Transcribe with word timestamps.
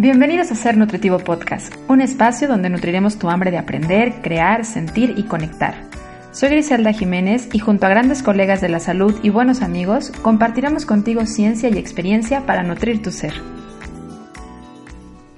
Bienvenidos 0.00 0.52
a 0.52 0.54
Ser 0.54 0.76
Nutritivo 0.76 1.18
Podcast, 1.18 1.74
un 1.88 2.00
espacio 2.00 2.46
donde 2.46 2.70
nutriremos 2.70 3.18
tu 3.18 3.30
hambre 3.30 3.50
de 3.50 3.58
aprender, 3.58 4.22
crear, 4.22 4.64
sentir 4.64 5.14
y 5.16 5.24
conectar. 5.24 5.74
Soy 6.30 6.50
Griselda 6.50 6.92
Jiménez 6.92 7.48
y 7.52 7.58
junto 7.58 7.84
a 7.84 7.88
grandes 7.88 8.22
colegas 8.22 8.60
de 8.60 8.68
la 8.68 8.78
salud 8.78 9.18
y 9.24 9.30
buenos 9.30 9.60
amigos, 9.60 10.12
compartiremos 10.22 10.86
contigo 10.86 11.26
ciencia 11.26 11.68
y 11.68 11.78
experiencia 11.78 12.46
para 12.46 12.62
nutrir 12.62 13.02
tu 13.02 13.10
ser. 13.10 13.34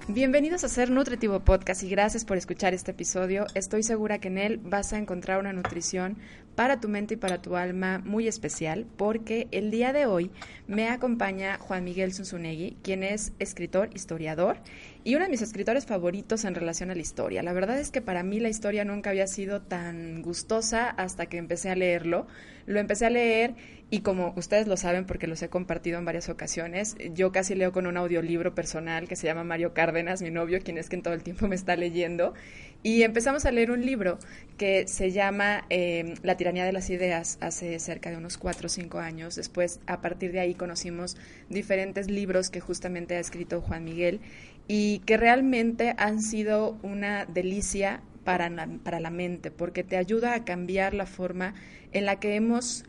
Bienvenidos 0.09 0.63
a 0.65 0.69
Ser 0.69 0.91
Nutritivo 0.91 1.41
Podcast 1.41 1.83
y 1.83 1.89
gracias 1.89 2.27
por 2.27 2.37
escuchar 2.37 2.75
este 2.75 2.91
episodio. 2.91 3.47
Estoy 3.55 3.83
segura 3.83 4.19
que 4.19 4.29
en 4.29 4.37
él 4.37 4.61
vas 4.63 4.93
a 4.93 4.99
encontrar 4.99 5.41
una 5.41 5.55
nutrición 5.55 6.19
para 6.61 6.79
tu 6.79 6.89
mente 6.89 7.15
y 7.15 7.17
para 7.17 7.41
tu 7.41 7.57
alma 7.57 8.03
muy 8.05 8.29
especial 8.29 8.85
porque 8.99 9.49
el 9.51 9.71
día 9.71 9.95
de 9.95 10.05
hoy 10.05 10.31
me 10.67 10.91
acompaña 10.91 11.57
Juan 11.57 11.85
Miguel 11.85 12.13
Zunzunegui, 12.13 12.77
quien 12.83 13.03
es 13.03 13.33
escritor, 13.39 13.89
historiador 13.95 14.59
y 15.03 15.15
uno 15.15 15.25
de 15.25 15.31
mis 15.31 15.41
escritores 15.41 15.87
favoritos 15.87 16.45
en 16.45 16.55
relación 16.55 16.91
a 16.91 16.95
la 16.95 17.01
historia. 17.01 17.43
La 17.43 17.55
verdad 17.55 17.79
es 17.79 17.91
que 17.91 18.03
para 18.03 18.23
mí 18.23 18.41
la 18.41 18.51
historia 18.51 18.85
nunca 18.85 19.09
había 19.09 19.27
sido 19.27 19.63
tan 19.63 20.21
gustosa 20.21 20.91
hasta 20.91 21.25
que 21.25 21.39
empecé 21.39 21.71
a 21.71 21.77
leerlo. 21.77 22.27
Lo 22.67 22.79
empecé 22.79 23.07
a 23.07 23.11
leer 23.11 23.55
y 23.89 24.01
como 24.01 24.35
ustedes 24.37 24.69
lo 24.69 24.77
saben 24.77 25.07
porque 25.07 25.27
los 25.27 25.43
he 25.43 25.49
compartido 25.49 25.99
en 25.99 26.05
varias 26.05 26.29
ocasiones, 26.29 26.97
yo 27.15 27.33
casi 27.33 27.55
leo 27.55 27.73
con 27.73 27.87
un 27.87 27.97
audiolibro 27.97 28.55
personal 28.55 29.09
que 29.09 29.17
se 29.17 29.27
llama 29.27 29.43
Mario 29.43 29.73
Cárdenas, 29.73 30.21
mi 30.21 30.31
novio, 30.31 30.61
quien 30.63 30.77
es 30.77 30.89
quien 30.89 31.03
todo 31.03 31.15
el 31.15 31.23
tiempo 31.23 31.49
me 31.49 31.57
está 31.57 31.75
leyendo. 31.75 32.35
Y 32.83 33.03
empezamos 33.03 33.45
a 33.45 33.53
leer 33.53 33.71
un 33.71 33.85
libro 33.85 34.19
que 34.57 34.89
se 34.89 35.11
llama 35.11 35.65
eh, 35.69 36.15
La 36.23 36.39
tiranía 36.39 36.65
de 36.65 36.73
las 36.73 36.89
ideas 36.89 37.37
hace 37.43 37.79
cerca 37.79 38.11
de 38.11 38.17
unos 38.17 38.39
cuatro 38.39 38.67
o 38.67 38.69
cinco 38.71 38.99
años. 38.99 39.37
Después, 39.37 39.81
a 39.87 40.01
partir 40.01 40.33
de 40.33 40.41
ahí, 40.41 40.55
conocimos 40.55 41.17
diferentes 41.51 42.09
libros 42.09 42.49
que 42.49 42.61
justamente 42.61 43.17
ha 43.17 43.21
escrito 43.21 43.61
Juan 43.61 43.85
Miguel 43.85 44.21
y 44.67 45.01
que 45.01 45.19
realmente 45.19 45.95
han 45.99 46.23
sido 46.23 46.79
una 46.83 47.27
delicia 47.27 48.01
para 48.25 48.51
para 48.83 49.01
la 49.01 49.11
mente, 49.11 49.51
porque 49.51 49.85
te 49.85 49.97
ayuda 49.97 50.35
a 50.35 50.45
cambiar 50.45 50.95
la 50.95 51.07
forma 51.07 51.55
en 51.93 52.07
la 52.07 52.21
que 52.21 52.35
hemos 52.35 52.85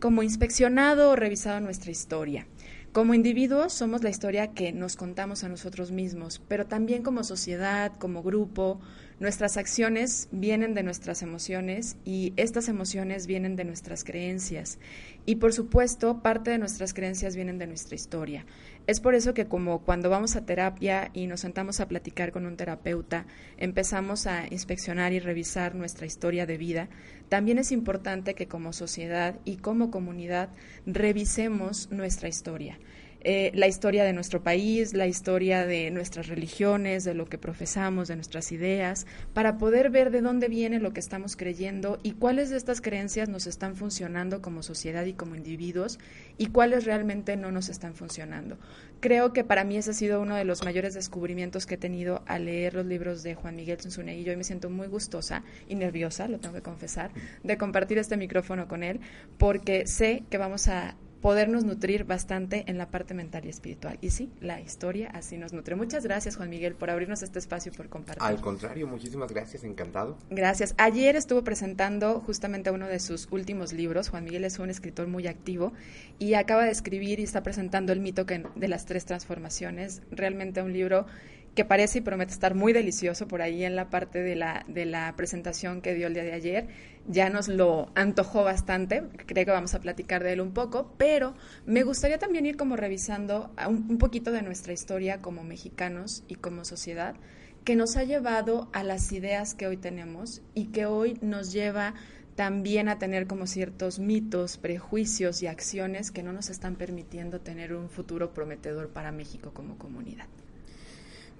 como 0.00 0.24
inspeccionado 0.24 1.10
o 1.10 1.16
revisado 1.16 1.60
nuestra 1.60 1.92
historia. 1.92 2.46
Como 2.92 3.14
individuos 3.14 3.72
somos 3.72 4.02
la 4.02 4.10
historia 4.10 4.48
que 4.48 4.70
nos 4.70 4.96
contamos 4.96 5.44
a 5.44 5.48
nosotros 5.48 5.92
mismos, 5.92 6.42
pero 6.46 6.66
también 6.66 7.02
como 7.02 7.24
sociedad, 7.24 7.92
como 7.98 8.22
grupo, 8.22 8.80
nuestras 9.22 9.56
acciones 9.56 10.28
vienen 10.32 10.74
de 10.74 10.82
nuestras 10.82 11.22
emociones 11.22 11.96
y 12.04 12.32
estas 12.36 12.68
emociones 12.68 13.28
vienen 13.28 13.54
de 13.54 13.64
nuestras 13.64 14.02
creencias. 14.02 14.80
Y 15.26 15.36
por 15.36 15.52
supuesto, 15.52 16.22
parte 16.22 16.50
de 16.50 16.58
nuestras 16.58 16.92
creencias 16.92 17.36
vienen 17.36 17.56
de 17.56 17.68
nuestra 17.68 17.94
historia. 17.94 18.44
Es 18.88 18.98
por 18.98 19.14
eso 19.14 19.32
que 19.32 19.46
como 19.46 19.84
cuando 19.84 20.10
vamos 20.10 20.34
a 20.34 20.44
terapia 20.44 21.10
y 21.12 21.28
nos 21.28 21.38
sentamos 21.38 21.78
a 21.78 21.86
platicar 21.86 22.32
con 22.32 22.46
un 22.46 22.56
terapeuta, 22.56 23.26
empezamos 23.58 24.26
a 24.26 24.48
inspeccionar 24.50 25.12
y 25.12 25.20
revisar 25.20 25.76
nuestra 25.76 26.04
historia 26.04 26.44
de 26.44 26.58
vida, 26.58 26.88
también 27.28 27.58
es 27.58 27.70
importante 27.70 28.34
que 28.34 28.48
como 28.48 28.72
sociedad 28.72 29.38
y 29.44 29.58
como 29.58 29.92
comunidad 29.92 30.48
revisemos 30.84 31.92
nuestra 31.92 32.28
historia. 32.28 32.76
Eh, 33.24 33.52
la 33.54 33.68
historia 33.68 34.02
de 34.02 34.12
nuestro 34.12 34.42
país, 34.42 34.94
la 34.94 35.06
historia 35.06 35.64
de 35.64 35.92
nuestras 35.92 36.26
religiones, 36.26 37.04
de 37.04 37.14
lo 37.14 37.26
que 37.26 37.38
profesamos, 37.38 38.08
de 38.08 38.16
nuestras 38.16 38.50
ideas, 38.50 39.06
para 39.32 39.58
poder 39.58 39.90
ver 39.90 40.10
de 40.10 40.22
dónde 40.22 40.48
viene 40.48 40.80
lo 40.80 40.92
que 40.92 40.98
estamos 40.98 41.36
creyendo 41.36 42.00
y 42.02 42.12
cuáles 42.12 42.50
de 42.50 42.56
estas 42.56 42.80
creencias 42.80 43.28
nos 43.28 43.46
están 43.46 43.76
funcionando 43.76 44.42
como 44.42 44.64
sociedad 44.64 45.04
y 45.04 45.12
como 45.12 45.36
individuos 45.36 46.00
y 46.36 46.46
cuáles 46.46 46.84
realmente 46.84 47.36
no 47.36 47.52
nos 47.52 47.68
están 47.68 47.94
funcionando. 47.94 48.58
Creo 48.98 49.32
que 49.32 49.44
para 49.44 49.62
mí 49.62 49.76
ese 49.76 49.92
ha 49.92 49.94
sido 49.94 50.20
uno 50.20 50.34
de 50.34 50.44
los 50.44 50.64
mayores 50.64 50.94
descubrimientos 50.94 51.64
que 51.64 51.74
he 51.74 51.78
tenido 51.78 52.22
al 52.26 52.46
leer 52.46 52.74
los 52.74 52.86
libros 52.86 53.22
de 53.22 53.36
Juan 53.36 53.54
Miguel 53.54 53.78
y 53.82 54.24
Yo 54.24 54.36
me 54.36 54.44
siento 54.44 54.68
muy 54.68 54.88
gustosa 54.88 55.44
y 55.68 55.76
nerviosa, 55.76 56.26
lo 56.26 56.40
tengo 56.40 56.56
que 56.56 56.62
confesar, 56.62 57.12
de 57.44 57.56
compartir 57.56 57.98
este 57.98 58.16
micrófono 58.16 58.66
con 58.66 58.82
él, 58.82 59.00
porque 59.38 59.86
sé 59.86 60.24
que 60.28 60.38
vamos 60.38 60.66
a 60.66 60.96
podernos 61.22 61.64
nutrir 61.64 62.04
bastante 62.04 62.64
en 62.66 62.76
la 62.76 62.90
parte 62.90 63.14
mental 63.14 63.46
y 63.46 63.48
espiritual. 63.48 63.96
Y 64.00 64.10
sí, 64.10 64.30
la 64.40 64.60
historia 64.60 65.08
así 65.14 65.38
nos 65.38 65.52
nutre. 65.52 65.76
Muchas 65.76 66.04
gracias, 66.04 66.36
Juan 66.36 66.50
Miguel, 66.50 66.74
por 66.74 66.90
abrirnos 66.90 67.22
este 67.22 67.38
espacio, 67.38 67.72
por 67.72 67.88
compartir. 67.88 68.22
Al 68.22 68.40
contrario, 68.40 68.88
muchísimas 68.88 69.30
gracias, 69.30 69.62
encantado. 69.62 70.18
Gracias. 70.30 70.74
Ayer 70.78 71.14
estuvo 71.14 71.42
presentando 71.44 72.20
justamente 72.20 72.72
uno 72.72 72.88
de 72.88 72.98
sus 72.98 73.28
últimos 73.30 73.72
libros. 73.72 74.08
Juan 74.08 74.24
Miguel 74.24 74.44
es 74.44 74.58
un 74.58 74.68
escritor 74.68 75.06
muy 75.06 75.28
activo 75.28 75.72
y 76.18 76.34
acaba 76.34 76.64
de 76.64 76.72
escribir 76.72 77.20
y 77.20 77.22
está 77.22 77.42
presentando 77.42 77.92
el 77.92 78.00
mito 78.00 78.24
de 78.24 78.68
las 78.68 78.84
tres 78.84 79.04
transformaciones. 79.04 80.02
Realmente 80.10 80.60
un 80.60 80.72
libro 80.72 81.06
que 81.54 81.64
parece 81.64 81.98
y 81.98 82.00
promete 82.00 82.32
estar 82.32 82.54
muy 82.54 82.72
delicioso 82.72 83.28
por 83.28 83.42
ahí 83.42 83.64
en 83.64 83.76
la 83.76 83.90
parte 83.90 84.22
de 84.22 84.36
la, 84.36 84.64
de 84.68 84.86
la 84.86 85.14
presentación 85.16 85.82
que 85.82 85.94
dio 85.94 86.06
el 86.06 86.14
día 86.14 86.24
de 86.24 86.32
ayer. 86.32 86.68
Ya 87.06 87.28
nos 87.30 87.48
lo 87.48 87.90
antojó 87.94 88.44
bastante, 88.44 89.02
creo 89.26 89.44
que 89.44 89.50
vamos 89.50 89.74
a 89.74 89.80
platicar 89.80 90.22
de 90.22 90.32
él 90.32 90.40
un 90.40 90.52
poco, 90.52 90.94
pero 90.96 91.34
me 91.66 91.82
gustaría 91.82 92.18
también 92.18 92.46
ir 92.46 92.56
como 92.56 92.76
revisando 92.76 93.50
un, 93.68 93.86
un 93.90 93.98
poquito 93.98 94.30
de 94.30 94.42
nuestra 94.42 94.72
historia 94.72 95.20
como 95.20 95.44
mexicanos 95.44 96.24
y 96.28 96.36
como 96.36 96.64
sociedad 96.64 97.16
que 97.64 97.76
nos 97.76 97.96
ha 97.96 98.04
llevado 98.04 98.68
a 98.72 98.82
las 98.82 99.12
ideas 99.12 99.54
que 99.54 99.66
hoy 99.66 99.76
tenemos 99.76 100.42
y 100.54 100.66
que 100.66 100.86
hoy 100.86 101.18
nos 101.20 101.52
lleva 101.52 101.94
también 102.34 102.88
a 102.88 102.98
tener 102.98 103.26
como 103.26 103.46
ciertos 103.46 103.98
mitos, 103.98 104.56
prejuicios 104.56 105.42
y 105.42 105.46
acciones 105.46 106.10
que 106.10 106.22
no 106.22 106.32
nos 106.32 106.50
están 106.50 106.76
permitiendo 106.76 107.40
tener 107.40 107.74
un 107.74 107.88
futuro 107.88 108.32
prometedor 108.32 108.88
para 108.88 109.12
México 109.12 109.52
como 109.52 109.76
comunidad. 109.78 110.26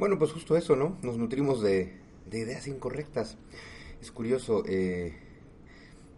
Bueno, 0.03 0.19
pues 0.19 0.33
justo 0.33 0.57
eso, 0.57 0.75
¿no? 0.75 0.99
Nos 1.03 1.17
nutrimos 1.17 1.63
de, 1.63 1.93
ideas 2.33 2.67
incorrectas. 2.67 3.39
Es 4.01 4.11
curioso, 4.11 4.65
eh, 4.67 5.13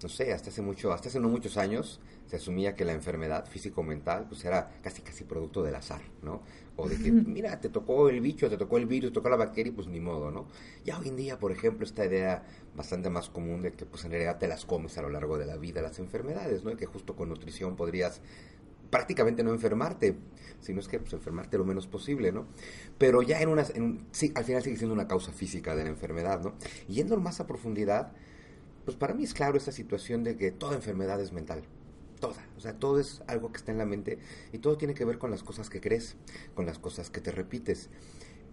no 0.03 0.09
sé, 0.09 0.33
hasta 0.33 0.49
hace 0.49 0.62
mucho, 0.62 0.91
hasta 0.91 1.11
hace 1.11 1.21
no 1.21 1.28
muchos 1.28 1.59
años 1.59 2.00
se 2.25 2.37
asumía 2.37 2.77
que 2.77 2.87
la 2.87 2.95
enfermedad 2.95 3.47
físico-mental 3.47 4.25
pues 4.27 4.43
era 4.47 4.71
casi 4.81 5.03
casi 5.03 5.25
producto 5.25 5.62
del 5.62 5.75
azar, 5.75 6.00
¿no? 6.22 6.41
O 6.77 6.89
de 6.89 6.97
que, 6.97 7.12
mira, 7.12 7.61
te 7.61 7.69
tocó 7.69 8.09
el 8.09 8.22
bicho, 8.22 8.49
te 8.49 8.56
tocó 8.56 8.78
el 8.78 8.87
virus, 8.87 9.11
te 9.11 9.17
tocó 9.17 9.28
la 9.28 9.37
bacteria, 9.37 9.71
pues 9.75 9.87
ni 9.87 10.01
modo, 10.01 10.31
¿no? 10.31 10.47
Ya 10.87 10.99
hoy 10.99 11.09
en 11.09 11.16
día, 11.16 11.39
por 11.39 11.53
ejemplo, 11.53 11.84
esta 11.84 12.06
idea 12.06 12.43
bastante 12.75 13.11
más 13.11 13.28
común 13.28 13.61
de 13.61 13.72
que 13.72 13.84
pues 13.84 14.06
en 14.06 14.12
realidad 14.12 14.39
te 14.39 14.49
las 14.49 14.65
comes 14.65 14.97
a 14.97 15.03
lo 15.03 15.11
largo 15.11 15.37
de 15.37 15.45
la 15.45 15.59
vida 15.59 15.83
las 15.83 15.99
enfermedades, 15.99 16.65
¿no? 16.65 16.71
Y 16.71 16.77
que 16.77 16.87
justo 16.87 17.16
con 17.16 17.28
nutrición 17.28 17.77
podrías 17.77 18.22
prácticamente 18.94 19.43
no 19.43 19.50
enfermarte, 19.50 20.15
sino 20.60 20.78
es 20.78 20.87
que 20.87 21.00
pues, 21.00 21.12
enfermarte 21.15 21.59
lo 21.59 21.65
menos 21.65 21.88
posible, 21.88 22.31
¿no? 22.31 22.47
Pero 22.97 23.22
ya 23.22 23.41
en 23.41 23.49
una, 23.49 23.65
sí, 24.12 24.32
al 24.37 24.44
final 24.44 24.62
sigue 24.62 24.77
siendo 24.77 24.94
una 24.94 25.09
causa 25.09 25.32
física 25.32 25.75
de 25.75 25.82
la 25.82 25.91
enfermedad, 25.91 26.41
¿no? 26.41 26.55
Yendo 26.87 27.16
más 27.16 27.41
a 27.41 27.47
profundidad, 27.49 28.12
pues 28.84 28.97
para 28.97 29.12
mí 29.12 29.25
es 29.25 29.34
claro 29.34 29.56
esta 29.56 29.72
situación 29.72 30.22
de 30.22 30.37
que 30.37 30.53
toda 30.53 30.77
enfermedad 30.77 31.21
es 31.21 31.33
mental, 31.33 31.65
toda, 32.21 32.47
o 32.56 32.60
sea, 32.60 32.75
todo 32.75 33.00
es 33.00 33.25
algo 33.27 33.50
que 33.50 33.56
está 33.56 33.72
en 33.72 33.78
la 33.78 33.84
mente 33.84 34.21
y 34.53 34.59
todo 34.59 34.78
tiene 34.78 34.94
que 34.94 35.04
ver 35.04 35.19
con 35.19 35.33
las 35.33 35.43
cosas 35.43 35.71
que 35.71 35.81
crees, 35.81 36.15
con 36.54 36.65
las 36.65 36.78
cosas 36.78 37.10
que 37.10 37.21
te 37.21 37.33
repites. 37.33 37.91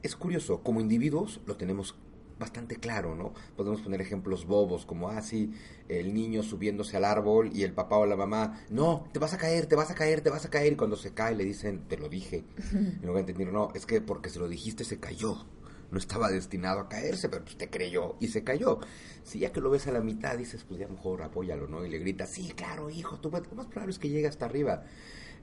Es 0.02 0.16
curioso, 0.16 0.64
como 0.64 0.82
individuos 0.82 1.40
lo 1.46 1.56
tenemos 1.56 1.94
bastante 2.42 2.76
claro, 2.76 3.16
¿no? 3.16 3.34
Podemos 3.56 3.82
poner 3.82 4.02
ejemplos 4.02 4.46
bobos, 4.46 4.86
como 4.86 5.08
así 5.08 5.54
ah, 5.54 5.86
el 5.88 6.14
niño 6.14 6.44
subiéndose 6.44 6.98
al 6.98 7.06
árbol 7.06 7.52
y 7.54 7.64
el 7.64 7.74
papá 7.74 7.98
o 7.98 8.06
la 8.06 8.18
mamá, 8.18 8.62
no, 8.70 9.08
te 9.14 9.20
vas 9.20 9.34
a 9.34 9.38
caer, 9.38 9.68
te 9.68 9.76
vas 9.76 9.92
a 9.92 9.96
caer, 9.96 10.22
te 10.22 10.30
vas 10.30 10.46
a 10.46 10.50
caer, 10.50 10.74
y 10.74 10.76
cuando 10.76 10.98
se 10.98 11.14
cae 11.14 11.36
le 11.36 11.46
dicen, 11.46 11.88
te 11.88 11.98
lo 11.98 12.10
dije. 12.10 12.44
Y 12.74 13.04
luego 13.04 13.20
entendieron, 13.20 13.54
no, 13.54 13.70
es 13.74 13.86
que 13.86 14.02
porque 14.02 14.30
se 14.30 14.40
lo 14.40 14.50
dijiste 14.50 14.84
se 14.84 15.00
cayó. 15.00 15.46
No 15.92 15.98
estaba 15.98 16.30
destinado 16.30 16.80
a 16.80 16.88
caerse, 16.88 17.28
pero 17.28 17.44
pues 17.44 17.58
te 17.58 17.70
creyó 17.70 18.16
y 18.22 18.30
se 18.30 18.46
cayó. 18.46 18.80
Si 19.24 19.40
ya 19.40 19.52
que 19.52 19.60
lo 19.60 19.70
ves 19.70 19.88
a 19.88 19.92
la 19.92 20.00
mitad, 20.00 20.38
dices, 20.38 20.64
pues 20.64 20.80
ya 20.80 20.88
mejor 20.88 21.22
apóyalo, 21.22 21.68
¿no? 21.68 21.86
Y 21.86 21.90
le 21.90 22.00
gritas, 22.00 22.30
sí, 22.30 22.54
claro, 22.56 22.90
hijo, 22.90 23.20
tú 23.20 23.30
lo 23.30 23.56
más 23.56 23.68
probable 23.68 23.92
es 23.92 24.00
que 24.00 24.10
llegue 24.10 24.28
hasta 24.28 24.46
arriba. 24.46 24.86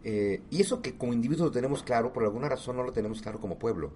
Eh, 0.04 0.42
y 0.48 0.62
eso 0.62 0.80
que 0.80 0.96
como 0.96 1.12
individuos 1.12 1.48
lo 1.48 1.52
tenemos 1.52 1.82
claro, 1.82 2.12
por 2.14 2.24
alguna 2.24 2.48
razón 2.48 2.76
no 2.76 2.82
lo 2.82 2.92
tenemos 2.92 3.20
claro 3.20 3.40
como 3.40 3.58
pueblo. 3.58 3.92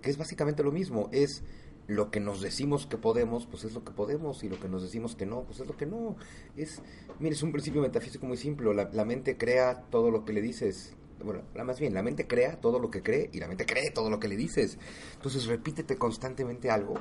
Que 0.00 0.10
es 0.10 0.16
básicamente 0.16 0.62
lo 0.62 0.70
mismo, 0.70 1.08
es 1.12 1.42
lo 1.86 2.10
que 2.10 2.20
nos 2.20 2.40
decimos 2.40 2.86
que 2.86 2.96
podemos, 2.96 3.46
pues 3.46 3.64
es 3.64 3.74
lo 3.74 3.84
que 3.84 3.92
podemos, 3.92 4.44
y 4.44 4.48
lo 4.48 4.58
que 4.58 4.68
nos 4.68 4.82
decimos 4.82 5.16
que 5.16 5.26
no, 5.26 5.42
pues 5.42 5.60
es 5.60 5.66
lo 5.66 5.76
que 5.76 5.86
no. 5.86 6.16
Es, 6.56 6.80
mire, 7.18 7.34
es 7.34 7.42
un 7.42 7.52
principio 7.52 7.82
metafísico 7.82 8.26
muy 8.26 8.36
simple, 8.36 8.72
la, 8.74 9.04
mente 9.04 9.36
crea 9.36 9.82
todo 9.90 10.10
lo 10.10 10.24
que 10.24 10.32
le 10.32 10.42
dices. 10.42 10.94
Bueno, 11.24 11.42
más 11.64 11.78
bien, 11.78 11.94
la 11.94 12.02
mente 12.02 12.26
crea 12.26 12.60
todo 12.60 12.80
lo 12.80 12.90
que 12.90 13.02
cree 13.02 13.30
y 13.32 13.38
la 13.38 13.46
mente 13.46 13.64
cree 13.64 13.90
todo 13.90 14.10
lo 14.10 14.18
que 14.18 14.28
le 14.28 14.36
dices. 14.36 14.78
Entonces 15.14 15.46
repítete 15.46 15.96
constantemente 15.96 16.70
algo 16.70 16.94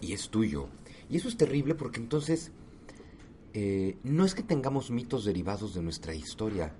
y 0.00 0.12
es 0.12 0.28
tuyo. 0.28 0.68
Y 1.08 1.16
eso 1.16 1.28
es 1.28 1.36
terrible 1.36 1.74
porque 1.74 2.00
entonces 2.00 2.52
eh, 3.54 3.96
no 4.02 4.24
es 4.26 4.34
que 4.34 4.42
tengamos 4.42 4.90
mitos 4.90 5.24
derivados 5.24 5.74
de 5.74 5.82
nuestra 5.82 6.14
historia, 6.14 6.74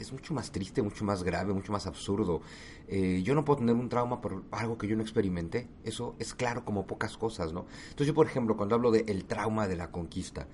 es 0.00 0.12
mucho 0.12 0.34
más 0.34 0.50
triste, 0.50 0.82
mucho 0.82 1.04
más 1.04 1.22
grave, 1.22 1.52
mucho 1.52 1.72
más 1.72 1.86
absurdo. 1.86 2.40
Eh, 2.88 3.22
yo 3.22 3.34
no 3.34 3.44
puedo 3.44 3.58
tener 3.58 3.74
un 3.74 3.88
trauma 3.88 4.20
por 4.20 4.44
algo 4.50 4.78
que 4.78 4.88
yo 4.88 4.96
no 4.96 5.02
experimenté. 5.02 5.68
Eso 5.84 6.16
es 6.18 6.34
claro 6.34 6.64
como 6.64 6.86
pocas 6.86 7.16
cosas, 7.16 7.52
¿no? 7.52 7.66
Entonces 7.82 8.08
yo, 8.08 8.14
por 8.14 8.26
ejemplo, 8.26 8.56
cuando 8.56 8.74
hablo 8.74 8.90
del 8.90 9.08
el 9.08 9.24
trauma 9.26 9.68
de 9.68 9.76
la 9.76 9.90
conquista, 9.90 10.46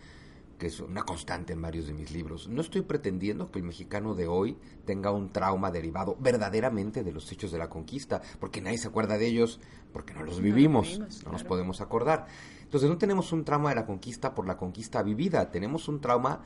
que 0.59 0.67
es 0.67 0.81
una 0.81 1.03
constante 1.03 1.53
en 1.53 1.63
varios 1.63 1.87
de 1.87 1.93
mis 1.93 2.11
libros. 2.11 2.49
No 2.49 2.61
estoy 2.61 2.83
pretendiendo 2.83 3.51
que 3.51 3.59
el 3.59 3.65
mexicano 3.65 4.15
de 4.15 4.27
hoy 4.27 4.57
tenga 4.85 5.11
un 5.11 5.31
trauma 5.31 5.71
derivado 5.71 6.17
verdaderamente 6.19 7.05
de 7.05 7.13
los 7.13 7.31
hechos 7.31 7.53
de 7.53 7.59
la 7.59 7.69
conquista, 7.69 8.23
porque 8.41 8.61
nadie 8.61 8.79
se 8.79 8.89
acuerda 8.89 9.19
de 9.19 9.27
ellos, 9.27 9.61
porque 9.93 10.15
no 10.15 10.23
los 10.23 10.41
vivimos, 10.41 10.99
no, 10.99 11.33
nos 11.33 11.45
podemos 11.45 11.81
acordar. 11.81 12.27
Entonces 12.63 12.89
no 12.89 12.99
tenemos 12.99 13.33
un 13.33 13.45
trauma 13.45 13.71
de 13.71 13.77
la 13.77 13.87
conquista 13.87 14.35
por 14.35 14.47
la 14.47 14.57
conquista 14.57 15.03
vivida, 15.03 15.51
tenemos 15.51 15.89
un 15.89 16.01
trauma 16.01 16.41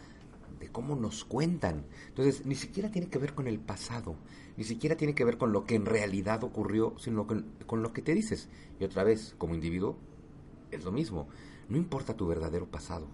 de 0.61 0.69
cómo 0.69 0.95
nos 0.95 1.25
cuentan. 1.25 1.85
Entonces 2.09 2.47
ni 2.47 2.55
siquiera 2.55 2.91
tiene 2.91 3.09
que 3.09 3.19
ver 3.19 3.35
con 3.35 3.47
el 3.49 3.59
pasado, 3.59 4.17
ni 4.57 4.65
siquiera 4.65 4.97
tiene 4.97 5.15
que 5.15 5.25
ver 5.25 5.39
con 5.39 5.53
lo 5.53 5.65
que 5.65 5.75
en 5.75 5.87
realidad 5.87 6.45
ocurrió, 6.45 6.95
sino 6.99 7.27
con, 7.27 7.47
con 7.67 7.83
lo 7.83 7.93
que 7.93 8.03
te 8.03 8.15
dices. 8.15 8.49
Y 8.79 8.85
otra 8.85 9.03
vez, 9.03 9.35
como 9.39 9.55
individuo, 9.55 9.97
es 10.71 10.85
lo 10.85 10.93
mismo. 10.93 11.29
No 11.69 11.77
importa 11.77 12.17
tu 12.17 12.27
verdadero 12.27 12.67
pasado, 12.67 13.07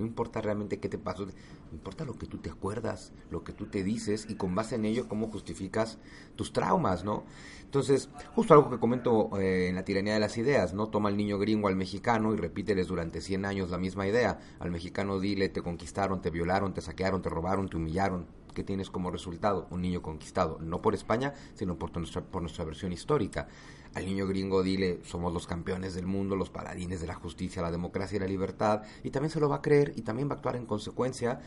no 0.00 0.06
importa 0.06 0.40
realmente 0.40 0.80
qué 0.80 0.88
te 0.88 0.98
pasó, 0.98 1.26
importa 1.72 2.04
lo 2.04 2.14
que 2.18 2.26
tú 2.26 2.38
te 2.38 2.50
acuerdas, 2.50 3.12
lo 3.30 3.44
que 3.44 3.52
tú 3.52 3.66
te 3.66 3.84
dices 3.84 4.26
y 4.28 4.34
con 4.34 4.54
base 4.54 4.76
en 4.76 4.86
ello 4.86 5.08
cómo 5.08 5.28
justificas 5.28 5.98
tus 6.36 6.52
traumas, 6.52 7.04
¿no? 7.04 7.24
Entonces, 7.64 8.08
justo 8.34 8.54
algo 8.54 8.70
que 8.70 8.80
comento 8.80 9.30
eh, 9.38 9.68
en 9.68 9.76
la 9.76 9.84
tiranía 9.84 10.14
de 10.14 10.20
las 10.20 10.38
ideas, 10.38 10.74
¿no? 10.74 10.88
Toma 10.88 11.10
al 11.10 11.16
niño 11.16 11.38
gringo 11.38 11.68
al 11.68 11.76
mexicano 11.76 12.34
y 12.34 12.36
repíteles 12.36 12.88
durante 12.88 13.20
100 13.20 13.44
años 13.44 13.70
la 13.70 13.78
misma 13.78 14.08
idea. 14.08 14.40
Al 14.58 14.70
mexicano 14.70 15.20
dile, 15.20 15.48
te 15.48 15.62
conquistaron, 15.62 16.20
te 16.20 16.30
violaron, 16.30 16.74
te 16.74 16.80
saquearon, 16.80 17.22
te 17.22 17.28
robaron, 17.28 17.68
te 17.68 17.76
humillaron. 17.76 18.26
¿Qué 18.54 18.64
tienes 18.64 18.90
como 18.90 19.12
resultado? 19.12 19.68
Un 19.70 19.82
niño 19.82 20.02
conquistado, 20.02 20.58
no 20.60 20.82
por 20.82 20.94
España, 20.94 21.34
sino 21.54 21.78
por 21.78 21.92
por 21.92 22.42
nuestra 22.42 22.64
versión 22.64 22.92
histórica. 22.92 23.46
Al 23.94 24.06
niño 24.06 24.26
gringo 24.26 24.62
dile, 24.62 25.00
somos 25.04 25.32
los 25.32 25.46
campeones 25.46 25.94
del 25.94 26.06
mundo, 26.06 26.36
los 26.36 26.50
paladines 26.50 27.00
de 27.00 27.08
la 27.08 27.14
justicia, 27.14 27.60
la 27.60 27.72
democracia 27.72 28.16
y 28.16 28.20
la 28.20 28.26
libertad, 28.26 28.82
y 29.02 29.10
también 29.10 29.30
se 29.30 29.40
lo 29.40 29.48
va 29.48 29.56
a 29.56 29.62
creer 29.62 29.92
y 29.96 30.02
también 30.02 30.28
va 30.28 30.34
a 30.34 30.36
actuar 30.36 30.54
en 30.54 30.66
consecuencia, 30.66 31.40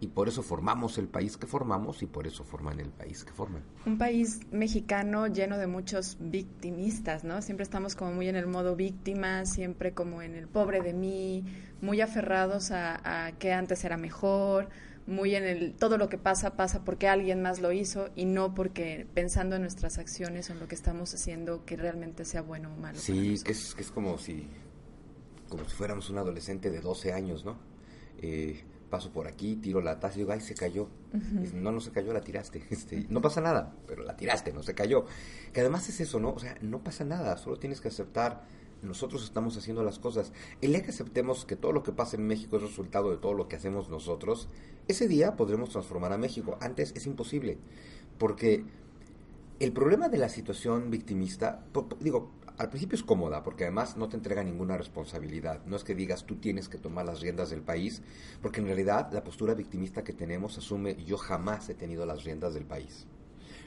y 0.00 0.06
por 0.06 0.28
eso 0.28 0.42
formamos 0.42 0.96
el 0.96 1.08
país 1.08 1.36
que 1.36 1.46
formamos 1.46 2.02
y 2.02 2.06
por 2.06 2.26
eso 2.26 2.42
forman 2.42 2.80
el 2.80 2.88
país 2.88 3.22
que 3.22 3.32
forman. 3.32 3.62
Un 3.84 3.98
país 3.98 4.40
mexicano 4.50 5.26
lleno 5.26 5.58
de 5.58 5.66
muchos 5.66 6.16
victimistas, 6.20 7.22
¿no? 7.22 7.42
Siempre 7.42 7.64
estamos 7.64 7.96
como 7.96 8.14
muy 8.14 8.28
en 8.28 8.36
el 8.36 8.46
modo 8.46 8.76
víctima, 8.76 9.44
siempre 9.44 9.92
como 9.92 10.22
en 10.22 10.34
el 10.34 10.48
pobre 10.48 10.80
de 10.80 10.94
mí, 10.94 11.44
muy 11.82 12.00
aferrados 12.00 12.70
a, 12.70 13.26
a 13.26 13.32
que 13.32 13.52
antes 13.52 13.84
era 13.84 13.98
mejor, 13.98 14.70
muy 15.10 15.34
en 15.34 15.44
el 15.44 15.74
todo 15.74 15.98
lo 15.98 16.08
que 16.08 16.16
pasa 16.16 16.56
pasa 16.56 16.84
porque 16.84 17.08
alguien 17.08 17.42
más 17.42 17.60
lo 17.60 17.72
hizo 17.72 18.08
y 18.16 18.24
no 18.24 18.54
porque 18.54 19.06
pensando 19.12 19.56
en 19.56 19.62
nuestras 19.62 19.98
acciones 19.98 20.48
o 20.48 20.52
en 20.52 20.60
lo 20.60 20.68
que 20.68 20.74
estamos 20.74 21.12
haciendo 21.12 21.64
que 21.64 21.76
realmente 21.76 22.24
sea 22.24 22.42
bueno 22.42 22.72
o 22.72 22.76
malo. 22.80 22.98
Sí, 22.98 23.36
que 23.44 23.52
es, 23.52 23.74
que 23.74 23.82
es 23.82 23.90
como 23.90 24.16
si 24.18 24.48
como 25.48 25.68
si 25.68 25.74
fuéramos 25.74 26.08
un 26.08 26.18
adolescente 26.18 26.70
de 26.70 26.80
12 26.80 27.12
años, 27.12 27.44
¿no? 27.44 27.58
Eh, 28.22 28.64
paso 28.88 29.12
por 29.12 29.26
aquí, 29.26 29.56
tiro 29.56 29.80
la 29.80 29.98
taza 29.98 30.16
y 30.16 30.18
digo, 30.18 30.32
ay, 30.32 30.40
se 30.40 30.54
cayó. 30.54 30.88
no, 31.54 31.72
no 31.72 31.80
se 31.80 31.90
cayó, 31.90 32.12
la 32.12 32.20
tiraste. 32.20 32.64
Este, 32.70 33.06
no 33.08 33.20
pasa 33.20 33.40
nada, 33.40 33.74
pero 33.86 34.02
la 34.04 34.16
tiraste, 34.16 34.52
no 34.52 34.62
se 34.62 34.74
cayó. 34.74 35.06
Que 35.52 35.60
además 35.60 35.88
es 35.88 36.00
eso, 36.00 36.20
¿no? 36.20 36.32
O 36.32 36.38
sea, 36.38 36.56
no 36.60 36.82
pasa 36.82 37.04
nada, 37.04 37.36
solo 37.36 37.58
tienes 37.58 37.80
que 37.80 37.88
aceptar 37.88 38.42
nosotros 38.82 39.24
estamos 39.24 39.56
haciendo 39.56 39.82
las 39.82 39.98
cosas. 39.98 40.32
El 40.60 40.72
día 40.72 40.82
que 40.82 40.90
aceptemos 40.90 41.44
que 41.44 41.56
todo 41.56 41.72
lo 41.72 41.82
que 41.82 41.92
pasa 41.92 42.16
en 42.16 42.26
México 42.26 42.56
es 42.56 42.62
resultado 42.62 43.10
de 43.10 43.18
todo 43.18 43.34
lo 43.34 43.48
que 43.48 43.56
hacemos 43.56 43.88
nosotros, 43.88 44.48
ese 44.88 45.08
día 45.08 45.36
podremos 45.36 45.70
transformar 45.70 46.12
a 46.12 46.18
México. 46.18 46.56
Antes 46.60 46.92
es 46.96 47.06
imposible, 47.06 47.58
porque 48.18 48.64
el 49.58 49.72
problema 49.72 50.08
de 50.08 50.18
la 50.18 50.28
situación 50.28 50.90
victimista, 50.90 51.64
digo, 52.00 52.32
al 52.56 52.68
principio 52.68 52.96
es 52.96 53.02
cómoda, 53.02 53.42
porque 53.42 53.64
además 53.64 53.96
no 53.96 54.08
te 54.08 54.16
entrega 54.16 54.44
ninguna 54.44 54.76
responsabilidad. 54.76 55.64
No 55.64 55.76
es 55.76 55.84
que 55.84 55.94
digas 55.94 56.26
tú 56.26 56.36
tienes 56.36 56.68
que 56.68 56.76
tomar 56.76 57.06
las 57.06 57.20
riendas 57.20 57.50
del 57.50 57.62
país, 57.62 58.02
porque 58.42 58.60
en 58.60 58.66
realidad 58.66 59.10
la 59.12 59.24
postura 59.24 59.54
victimista 59.54 60.04
que 60.04 60.12
tenemos 60.12 60.58
asume 60.58 60.96
yo 61.04 61.16
jamás 61.16 61.68
he 61.70 61.74
tenido 61.74 62.04
las 62.04 62.24
riendas 62.24 62.52
del 62.54 62.66
país. 62.66 63.06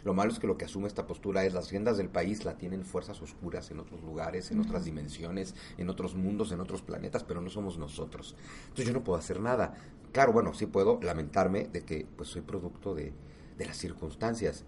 Lo 0.03 0.13
malo 0.13 0.31
es 0.31 0.39
que 0.39 0.47
lo 0.47 0.57
que 0.57 0.65
asume 0.65 0.87
esta 0.87 1.07
postura 1.07 1.45
es 1.45 1.53
las 1.53 1.71
riendas 1.71 1.97
del 1.97 2.09
país 2.09 2.43
la 2.43 2.57
tienen 2.57 2.83
fuerzas 2.83 3.21
oscuras 3.21 3.71
en 3.71 3.79
otros 3.79 4.01
lugares, 4.03 4.51
en 4.51 4.59
otras 4.59 4.83
dimensiones, 4.83 5.55
en 5.77 5.89
otros 5.89 6.15
mundos, 6.15 6.51
en 6.51 6.59
otros 6.59 6.81
planetas, 6.81 7.23
pero 7.23 7.41
no 7.41 7.49
somos 7.49 7.77
nosotros. 7.77 8.35
Entonces 8.63 8.87
yo 8.87 8.93
no 8.93 9.03
puedo 9.03 9.17
hacer 9.17 9.39
nada. 9.39 9.75
Claro, 10.11 10.33
bueno, 10.33 10.53
sí 10.53 10.65
puedo 10.65 10.99
lamentarme 11.01 11.65
de 11.65 11.83
que 11.83 12.05
pues 12.17 12.29
soy 12.29 12.41
producto 12.41 12.93
de, 12.93 13.13
de 13.57 13.65
las 13.65 13.77
circunstancias. 13.77 14.65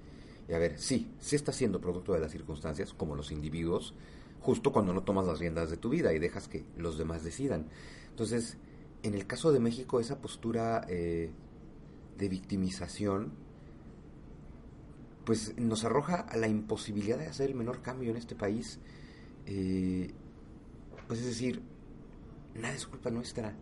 Y 0.47 0.53
a 0.53 0.57
ver, 0.57 0.79
sí, 0.79 1.11
sí 1.19 1.35
está 1.35 1.51
siendo 1.51 1.81
producto 1.81 2.13
de 2.13 2.19
las 2.19 2.31
circunstancias, 2.31 2.93
como 2.93 3.15
los 3.15 3.31
individuos, 3.31 3.93
justo 4.39 4.71
cuando 4.71 4.93
no 4.93 5.03
tomas 5.03 5.25
las 5.25 5.39
riendas 5.39 5.69
de 5.69 5.77
tu 5.77 5.89
vida 5.89 6.13
y 6.13 6.19
dejas 6.19 6.47
que 6.47 6.63
los 6.77 6.97
demás 6.97 7.23
decidan. 7.23 7.67
Entonces, 8.09 8.57
en 9.03 9.15
el 9.15 9.27
caso 9.27 9.51
de 9.51 9.59
México, 9.59 9.99
esa 9.99 10.19
postura 10.19 10.85
eh, 10.87 11.31
de 12.17 12.29
victimización 12.29 13.33
pues 15.25 15.57
nos 15.57 15.83
arroja 15.83 16.17
a 16.21 16.37
la 16.37 16.47
imposibilidad 16.47 17.17
de 17.17 17.27
hacer 17.27 17.49
el 17.49 17.55
menor 17.55 17.81
cambio 17.81 18.11
en 18.11 18.17
este 18.17 18.35
país. 18.35 18.79
Eh, 19.47 20.11
pues 21.07 21.19
es 21.19 21.25
decir, 21.25 21.61
nada 22.53 22.73
es 22.73 22.85
culpa 22.85 23.09
nuestra. 23.09 23.55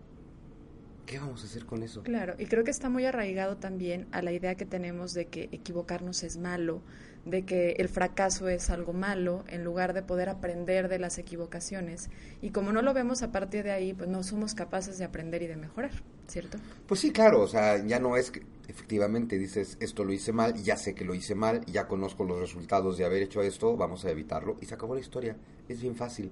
¿Qué 1.06 1.20
vamos 1.20 1.44
a 1.44 1.48
hacer 1.48 1.66
con 1.66 1.84
eso? 1.84 2.02
Claro, 2.04 2.36
y 2.38 2.46
creo 2.46 2.64
que 2.64 2.72
está 2.72 2.90
muy 2.90 3.06
arraigado 3.06 3.58
también 3.58 4.08
a 4.12 4.22
la 4.22 4.32
idea 4.32 4.56
que 4.56 4.66
tenemos 4.66 5.14
de 5.14 5.26
que 5.26 5.50
equivocarnos 5.52 6.24
es 6.24 6.38
malo, 6.38 6.82
de 7.26 7.44
que 7.44 7.72
el 7.72 7.90
fracaso 7.90 8.48
es 8.48 8.70
algo 8.70 8.94
malo, 8.94 9.44
en 9.48 9.64
lugar 9.64 9.94
de 9.94 10.02
poder 10.02 10.30
aprender 10.30 10.88
de 10.88 11.00
las 11.00 11.18
equivocaciones. 11.18 12.10
Y 12.42 12.52
como 12.52 12.72
no 12.72 12.82
lo 12.82 12.94
vemos 12.94 13.22
a 13.22 13.32
partir 13.32 13.64
de 13.64 13.72
ahí, 13.72 13.94
pues 13.94 14.10
no 14.10 14.24
somos 14.24 14.54
capaces 14.54 14.98
de 14.98 15.06
aprender 15.06 15.42
y 15.42 15.48
de 15.48 15.58
mejorar, 15.58 15.92
¿cierto? 16.28 16.58
Pues 16.88 17.02
sí, 17.02 17.12
claro, 17.12 17.42
o 17.42 17.48
sea, 17.48 17.86
ya 17.86 18.00
no 18.00 18.16
es 18.16 18.32
que 18.32 18.42
efectivamente 18.68 19.38
dices, 19.38 19.78
esto 19.82 20.06
lo 20.06 20.14
hice 20.14 20.32
mal, 20.32 20.54
ya 20.56 20.78
sé 20.78 20.96
que 20.96 21.04
lo 21.04 21.14
hice 21.14 21.36
mal, 21.36 21.66
ya 21.66 21.88
conozco 21.88 22.24
los 22.24 22.40
resultados 22.40 22.98
de 22.98 23.06
haber 23.06 23.24
hecho 23.24 23.42
esto, 23.42 23.76
vamos 23.76 24.06
a 24.06 24.10
evitarlo, 24.10 24.58
y 24.62 24.66
se 24.66 24.76
acabó 24.76 24.96
la 24.96 25.02
historia. 25.02 25.36
Es 25.68 25.82
bien 25.82 25.96
fácil, 25.96 26.32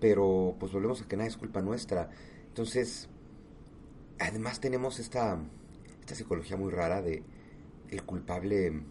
pero 0.00 0.54
pues 0.60 0.72
volvemos 0.72 1.02
a 1.02 1.08
que 1.08 1.16
nada 1.16 1.28
es 1.28 1.36
culpa 1.36 1.60
nuestra. 1.60 2.08
Entonces, 2.48 3.08
además 4.18 4.60
tenemos 4.60 4.98
esta, 4.98 5.38
esta 6.00 6.14
psicología 6.14 6.56
muy 6.56 6.70
rara 6.70 7.02
de 7.02 7.22
el 7.90 8.02
culpable. 8.04 8.82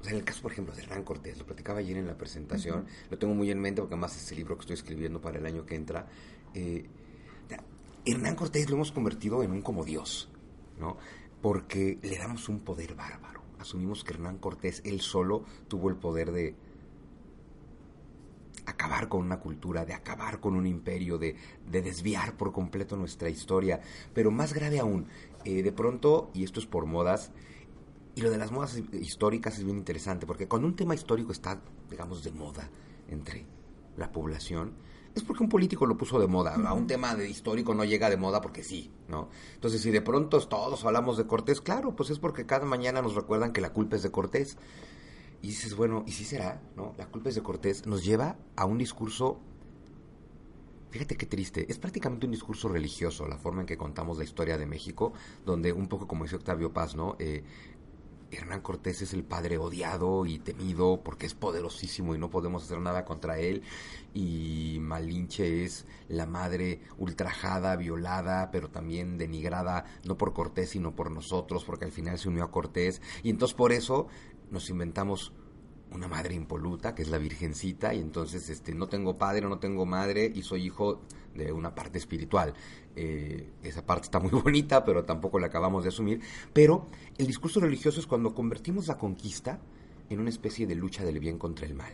O 0.00 0.04
sea, 0.04 0.12
en 0.12 0.18
el 0.18 0.24
caso, 0.24 0.42
por 0.42 0.52
ejemplo, 0.52 0.74
de 0.74 0.82
Hernán 0.82 1.04
Cortés, 1.04 1.38
lo 1.38 1.46
platicaba 1.46 1.78
ayer 1.78 1.96
en 1.96 2.06
la 2.06 2.18
presentación, 2.18 2.86
lo 3.08 3.18
tengo 3.18 3.34
muy 3.34 3.50
en 3.50 3.60
mente 3.60 3.80
porque 3.80 3.94
además 3.94 4.16
es 4.16 4.30
el 4.32 4.38
libro 4.38 4.56
que 4.56 4.62
estoy 4.62 4.74
escribiendo 4.74 5.20
para 5.20 5.38
el 5.38 5.46
año 5.46 5.64
que 5.64 5.76
entra. 5.76 6.08
Eh, 6.54 6.86
Hernán 8.04 8.34
Cortés 8.34 8.68
lo 8.68 8.76
hemos 8.76 8.90
convertido 8.90 9.44
en 9.44 9.52
un 9.52 9.62
como 9.62 9.84
Dios, 9.84 10.28
¿no? 10.78 10.96
Porque 11.40 11.98
le 12.02 12.18
damos 12.18 12.48
un 12.48 12.60
poder 12.60 12.94
bárbaro. 12.94 13.42
Asumimos 13.60 14.02
que 14.02 14.14
Hernán 14.14 14.38
Cortés, 14.38 14.82
él 14.84 15.00
solo, 15.00 15.44
tuvo 15.68 15.88
el 15.88 15.94
poder 15.94 16.32
de, 16.32 16.56
acabar 18.66 19.08
con 19.08 19.20
una 19.22 19.40
cultura, 19.40 19.84
de 19.84 19.94
acabar 19.94 20.40
con 20.40 20.54
un 20.54 20.66
imperio, 20.66 21.18
de, 21.18 21.36
de 21.70 21.82
desviar 21.82 22.36
por 22.36 22.52
completo 22.52 22.96
nuestra 22.96 23.28
historia. 23.28 23.80
Pero 24.14 24.30
más 24.30 24.52
grave 24.52 24.78
aún, 24.78 25.06
eh, 25.44 25.62
de 25.62 25.72
pronto, 25.72 26.30
y 26.34 26.44
esto 26.44 26.60
es 26.60 26.66
por 26.66 26.86
modas, 26.86 27.32
y 28.14 28.20
lo 28.20 28.30
de 28.30 28.38
las 28.38 28.52
modas 28.52 28.80
históricas 28.92 29.58
es 29.58 29.64
bien 29.64 29.78
interesante, 29.78 30.26
porque 30.26 30.46
cuando 30.46 30.68
un 30.68 30.76
tema 30.76 30.94
histórico 30.94 31.32
está, 31.32 31.60
digamos, 31.90 32.22
de 32.22 32.32
moda 32.32 32.68
entre 33.08 33.46
la 33.96 34.12
población, 34.12 34.74
es 35.14 35.22
porque 35.22 35.42
un 35.42 35.48
político 35.48 35.84
lo 35.86 35.96
puso 35.96 36.18
de 36.18 36.26
moda. 36.26 36.54
A 36.54 36.72
un 36.72 36.86
tema 36.86 37.14
de 37.14 37.28
histórico 37.28 37.74
no 37.74 37.84
llega 37.84 38.08
de 38.08 38.16
moda 38.16 38.40
porque 38.40 38.62
sí, 38.62 38.90
¿no? 39.08 39.28
Entonces, 39.54 39.82
si 39.82 39.90
de 39.90 40.00
pronto 40.00 40.40
todos 40.46 40.84
hablamos 40.84 41.18
de 41.18 41.26
Cortés, 41.26 41.60
claro, 41.60 41.94
pues 41.94 42.10
es 42.10 42.18
porque 42.18 42.46
cada 42.46 42.64
mañana 42.64 43.02
nos 43.02 43.14
recuerdan 43.14 43.52
que 43.52 43.60
la 43.60 43.72
culpa 43.72 43.96
es 43.96 44.02
de 44.02 44.10
Cortés. 44.10 44.56
Y 45.42 45.48
dices, 45.48 45.74
bueno, 45.74 46.04
¿y 46.06 46.12
si 46.12 46.24
será? 46.24 46.62
¿No? 46.76 46.94
La 46.96 47.08
culpa 47.08 47.28
es 47.28 47.34
de 47.34 47.42
Cortés. 47.42 47.84
Nos 47.84 48.04
lleva 48.04 48.38
a 48.54 48.64
un 48.64 48.78
discurso. 48.78 49.40
Fíjate 50.90 51.16
qué 51.16 51.26
triste. 51.26 51.66
Es 51.68 51.78
prácticamente 51.78 52.26
un 52.26 52.32
discurso 52.32 52.68
religioso 52.68 53.26
la 53.26 53.38
forma 53.38 53.62
en 53.62 53.66
que 53.66 53.76
contamos 53.76 54.18
la 54.18 54.24
historia 54.24 54.56
de 54.56 54.66
México, 54.66 55.12
donde 55.44 55.72
un 55.72 55.88
poco 55.88 56.06
como 56.06 56.24
dice 56.24 56.36
Octavio 56.36 56.72
Paz, 56.72 56.94
¿no? 56.94 57.16
Eh, 57.18 57.42
Hernán 58.32 58.60
Cortés 58.62 59.02
es 59.02 59.12
el 59.12 59.24
padre 59.24 59.58
odiado 59.58 60.24
y 60.26 60.38
temido 60.38 61.02
porque 61.02 61.26
es 61.26 61.34
poderosísimo 61.34 62.14
y 62.14 62.18
no 62.18 62.30
podemos 62.30 62.64
hacer 62.64 62.78
nada 62.78 63.04
contra 63.04 63.38
él. 63.38 63.62
Y 64.14 64.78
Malinche 64.80 65.64
es 65.64 65.86
la 66.08 66.26
madre 66.26 66.80
ultrajada, 66.98 67.76
violada, 67.76 68.50
pero 68.50 68.70
también 68.70 69.18
denigrada, 69.18 69.84
no 70.04 70.16
por 70.16 70.32
Cortés, 70.32 70.70
sino 70.70 70.94
por 70.94 71.10
nosotros, 71.10 71.64
porque 71.64 71.84
al 71.84 71.92
final 71.92 72.18
se 72.18 72.28
unió 72.28 72.44
a 72.44 72.50
Cortés. 72.50 73.02
Y 73.22 73.30
entonces 73.30 73.54
por 73.54 73.72
eso 73.72 74.08
nos 74.52 74.70
inventamos 74.70 75.32
una 75.90 76.08
madre 76.08 76.34
impoluta, 76.34 76.94
que 76.94 77.02
es 77.02 77.08
la 77.08 77.18
Virgencita, 77.18 77.92
y 77.92 78.00
entonces 78.00 78.48
este, 78.48 78.74
no 78.74 78.88
tengo 78.88 79.18
padre, 79.18 79.42
no 79.42 79.58
tengo 79.58 79.84
madre, 79.84 80.30
y 80.32 80.42
soy 80.42 80.66
hijo 80.66 81.02
de 81.34 81.52
una 81.52 81.74
parte 81.74 81.98
espiritual. 81.98 82.54
Eh, 82.94 83.50
esa 83.62 83.84
parte 83.84 84.04
está 84.04 84.20
muy 84.20 84.30
bonita, 84.42 84.84
pero 84.84 85.04
tampoco 85.04 85.38
la 85.38 85.48
acabamos 85.48 85.82
de 85.82 85.88
asumir. 85.88 86.20
Pero 86.52 86.86
el 87.18 87.26
discurso 87.26 87.60
religioso 87.60 88.00
es 88.00 88.06
cuando 88.06 88.34
convertimos 88.34 88.86
la 88.86 88.98
conquista 88.98 89.60
en 90.08 90.20
una 90.20 90.30
especie 90.30 90.66
de 90.66 90.74
lucha 90.74 91.04
del 91.04 91.18
bien 91.18 91.38
contra 91.38 91.66
el 91.66 91.74
mal. 91.74 91.92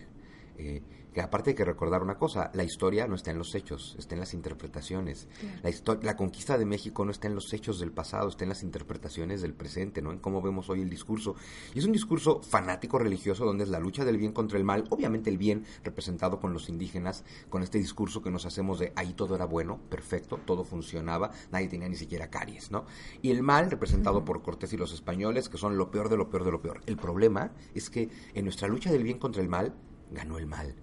Eh, 0.58 0.82
que 1.12 1.22
aparte 1.22 1.50
hay 1.50 1.56
que 1.56 1.64
recordar 1.64 2.02
una 2.02 2.18
cosa, 2.18 2.50
la 2.54 2.64
historia 2.64 3.06
no 3.06 3.14
está 3.14 3.30
en 3.30 3.38
los 3.38 3.54
hechos, 3.54 3.96
está 3.98 4.14
en 4.14 4.20
las 4.20 4.34
interpretaciones. 4.34 5.26
La, 5.62 5.98
la 6.02 6.16
conquista 6.16 6.58
de 6.58 6.66
México 6.66 7.04
no 7.04 7.10
está 7.10 7.26
en 7.26 7.34
los 7.34 7.52
hechos 7.52 7.80
del 7.80 7.92
pasado, 7.92 8.28
está 8.28 8.44
en 8.44 8.50
las 8.50 8.62
interpretaciones 8.62 9.40
del 9.40 9.54
presente, 9.54 10.02
¿no? 10.02 10.12
En 10.12 10.18
cómo 10.18 10.42
vemos 10.42 10.68
hoy 10.68 10.82
el 10.82 10.90
discurso. 10.90 11.34
Y 11.74 11.78
es 11.78 11.86
un 11.86 11.92
discurso 11.92 12.42
fanático 12.42 12.98
religioso 12.98 13.44
donde 13.44 13.64
es 13.64 13.70
la 13.70 13.80
lucha 13.80 14.04
del 14.04 14.18
bien 14.18 14.32
contra 14.32 14.58
el 14.58 14.64
mal, 14.64 14.84
obviamente 14.90 15.30
el 15.30 15.38
bien 15.38 15.64
representado 15.82 16.38
con 16.40 16.52
los 16.52 16.68
indígenas, 16.68 17.24
con 17.48 17.62
este 17.62 17.78
discurso 17.78 18.22
que 18.22 18.30
nos 18.30 18.46
hacemos 18.46 18.78
de 18.78 18.92
ahí 18.94 19.14
todo 19.14 19.34
era 19.34 19.46
bueno, 19.46 19.80
perfecto, 19.88 20.38
todo 20.44 20.64
funcionaba, 20.64 21.30
nadie 21.50 21.68
tenía 21.68 21.88
ni 21.88 21.96
siquiera 21.96 22.30
caries, 22.30 22.70
¿no? 22.70 22.84
Y 23.22 23.30
el 23.30 23.42
mal 23.42 23.70
representado 23.70 24.24
por 24.24 24.42
Cortés 24.42 24.72
y 24.72 24.76
los 24.76 24.92
españoles, 24.92 25.48
que 25.48 25.58
son 25.58 25.78
lo 25.78 25.90
peor 25.90 26.08
de 26.08 26.16
lo 26.16 26.28
peor 26.28 26.44
de 26.44 26.50
lo 26.52 26.62
peor. 26.62 26.80
El 26.86 26.96
problema 26.96 27.52
es 27.74 27.90
que 27.90 28.08
en 28.34 28.44
nuestra 28.44 28.68
lucha 28.68 28.92
del 28.92 29.02
bien 29.02 29.18
contra 29.18 29.42
el 29.42 29.48
mal, 29.48 29.74
ganó 30.10 30.38
el 30.38 30.46
mal. 30.46 30.74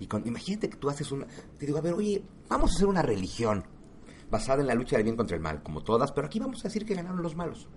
Y 0.00 0.06
con, 0.06 0.26
imagínate 0.26 0.68
que 0.70 0.76
tú 0.76 0.88
haces 0.88 1.10
una... 1.10 1.26
Te 1.58 1.66
digo, 1.66 1.78
a 1.78 1.82
ver, 1.82 1.94
oye, 1.94 2.24
vamos 2.48 2.72
a 2.72 2.74
hacer 2.74 2.86
una 2.86 3.02
religión 3.02 3.64
basada 4.30 4.60
en 4.60 4.68
la 4.68 4.74
lucha 4.74 4.96
del 4.96 5.04
bien 5.04 5.16
contra 5.16 5.36
el 5.36 5.42
mal, 5.42 5.62
como 5.62 5.82
todas, 5.82 6.12
pero 6.12 6.26
aquí 6.26 6.38
vamos 6.38 6.60
a 6.60 6.68
decir 6.68 6.84
que 6.84 6.94
ganaron 6.94 7.22
los 7.22 7.34
malos. 7.34 7.68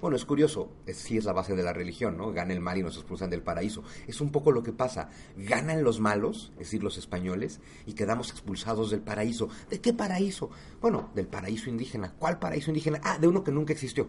Bueno, 0.00 0.16
es 0.16 0.24
curioso, 0.24 0.72
es, 0.86 0.96
sí 0.96 1.18
es 1.18 1.26
la 1.26 1.34
base 1.34 1.54
de 1.54 1.62
la 1.62 1.74
religión, 1.74 2.16
¿no? 2.16 2.32
Gana 2.32 2.54
el 2.54 2.60
mal 2.60 2.78
y 2.78 2.82
nos 2.82 2.96
expulsan 2.96 3.28
del 3.28 3.42
paraíso. 3.42 3.82
Es 4.06 4.22
un 4.22 4.32
poco 4.32 4.50
lo 4.50 4.62
que 4.62 4.72
pasa. 4.72 5.10
Ganan 5.36 5.84
los 5.84 6.00
malos, 6.00 6.52
es 6.52 6.60
decir, 6.60 6.82
los 6.82 6.96
españoles, 6.96 7.60
y 7.84 7.92
quedamos 7.92 8.30
expulsados 8.30 8.90
del 8.90 9.02
paraíso. 9.02 9.50
¿De 9.68 9.82
qué 9.82 9.92
paraíso? 9.92 10.48
Bueno, 10.80 11.10
del 11.14 11.26
paraíso 11.26 11.68
indígena. 11.68 12.14
¿Cuál 12.18 12.38
paraíso 12.38 12.70
indígena? 12.70 12.98
Ah, 13.04 13.18
de 13.18 13.28
uno 13.28 13.44
que 13.44 13.52
nunca 13.52 13.74
existió 13.74 14.08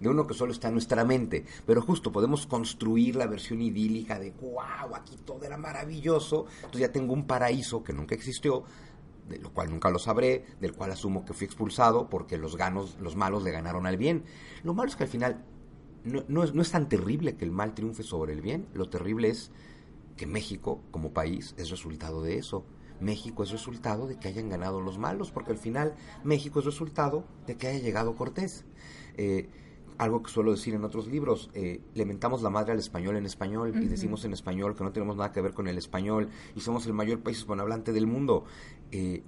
de 0.00 0.08
uno 0.08 0.26
que 0.26 0.34
solo 0.34 0.52
está 0.52 0.68
en 0.68 0.74
nuestra 0.74 1.04
mente. 1.04 1.44
Pero 1.66 1.82
justo 1.82 2.12
podemos 2.12 2.46
construir 2.46 3.16
la 3.16 3.26
versión 3.26 3.60
idílica 3.60 4.18
de, 4.18 4.32
wow, 4.32 4.94
aquí 4.94 5.16
todo 5.24 5.44
era 5.44 5.56
maravilloso, 5.56 6.46
entonces 6.56 6.80
ya 6.80 6.92
tengo 6.92 7.12
un 7.12 7.26
paraíso 7.26 7.82
que 7.82 7.92
nunca 7.92 8.14
existió, 8.14 8.64
de 9.28 9.38
lo 9.38 9.52
cual 9.52 9.70
nunca 9.70 9.90
lo 9.90 9.98
sabré, 9.98 10.44
del 10.60 10.72
cual 10.72 10.92
asumo 10.92 11.24
que 11.24 11.34
fui 11.34 11.46
expulsado 11.46 12.08
porque 12.08 12.38
los, 12.38 12.56
ganos, 12.56 12.96
los 13.00 13.16
malos 13.16 13.42
le 13.42 13.50
ganaron 13.50 13.86
al 13.86 13.96
bien. 13.96 14.24
Lo 14.62 14.74
malo 14.74 14.88
es 14.88 14.96
que 14.96 15.04
al 15.04 15.10
final 15.10 15.44
no, 16.04 16.24
no, 16.28 16.44
es, 16.44 16.54
no 16.54 16.62
es 16.62 16.70
tan 16.70 16.88
terrible 16.88 17.36
que 17.36 17.44
el 17.44 17.50
mal 17.50 17.74
triunfe 17.74 18.02
sobre 18.02 18.32
el 18.32 18.40
bien, 18.40 18.66
lo 18.72 18.88
terrible 18.88 19.28
es 19.28 19.50
que 20.16 20.26
México 20.26 20.80
como 20.90 21.12
país 21.12 21.54
es 21.56 21.70
resultado 21.70 22.22
de 22.22 22.38
eso. 22.38 22.64
México 23.00 23.42
es 23.44 23.50
resultado 23.50 24.06
de 24.06 24.18
que 24.18 24.28
hayan 24.28 24.48
ganado 24.48 24.80
los 24.80 24.98
malos, 24.98 25.30
porque 25.30 25.52
al 25.52 25.58
final 25.58 25.94
México 26.24 26.58
es 26.58 26.64
resultado 26.64 27.24
de 27.46 27.56
que 27.56 27.68
haya 27.68 27.78
llegado 27.78 28.16
Cortés. 28.16 28.64
Eh, 29.16 29.48
algo 29.98 30.22
que 30.22 30.30
suelo 30.30 30.52
decir 30.52 30.74
en 30.74 30.84
otros 30.84 31.08
libros, 31.08 31.50
eh, 31.54 31.80
lamentamos 31.94 32.42
la 32.42 32.50
madre 32.50 32.72
al 32.72 32.78
español 32.78 33.16
en 33.16 33.26
español 33.26 33.72
y 33.82 33.88
decimos 33.88 34.24
en 34.24 34.32
español 34.32 34.76
que 34.76 34.84
no 34.84 34.92
tenemos 34.92 35.16
nada 35.16 35.32
que 35.32 35.40
ver 35.40 35.52
con 35.52 35.66
el 35.66 35.76
español 35.76 36.28
y 36.54 36.60
somos 36.60 36.86
el 36.86 36.92
mayor 36.92 37.20
país 37.20 37.38
hispanohablante 37.38 37.92
del 37.92 38.06
mundo. 38.06 38.44
Eh, 38.92 39.22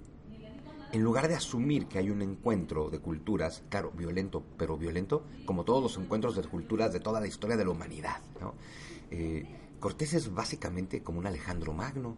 en 0.93 1.01
lugar 1.03 1.27
de 1.27 1.35
asumir 1.35 1.87
que 1.87 1.99
hay 1.99 2.09
un 2.09 2.21
encuentro 2.21 2.89
de 2.89 2.99
culturas, 2.99 3.63
claro, 3.69 3.91
violento, 3.91 4.43
pero 4.57 4.77
violento, 4.77 5.23
como 5.45 5.63
todos 5.63 5.83
los 5.83 5.97
encuentros 5.97 6.35
de 6.35 6.43
culturas 6.43 6.91
de 6.91 6.99
toda 6.99 7.21
la 7.21 7.27
historia 7.27 7.55
de 7.55 7.63
la 7.63 7.71
humanidad, 7.71 8.21
¿no? 8.41 8.55
Eh, 9.09 9.45
Cortés 9.79 10.13
es 10.13 10.33
básicamente 10.33 11.01
como 11.01 11.19
un 11.19 11.27
Alejandro 11.27 11.73
Magno, 11.73 12.17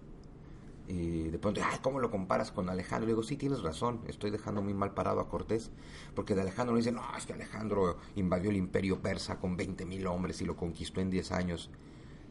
y 0.88 1.30
de 1.30 1.40
pronto, 1.40 1.62
ay, 1.64 1.80
¿cómo 1.82 2.00
lo 2.00 2.12
comparas 2.12 2.52
con 2.52 2.70
Alejandro? 2.70 3.08
Le 3.08 3.14
digo, 3.14 3.24
sí, 3.24 3.38
tienes 3.38 3.62
razón, 3.62 4.02
estoy 4.08 4.32
dejando 4.32 4.62
muy 4.62 4.74
mal 4.74 4.94
parado 4.94 5.22
a 5.22 5.30
Cortés, 5.30 5.72
porque 6.14 6.36
de 6.36 6.42
Alejandro 6.42 6.74
me 6.74 6.80
dicen, 6.80 6.96
no, 6.96 7.04
es 7.18 7.26
que 7.26 7.34
Alejandro 7.34 7.98
invadió 8.16 8.50
el 8.50 8.58
imperio 8.58 9.02
persa 9.02 9.40
con 9.40 9.58
20.000 9.58 10.06
hombres 10.08 10.42
y 10.42 10.46
lo 10.46 10.58
conquistó 10.58 11.00
en 11.00 11.10
10 11.10 11.32
años. 11.32 11.70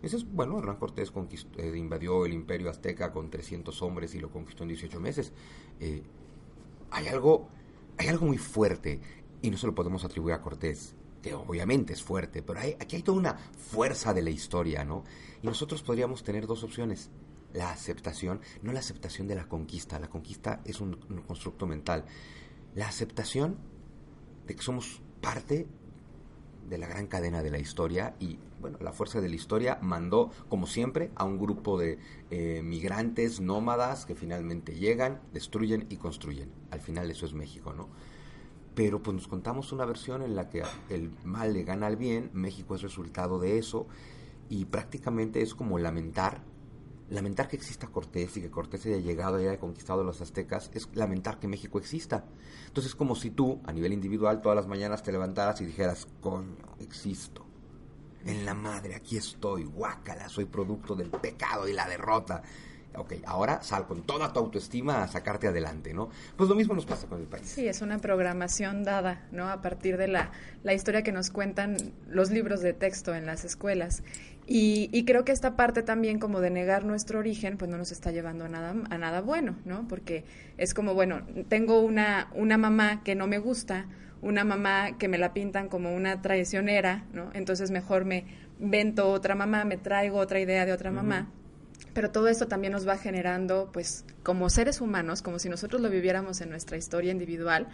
Ese 0.02 0.16
es, 0.16 0.30
bueno, 0.30 0.58
Hernán 0.58 0.76
Cortés 0.76 1.12
eh, 1.56 1.72
invadió 1.76 2.26
el 2.26 2.34
imperio 2.34 2.68
azteca 2.68 3.12
con 3.12 3.30
300 3.30 3.80
hombres 3.82 4.14
y 4.14 4.20
lo 4.20 4.30
conquistó 4.30 4.64
en 4.64 4.68
18 4.68 5.00
meses. 5.00 5.32
Eh, 5.80 6.02
hay, 6.90 7.08
algo, 7.08 7.48
hay 7.96 8.08
algo 8.08 8.26
muy 8.26 8.38
fuerte, 8.38 9.00
y 9.40 9.50
no 9.50 9.56
se 9.56 9.66
lo 9.66 9.74
podemos 9.74 10.04
atribuir 10.04 10.34
a 10.34 10.42
Cortés, 10.42 10.94
que 11.22 11.32
obviamente 11.34 11.94
es 11.94 12.02
fuerte, 12.02 12.42
pero 12.42 12.60
hay, 12.60 12.76
aquí 12.80 12.96
hay 12.96 13.02
toda 13.02 13.16
una 13.16 13.34
fuerza 13.34 14.12
de 14.12 14.22
la 14.22 14.30
historia, 14.30 14.84
¿no? 14.84 15.04
Y 15.42 15.46
nosotros 15.46 15.82
podríamos 15.82 16.22
tener 16.22 16.46
dos 16.46 16.64
opciones 16.64 17.10
la 17.52 17.70
aceptación, 17.70 18.40
no 18.62 18.72
la 18.72 18.80
aceptación 18.80 19.28
de 19.28 19.34
la 19.34 19.48
conquista, 19.48 19.98
la 19.98 20.08
conquista 20.08 20.60
es 20.64 20.80
un, 20.80 20.94
constructo 21.26 21.66
mental, 21.66 22.04
la 22.74 22.88
aceptación 22.88 23.58
de 24.46 24.54
que 24.56 24.62
somos 24.62 25.02
parte 25.20 25.66
de 26.68 26.78
la 26.78 26.86
gran 26.86 27.06
cadena 27.06 27.42
de 27.42 27.50
la 27.50 27.58
historia 27.58 28.14
y 28.18 28.38
bueno, 28.60 28.78
la 28.80 28.92
fuerza 28.92 29.20
de 29.20 29.28
la 29.28 29.34
historia 29.34 29.78
mandó, 29.82 30.30
como 30.48 30.66
siempre, 30.66 31.10
a 31.16 31.24
un 31.24 31.36
grupo 31.36 31.78
de 31.78 31.98
eh, 32.30 32.62
migrantes 32.62 33.40
nómadas 33.40 34.06
que 34.06 34.14
finalmente 34.14 34.76
llegan, 34.76 35.20
destruyen 35.32 35.86
y 35.90 35.96
construyen. 35.96 36.52
Al 36.70 36.80
final 36.80 37.10
eso 37.10 37.26
es 37.26 37.34
México, 37.34 37.72
¿no? 37.72 37.88
Pero 38.74 39.02
pues 39.02 39.14
nos 39.14 39.28
contamos 39.28 39.72
una 39.72 39.84
versión 39.84 40.22
en 40.22 40.36
la 40.36 40.48
que 40.48 40.62
el 40.88 41.10
mal 41.24 41.52
le 41.52 41.64
gana 41.64 41.88
al 41.88 41.96
bien, 41.96 42.30
México 42.32 42.76
es 42.76 42.82
resultado 42.82 43.38
de 43.38 43.58
eso 43.58 43.86
y 44.48 44.64
prácticamente 44.64 45.42
es 45.42 45.54
como 45.54 45.78
lamentar 45.78 46.42
lamentar 47.12 47.46
que 47.46 47.56
exista 47.56 47.88
Cortés 47.88 48.36
y 48.36 48.40
que 48.40 48.50
Cortés 48.50 48.86
haya 48.86 48.96
llegado 48.96 49.40
y 49.40 49.46
haya 49.46 49.58
conquistado 49.58 50.00
a 50.00 50.04
los 50.04 50.20
aztecas 50.20 50.70
es 50.72 50.88
lamentar 50.94 51.38
que 51.38 51.46
México 51.46 51.78
exista. 51.78 52.24
Entonces 52.66 52.92
es 52.92 52.96
como 52.96 53.14
si 53.14 53.30
tú, 53.30 53.60
a 53.64 53.72
nivel 53.72 53.92
individual, 53.92 54.40
todas 54.40 54.56
las 54.56 54.66
mañanas 54.66 55.02
te 55.02 55.12
levantaras 55.12 55.60
y 55.60 55.66
dijeras, 55.66 56.08
coño, 56.20 56.56
existo. 56.80 57.46
En 58.24 58.44
la 58.44 58.54
madre, 58.54 58.94
aquí 58.94 59.16
estoy, 59.16 59.64
guácala, 59.64 60.28
soy 60.28 60.46
producto 60.46 60.94
del 60.94 61.10
pecado 61.10 61.68
y 61.68 61.72
la 61.72 61.88
derrota 61.88 62.42
ok, 62.96 63.14
ahora 63.26 63.62
sal 63.62 63.86
con 63.86 64.02
toda 64.02 64.32
tu 64.32 64.40
autoestima 64.40 65.02
a 65.02 65.08
sacarte 65.08 65.48
adelante, 65.48 65.94
¿no? 65.94 66.10
Pues 66.36 66.48
lo 66.48 66.54
mismo 66.54 66.74
nos 66.74 66.86
pasa 66.86 67.06
con 67.06 67.20
el 67.20 67.26
país. 67.26 67.46
Sí, 67.46 67.66
es 67.66 67.82
una 67.82 67.98
programación 67.98 68.84
dada, 68.84 69.26
¿no? 69.32 69.48
A 69.48 69.62
partir 69.62 69.96
de 69.96 70.08
la, 70.08 70.30
la 70.62 70.74
historia 70.74 71.02
que 71.02 71.12
nos 71.12 71.30
cuentan 71.30 71.76
los 72.08 72.30
libros 72.30 72.60
de 72.60 72.72
texto 72.72 73.14
en 73.14 73.26
las 73.26 73.44
escuelas. 73.44 74.02
Y, 74.46 74.90
y, 74.92 75.04
creo 75.04 75.24
que 75.24 75.30
esta 75.30 75.54
parte 75.54 75.82
también 75.82 76.18
como 76.18 76.40
de 76.40 76.50
negar 76.50 76.84
nuestro 76.84 77.20
origen, 77.20 77.56
pues 77.56 77.70
no 77.70 77.78
nos 77.78 77.92
está 77.92 78.10
llevando 78.10 78.44
a 78.44 78.48
nada, 78.48 78.74
a 78.90 78.98
nada 78.98 79.20
bueno, 79.20 79.56
¿no? 79.64 79.86
Porque 79.86 80.24
es 80.58 80.74
como, 80.74 80.94
bueno, 80.94 81.22
tengo 81.48 81.80
una, 81.80 82.28
una 82.34 82.58
mamá 82.58 83.04
que 83.04 83.14
no 83.14 83.28
me 83.28 83.38
gusta, 83.38 83.86
una 84.20 84.44
mamá 84.44 84.98
que 84.98 85.06
me 85.06 85.16
la 85.16 85.32
pintan 85.32 85.68
como 85.68 85.94
una 85.94 86.22
traicionera, 86.22 87.04
¿no? 87.12 87.30
Entonces 87.34 87.70
mejor 87.70 88.04
me 88.04 88.24
invento 88.60 89.10
otra 89.10 89.36
mamá, 89.36 89.64
me 89.64 89.76
traigo 89.76 90.18
otra 90.18 90.40
idea 90.40 90.66
de 90.66 90.72
otra 90.72 90.90
mamá 90.90 91.28
pero 91.94 92.10
todo 92.10 92.28
esto 92.28 92.48
también 92.48 92.72
nos 92.72 92.86
va 92.86 92.96
generando, 92.96 93.70
pues, 93.72 94.04
como 94.22 94.48
seres 94.50 94.80
humanos, 94.80 95.22
como 95.22 95.38
si 95.38 95.48
nosotros 95.48 95.80
lo 95.80 95.90
viviéramos 95.90 96.40
en 96.40 96.50
nuestra 96.50 96.76
historia 96.76 97.12
individual, 97.12 97.68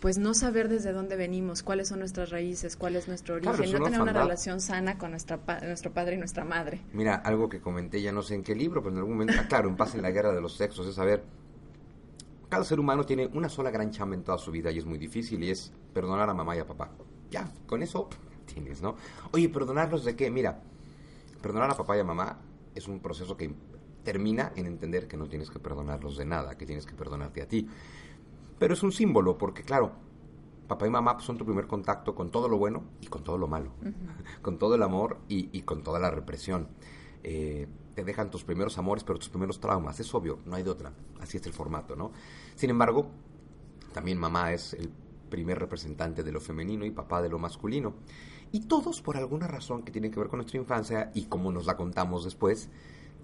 pues 0.00 0.18
no 0.18 0.34
saber 0.34 0.68
desde 0.68 0.92
dónde 0.92 1.16
venimos, 1.16 1.62
cuáles 1.62 1.88
son 1.88 2.00
nuestras 2.00 2.28
raíces, 2.30 2.76
cuál 2.76 2.94
es 2.96 3.08
nuestro 3.08 3.36
origen, 3.36 3.72
no 3.72 3.84
tener 3.84 4.00
una 4.00 4.12
relación 4.12 4.60
sana 4.60 4.98
con 4.98 5.12
nuestra 5.12 5.40
nuestro 5.62 5.92
padre 5.92 6.16
y 6.16 6.18
nuestra 6.18 6.44
madre. 6.44 6.82
Mira, 6.92 7.14
algo 7.14 7.48
que 7.48 7.60
comenté 7.60 8.02
ya 8.02 8.12
no 8.12 8.20
sé 8.20 8.34
en 8.34 8.42
qué 8.42 8.54
libro, 8.54 8.82
pero 8.82 8.92
en 8.92 8.98
algún 8.98 9.14
momento, 9.14 9.34
ah, 9.38 9.46
claro, 9.48 9.68
en 9.68 9.76
Paz 9.76 9.94
en 9.94 10.02
la 10.02 10.10
Guerra 10.10 10.32
de 10.32 10.42
los 10.42 10.58
Sexos, 10.58 10.86
es 10.86 10.94
saber, 10.94 11.24
cada 12.50 12.64
ser 12.64 12.78
humano 12.78 13.04
tiene 13.04 13.28
una 13.32 13.48
sola 13.48 13.70
gran 13.70 13.90
chamba 13.90 14.14
en 14.14 14.24
toda 14.24 14.36
su 14.36 14.50
vida 14.50 14.70
y 14.70 14.78
es 14.78 14.84
muy 14.84 14.98
difícil 14.98 15.42
y 15.42 15.50
es 15.50 15.72
perdonar 15.94 16.28
a 16.28 16.34
mamá 16.34 16.54
y 16.54 16.58
a 16.58 16.66
papá. 16.66 16.90
Ya, 17.30 17.50
con 17.66 17.82
eso 17.82 18.08
tienes, 18.44 18.82
¿no? 18.82 18.96
Oye, 19.32 19.48
¿perdonarlos 19.48 20.04
de 20.04 20.14
qué? 20.14 20.30
Mira, 20.30 20.60
perdonar 21.40 21.70
a 21.70 21.74
papá 21.74 21.96
y 21.96 22.00
a 22.00 22.04
mamá 22.04 22.38
es 22.74 22.88
un 22.88 23.00
proceso 23.00 23.36
que 23.36 23.54
termina 24.02 24.52
en 24.56 24.66
entender 24.66 25.08
que 25.08 25.16
no 25.16 25.26
tienes 25.28 25.50
que 25.50 25.58
perdonarlos 25.58 26.16
de 26.16 26.24
nada, 26.24 26.56
que 26.56 26.66
tienes 26.66 26.86
que 26.86 26.94
perdonarte 26.94 27.42
a 27.42 27.48
ti. 27.48 27.68
Pero 28.58 28.74
es 28.74 28.82
un 28.82 28.92
símbolo, 28.92 29.36
porque 29.36 29.62
claro, 29.62 29.92
papá 30.68 30.86
y 30.86 30.90
mamá 30.90 31.18
son 31.20 31.36
tu 31.36 31.44
primer 31.44 31.66
contacto 31.66 32.14
con 32.14 32.30
todo 32.30 32.48
lo 32.48 32.58
bueno 32.58 32.84
y 33.00 33.06
con 33.06 33.24
todo 33.24 33.38
lo 33.38 33.48
malo, 33.48 33.72
con 34.42 34.58
todo 34.58 34.74
el 34.74 34.82
amor 34.82 35.18
y, 35.28 35.62
con 35.62 35.82
toda 35.82 35.98
la 35.98 36.10
represión. 36.10 36.68
Eh, 37.22 37.66
te 37.94 38.04
dejan 38.04 38.30
tus 38.30 38.44
primeros 38.44 38.76
amores, 38.76 39.04
pero 39.04 39.18
tus 39.18 39.28
primeros 39.28 39.60
traumas, 39.60 39.98
es 40.00 40.12
obvio, 40.14 40.40
no 40.44 40.56
hay 40.56 40.62
de 40.62 40.70
otra, 40.70 40.92
así 41.20 41.36
es 41.36 41.46
el 41.46 41.52
formato, 41.52 41.96
¿no? 41.96 42.12
Sin 42.56 42.70
embargo, 42.70 43.10
también 43.92 44.18
mamá 44.18 44.52
es 44.52 44.74
el 44.74 44.90
primer 45.30 45.58
representante 45.58 46.22
de 46.22 46.32
lo 46.32 46.40
femenino 46.40 46.84
y 46.84 46.90
papá 46.90 47.22
de 47.22 47.28
lo 47.28 47.38
masculino. 47.38 47.94
Y 48.54 48.60
todos, 48.60 49.02
por 49.02 49.16
alguna 49.16 49.48
razón 49.48 49.82
que 49.82 49.90
tiene 49.90 50.12
que 50.12 50.20
ver 50.20 50.28
con 50.28 50.36
nuestra 50.36 50.60
infancia 50.60 51.10
y 51.12 51.24
como 51.24 51.50
nos 51.50 51.66
la 51.66 51.76
contamos 51.76 52.22
después, 52.22 52.68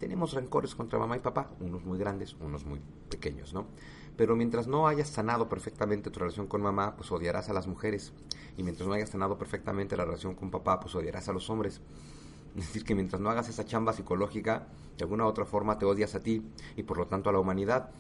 tenemos 0.01 0.33
rencores 0.33 0.75
contra 0.75 0.99
mamá 0.99 1.17
y 1.17 1.21
papá, 1.21 1.53
unos 1.61 1.85
muy 1.85 2.01
grandes, 2.01 2.35
unos 2.41 2.65
muy 2.65 2.81
pequeños, 3.09 3.55
¿no? 3.55 3.69
Pero 4.17 4.35
mientras 4.35 4.67
no 4.67 4.89
hayas 4.89 5.09
sanado 5.09 5.49
perfectamente 5.49 6.11
tu 6.11 6.19
relación 6.19 6.49
con 6.49 6.63
mamá, 6.63 6.97
pues 6.97 7.13
odiarás 7.13 7.49
a 7.49 7.53
las 7.53 7.69
mujeres. 7.69 8.13
Y 8.57 8.65
mientras 8.65 8.89
no 8.89 8.95
hayas 8.95 9.11
sanado 9.11 9.39
perfectamente 9.39 9.97
la 9.97 10.05
relación 10.05 10.35
con 10.35 10.51
papá, 10.51 10.81
pues 10.81 10.97
odiarás 10.97 11.29
a 11.29 11.33
los 11.33 11.49
hombres. 11.49 11.81
Es 12.57 12.67
decir, 12.67 12.85
que 12.85 12.97
mientras 12.97 13.23
no 13.23 13.31
hagas 13.31 13.49
esa 13.49 13.65
chamba 13.65 13.93
psicológica, 13.93 14.67
de 14.99 15.05
alguna 15.05 15.27
u 15.27 15.29
otra 15.29 15.45
forma 15.45 15.79
te 15.79 15.87
odias 15.87 16.17
a 16.17 16.25
ti 16.25 16.43
y 16.75 16.83
por 16.83 16.99
lo 16.99 17.07
tanto 17.07 17.31
a 17.31 17.33
la 17.33 17.39
humanidad. 17.39 17.91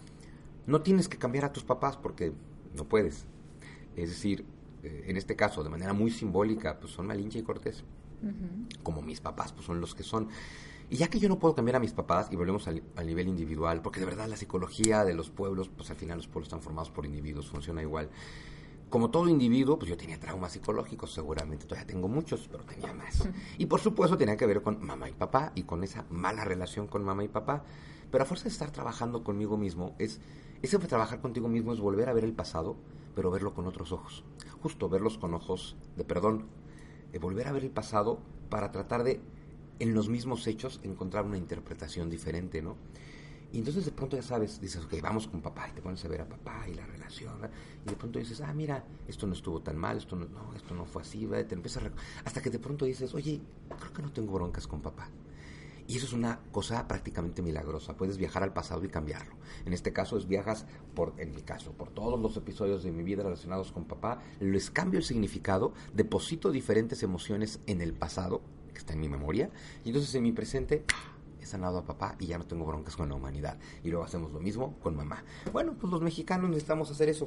No 0.66 0.82
tienes 0.82 1.08
que 1.08 1.16
cambiar 1.16 1.44
a 1.44 1.52
tus 1.52 1.62
papás 1.62 1.96
porque 1.96 2.32
no 2.74 2.86
puedes. 2.86 3.24
Es 3.94 4.10
decir, 4.10 4.44
eh, 4.82 5.04
en 5.06 5.16
este 5.16 5.36
caso, 5.36 5.62
de 5.62 5.70
manera 5.70 5.92
muy 5.92 6.10
simbólica, 6.10 6.78
pues 6.78 6.92
son 6.92 7.06
Malinche 7.06 7.38
y 7.38 7.42
Cortés. 7.42 7.84
Como 8.82 9.00
mis 9.00 9.20
papás, 9.20 9.52
pues 9.52 9.64
son 9.64 9.80
los 9.80 9.94
que 9.94 10.02
son. 10.02 10.28
Y 10.90 10.96
ya 10.96 11.08
que 11.08 11.18
yo 11.18 11.28
no 11.28 11.38
puedo 11.38 11.54
cambiar 11.54 11.76
a 11.76 11.80
mis 11.80 11.92
papás, 11.92 12.28
y 12.30 12.36
volvemos 12.36 12.66
al, 12.68 12.82
nivel 13.04 13.28
individual, 13.28 13.80
porque 13.80 14.00
de 14.00 14.06
verdad 14.06 14.26
la 14.28 14.36
psicología 14.36 15.04
de 15.04 15.14
los 15.14 15.30
pueblos, 15.30 15.68
pues 15.68 15.88
al 15.90 15.96
final 15.96 16.18
los 16.18 16.26
pueblos 16.26 16.48
están 16.48 16.60
formados 16.60 16.90
por 16.90 17.06
individuos, 17.06 17.48
funciona 17.48 17.80
igual. 17.80 18.10
Como 18.90 19.10
todo 19.10 19.28
individuo, 19.28 19.78
pues 19.78 19.88
yo 19.88 19.96
tenía 19.96 20.18
traumas 20.18 20.52
psicológicos, 20.52 21.14
seguramente 21.14 21.64
todavía 21.64 21.86
tengo 21.86 22.08
muchos, 22.08 22.48
pero 22.50 22.64
tenía 22.64 22.92
más. 22.92 23.28
Y 23.56 23.66
por 23.66 23.80
supuesto 23.80 24.18
tenía 24.18 24.36
que 24.36 24.46
ver 24.46 24.62
con 24.62 24.84
mamá 24.84 25.08
y 25.08 25.12
papá 25.12 25.52
y 25.54 25.62
con 25.62 25.84
esa 25.84 26.04
mala 26.10 26.44
relación 26.44 26.88
con 26.88 27.04
mamá 27.04 27.22
y 27.22 27.28
papá. 27.28 27.62
Pero 28.10 28.24
a 28.24 28.26
fuerza 28.26 28.44
de 28.44 28.50
estar 28.50 28.72
trabajando 28.72 29.22
conmigo 29.22 29.56
mismo, 29.56 29.94
es 30.00 30.20
ese 30.62 30.78
trabajar 30.78 31.20
contigo 31.20 31.48
mismo 31.48 31.72
es 31.72 31.80
volver 31.80 32.08
a 32.08 32.12
ver 32.12 32.24
el 32.24 32.32
pasado, 32.32 32.76
pero 33.14 33.30
verlo 33.30 33.54
con 33.54 33.66
otros 33.66 33.92
ojos. 33.92 34.24
Justo 34.62 34.88
verlos 34.88 35.18
con 35.18 35.34
ojos 35.34 35.76
de 35.96 36.04
perdón. 36.04 36.46
De 37.12 37.18
volver 37.18 37.48
a 37.48 37.52
ver 37.52 37.64
el 37.64 37.70
pasado 37.70 38.20
para 38.50 38.70
tratar 38.70 39.02
de 39.04 39.20
en 39.78 39.94
los 39.94 40.08
mismos 40.08 40.46
hechos 40.46 40.78
encontrar 40.82 41.24
una 41.24 41.38
interpretación 41.38 42.10
diferente, 42.10 42.62
¿no? 42.62 42.76
Y 43.52 43.58
entonces 43.58 43.84
de 43.84 43.90
pronto 43.90 44.16
ya 44.16 44.22
sabes, 44.22 44.60
dices, 44.60 44.84
ok, 44.84 44.94
vamos 45.02 45.26
con 45.26 45.40
papá, 45.40 45.68
y 45.68 45.72
te 45.72 45.82
pones 45.82 46.04
a 46.04 46.08
ver 46.08 46.20
a 46.20 46.28
papá 46.28 46.68
y 46.68 46.74
la 46.74 46.86
relación, 46.86 47.40
y 47.84 47.90
de 47.90 47.96
pronto 47.96 48.20
dices, 48.20 48.40
ah, 48.42 48.52
mira, 48.52 48.84
esto 49.08 49.26
no 49.26 49.32
estuvo 49.32 49.60
tan 49.60 49.76
mal, 49.76 49.96
esto 49.96 50.14
no, 50.14 50.26
no 50.26 50.54
esto 50.54 50.72
no 50.74 50.84
fue 50.84 51.02
así, 51.02 51.26
te 51.26 51.54
empiezas 51.54 51.82
a 51.82 51.90
hasta 52.24 52.40
que 52.40 52.50
de 52.50 52.60
pronto 52.60 52.84
dices, 52.84 53.12
oye, 53.12 53.40
creo 53.76 53.92
que 53.92 54.02
no 54.02 54.12
tengo 54.12 54.32
broncas 54.34 54.68
con 54.68 54.80
papá. 54.80 55.08
Y 55.90 55.96
eso 55.96 56.06
es 56.06 56.12
una 56.12 56.38
cosa 56.52 56.86
prácticamente 56.86 57.42
milagrosa. 57.42 57.96
Puedes 57.96 58.16
viajar 58.16 58.44
al 58.44 58.52
pasado 58.52 58.84
y 58.84 58.88
cambiarlo. 58.88 59.34
En 59.66 59.72
este 59.72 59.92
caso 59.92 60.16
es 60.16 60.28
viajas 60.28 60.64
por, 60.94 61.14
en 61.18 61.34
mi 61.34 61.42
caso, 61.42 61.72
por 61.72 61.90
todos 61.90 62.20
los 62.20 62.36
episodios 62.36 62.84
de 62.84 62.92
mi 62.92 63.02
vida 63.02 63.24
relacionados 63.24 63.72
con 63.72 63.86
papá, 63.86 64.22
les 64.38 64.70
cambio 64.70 64.98
el 64.98 65.04
significado, 65.04 65.72
deposito 65.92 66.52
diferentes 66.52 67.02
emociones 67.02 67.58
en 67.66 67.80
el 67.80 67.92
pasado 67.92 68.40
que 68.72 68.78
está 68.78 68.92
en 68.92 69.00
mi 69.00 69.08
memoria, 69.08 69.50
y 69.84 69.88
entonces 69.88 70.14
en 70.14 70.22
mi 70.22 70.30
presente 70.30 70.84
he 71.40 71.46
sanado 71.46 71.78
a 71.78 71.84
papá 71.84 72.16
y 72.18 72.26
ya 72.26 72.38
no 72.38 72.46
tengo 72.46 72.64
broncas 72.64 72.96
con 72.96 73.08
la 73.08 73.14
humanidad. 73.14 73.58
Y 73.82 73.88
luego 73.88 74.04
hacemos 74.04 74.32
lo 74.32 74.40
mismo 74.40 74.78
con 74.80 74.96
mamá. 74.96 75.24
Bueno, 75.52 75.74
pues 75.78 75.92
los 75.92 76.02
mexicanos 76.02 76.48
necesitamos 76.48 76.90
hacer 76.90 77.08
eso. 77.08 77.26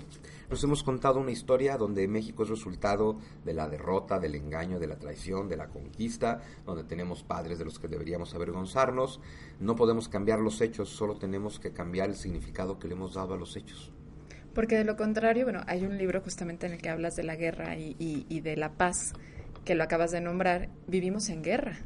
Nos 0.50 0.64
hemos 0.64 0.84
contado 0.84 1.20
una 1.20 1.32
historia 1.32 1.78
donde 1.78 2.08
México 2.08 2.44
es 2.44 2.50
resultado 2.50 3.18
de 3.44 3.54
la 3.54 3.68
derrota, 3.70 4.20
del 4.20 4.36
engaño, 4.36 4.80
de 4.80 4.88
la 4.88 4.98
traición, 4.98 5.50
de 5.50 5.58
la 5.58 5.68
conquista, 5.68 6.42
donde 6.66 6.84
tenemos 6.84 7.24
padres 7.24 7.60
de 7.60 7.66
los 7.66 7.80
que 7.80 7.88
deberíamos 7.88 8.34
avergonzarnos. 8.34 9.20
No 9.60 9.76
podemos 9.76 10.10
cambiar 10.10 10.40
los 10.40 10.62
hechos, 10.62 10.90
solo 10.90 11.18
tenemos 11.18 11.60
que 11.60 11.72
cambiar 11.72 12.10
el 12.10 12.16
significado 12.16 12.80
que 12.80 12.88
le 12.88 12.94
hemos 12.94 13.14
dado 13.14 13.34
a 13.34 13.38
los 13.38 13.56
hechos. 13.56 13.92
Porque 14.54 14.78
de 14.78 14.84
lo 14.84 14.96
contrario, 14.96 15.46
bueno, 15.46 15.62
hay 15.66 15.84
un 15.84 15.98
libro 15.98 16.22
justamente 16.22 16.68
en 16.68 16.74
el 16.74 16.82
que 16.82 16.90
hablas 16.90 17.16
de 17.16 17.24
la 17.24 17.36
guerra 17.36 17.76
y, 17.76 17.96
y 17.98 18.42
de 18.42 18.56
la 18.56 18.74
paz 18.74 19.14
que 19.66 19.76
lo 19.76 19.84
acabas 19.84 20.12
de 20.12 20.22
nombrar, 20.22 20.70
vivimos 20.88 21.30
en 21.30 21.42
guerra. 21.42 21.78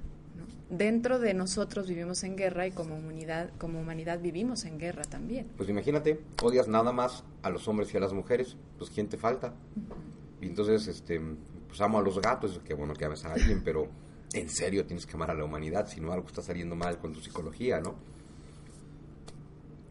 Dentro 0.69 1.19
de 1.19 1.33
nosotros 1.33 1.87
vivimos 1.87 2.23
en 2.23 2.35
guerra 2.35 2.67
y 2.67 2.71
como 2.71 2.97
humanidad, 2.97 3.51
como 3.57 3.79
humanidad 3.79 4.19
vivimos 4.19 4.65
en 4.65 4.77
guerra 4.77 5.03
también. 5.03 5.47
Pues 5.55 5.69
imagínate, 5.69 6.19
odias 6.43 6.67
nada 6.67 6.91
más 6.91 7.23
a 7.41 7.49
los 7.49 7.67
hombres 7.69 7.93
y 7.93 7.97
a 7.97 8.01
las 8.01 8.11
mujeres, 8.11 8.57
pues 8.77 8.89
¿quién 8.89 9.07
te 9.07 9.17
falta? 9.17 9.53
Y 10.41 10.47
entonces, 10.47 10.87
este, 10.87 11.21
pues 11.67 11.79
amo 11.79 11.99
a 11.99 12.01
los 12.01 12.19
gatos, 12.19 12.59
que 12.65 12.73
bueno 12.73 12.93
que 12.93 13.05
ames 13.05 13.23
a 13.23 13.33
alguien, 13.33 13.61
pero 13.63 13.87
en 14.33 14.49
serio 14.49 14.85
tienes 14.85 15.05
que 15.05 15.13
amar 15.13 15.31
a 15.31 15.33
la 15.33 15.45
humanidad, 15.45 15.87
si 15.87 16.01
no 16.01 16.11
algo 16.11 16.27
está 16.27 16.41
saliendo 16.41 16.75
mal 16.75 16.99
con 16.99 17.13
tu 17.13 17.21
psicología, 17.21 17.79
¿no? 17.79 17.95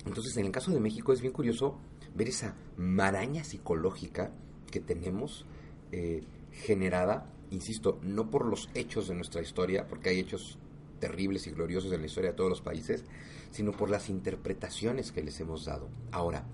Entonces, 0.04 0.36
en 0.36 0.44
el 0.44 0.52
caso 0.52 0.70
de 0.72 0.78
México 0.78 1.12
es 1.12 1.22
bien 1.22 1.32
curioso 1.32 1.78
ver 2.14 2.28
esa 2.28 2.54
maraña 2.76 3.44
psicológica 3.44 4.30
que 4.70 4.80
tenemos 4.80 5.46
eh, 5.90 6.22
generada 6.52 7.32
insisto, 7.50 7.98
no 8.02 8.30
por 8.30 8.46
los 8.46 8.68
hechos 8.74 9.08
de 9.08 9.14
nuestra 9.14 9.42
historia, 9.42 9.86
porque 9.86 10.10
hay 10.10 10.20
hechos 10.20 10.58
terribles 10.98 11.46
y 11.46 11.50
gloriosos 11.50 11.92
en 11.92 12.00
la 12.00 12.06
historia 12.06 12.30
de 12.30 12.36
todos 12.36 12.50
los 12.50 12.60
países, 12.60 13.04
sino 13.50 13.72
por 13.72 13.90
las 13.90 14.08
interpretaciones 14.08 15.12
que 15.12 15.22
les 15.22 15.38
hemos 15.40 15.64
dado. 15.64 15.88
Ahora, 16.12 16.44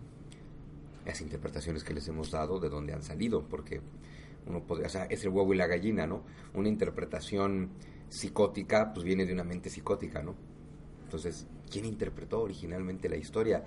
las 1.04 1.20
interpretaciones 1.20 1.84
que 1.84 1.94
les 1.94 2.06
hemos 2.08 2.30
dado, 2.30 2.60
de 2.60 2.68
dónde 2.68 2.92
han 2.92 3.02
salido, 3.02 3.48
porque 3.48 3.80
uno 4.46 4.64
podría, 4.64 4.86
o 4.86 4.90
sea, 4.90 5.04
es 5.04 5.24
el 5.24 5.30
huevo 5.30 5.52
y 5.54 5.56
la 5.56 5.66
gallina, 5.66 6.06
¿no? 6.06 6.24
Una 6.54 6.68
interpretación 6.68 7.70
psicótica, 8.08 8.92
pues 8.92 9.04
viene 9.04 9.24
de 9.24 9.32
una 9.32 9.44
mente 9.44 9.70
psicótica, 9.70 10.22
¿no? 10.22 10.34
Entonces, 11.04 11.46
¿quién 11.70 11.84
interpretó 11.84 12.42
originalmente 12.42 13.08
la 13.08 13.16
historia? 13.16 13.64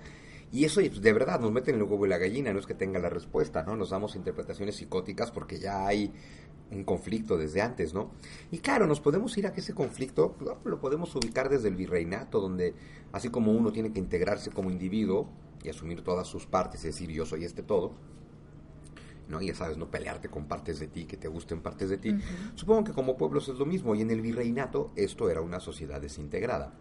Y 0.52 0.64
eso 0.64 0.80
pues, 0.80 1.02
de 1.02 1.12
verdad 1.12 1.40
nos 1.40 1.52
mete 1.52 1.70
en 1.70 1.78
el 1.78 1.82
huevo 1.82 2.06
y 2.06 2.08
la 2.08 2.18
gallina, 2.18 2.52
no 2.52 2.58
es 2.58 2.66
que 2.66 2.74
tenga 2.74 2.98
la 2.98 3.10
respuesta, 3.10 3.62
¿no? 3.64 3.76
Nos 3.76 3.90
damos 3.90 4.16
interpretaciones 4.16 4.76
psicóticas 4.76 5.30
porque 5.30 5.58
ya 5.58 5.86
hay 5.86 6.12
un 6.70 6.84
conflicto 6.84 7.36
desde 7.36 7.62
antes, 7.62 7.94
¿no? 7.94 8.12
Y 8.50 8.58
claro, 8.58 8.86
nos 8.86 9.00
podemos 9.00 9.36
ir 9.38 9.46
a 9.46 9.52
que 9.52 9.60
ese 9.60 9.74
conflicto 9.74 10.34
pues, 10.38 10.50
lo 10.64 10.80
podemos 10.80 11.14
ubicar 11.14 11.48
desde 11.48 11.68
el 11.68 11.76
virreinato, 11.76 12.40
donde 12.40 12.74
así 13.12 13.28
como 13.28 13.52
uno 13.52 13.72
tiene 13.72 13.92
que 13.92 14.00
integrarse 14.00 14.50
como 14.50 14.70
individuo 14.70 15.28
y 15.62 15.68
asumir 15.68 16.02
todas 16.02 16.26
sus 16.26 16.46
partes, 16.46 16.84
es 16.84 16.94
decir, 16.94 17.10
yo 17.10 17.26
soy 17.26 17.44
este 17.44 17.62
todo, 17.62 17.94
¿no? 19.28 19.40
Y 19.40 19.48
ya 19.48 19.54
sabes, 19.54 19.76
no 19.76 19.90
pelearte 19.90 20.28
con 20.28 20.46
partes 20.46 20.78
de 20.78 20.86
ti, 20.86 21.04
que 21.06 21.16
te 21.16 21.28
gusten 21.28 21.60
partes 21.60 21.90
de 21.90 21.98
ti. 21.98 22.16
Supongo 22.54 22.84
que 22.84 22.92
como 22.92 23.16
pueblos 23.16 23.48
es 23.48 23.56
lo 23.56 23.66
mismo, 23.66 23.94
y 23.94 24.02
en 24.02 24.10
el 24.10 24.20
virreinato 24.20 24.92
esto 24.96 25.28
era 25.28 25.40
una 25.40 25.60
sociedad 25.60 26.00
desintegrada. 26.00 26.74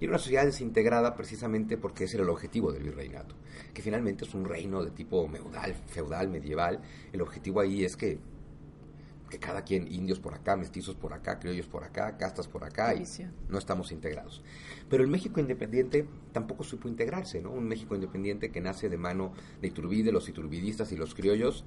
Y 0.00 0.04
era 0.04 0.12
una 0.12 0.18
sociedad 0.18 0.44
desintegrada 0.44 1.14
precisamente 1.14 1.76
porque 1.76 2.04
ese 2.04 2.16
era 2.16 2.24
el 2.24 2.30
objetivo 2.30 2.72
del 2.72 2.82
virreinato, 2.82 3.34
que 3.72 3.82
finalmente 3.82 4.24
es 4.24 4.34
un 4.34 4.44
reino 4.44 4.84
de 4.84 4.90
tipo 4.90 5.28
feudal, 5.28 5.74
feudal, 5.86 6.28
medieval. 6.28 6.80
El 7.12 7.22
objetivo 7.22 7.60
ahí 7.60 7.84
es 7.84 7.96
que 7.96 8.18
que 9.32 9.38
cada 9.38 9.62
quien, 9.62 9.90
indios 9.90 10.20
por 10.20 10.34
acá, 10.34 10.56
mestizos 10.56 10.94
por 10.94 11.14
acá, 11.14 11.38
criollos 11.38 11.66
por 11.66 11.84
acá, 11.84 12.18
castas 12.18 12.48
por 12.48 12.64
acá, 12.64 12.94
y 12.94 13.04
no 13.48 13.56
estamos 13.56 13.90
integrados. 13.90 14.42
Pero 14.90 15.02
el 15.02 15.08
México 15.08 15.40
independiente 15.40 16.06
tampoco 16.32 16.64
supo 16.64 16.86
integrarse, 16.86 17.40
¿no? 17.40 17.50
Un 17.50 17.66
México 17.66 17.94
independiente 17.94 18.50
que 18.50 18.60
nace 18.60 18.90
de 18.90 18.98
mano 18.98 19.32
de 19.62 19.68
Iturbide, 19.68 20.12
los 20.12 20.28
iturbidistas 20.28 20.92
y 20.92 20.96
los 20.96 21.14
criollos, 21.14 21.64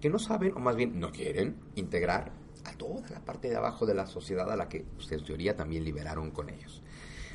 que 0.00 0.08
no 0.08 0.18
saben, 0.18 0.54
o 0.56 0.58
más 0.58 0.74
bien 0.74 0.98
no 0.98 1.12
quieren, 1.12 1.56
integrar 1.74 2.32
a 2.64 2.72
toda 2.72 3.06
la 3.10 3.22
parte 3.22 3.50
de 3.50 3.56
abajo 3.56 3.84
de 3.84 3.92
la 3.92 4.06
sociedad 4.06 4.50
a 4.50 4.56
la 4.56 4.70
que, 4.70 4.86
pues, 4.96 5.12
en 5.12 5.22
teoría, 5.22 5.54
también 5.54 5.84
liberaron 5.84 6.30
con 6.30 6.48
ellos. 6.48 6.82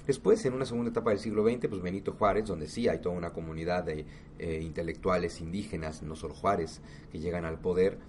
Después, 0.07 0.43
en 0.45 0.53
una 0.53 0.65
segunda 0.65 0.89
etapa 0.89 1.11
del 1.11 1.19
siglo 1.19 1.43
XX, 1.43 1.67
pues 1.67 1.81
Benito 1.81 2.13
Juárez, 2.13 2.45
donde 2.45 2.67
sí 2.67 2.87
hay 2.87 2.99
toda 2.99 3.15
una 3.15 3.33
comunidad 3.33 3.83
de 3.83 4.05
eh, 4.39 4.59
intelectuales 4.61 5.41
indígenas, 5.41 6.01
no 6.01 6.15
solo 6.15 6.33
Juárez, 6.33 6.81
que 7.11 7.19
llegan 7.19 7.45
al 7.45 7.59
poder, 7.59 7.99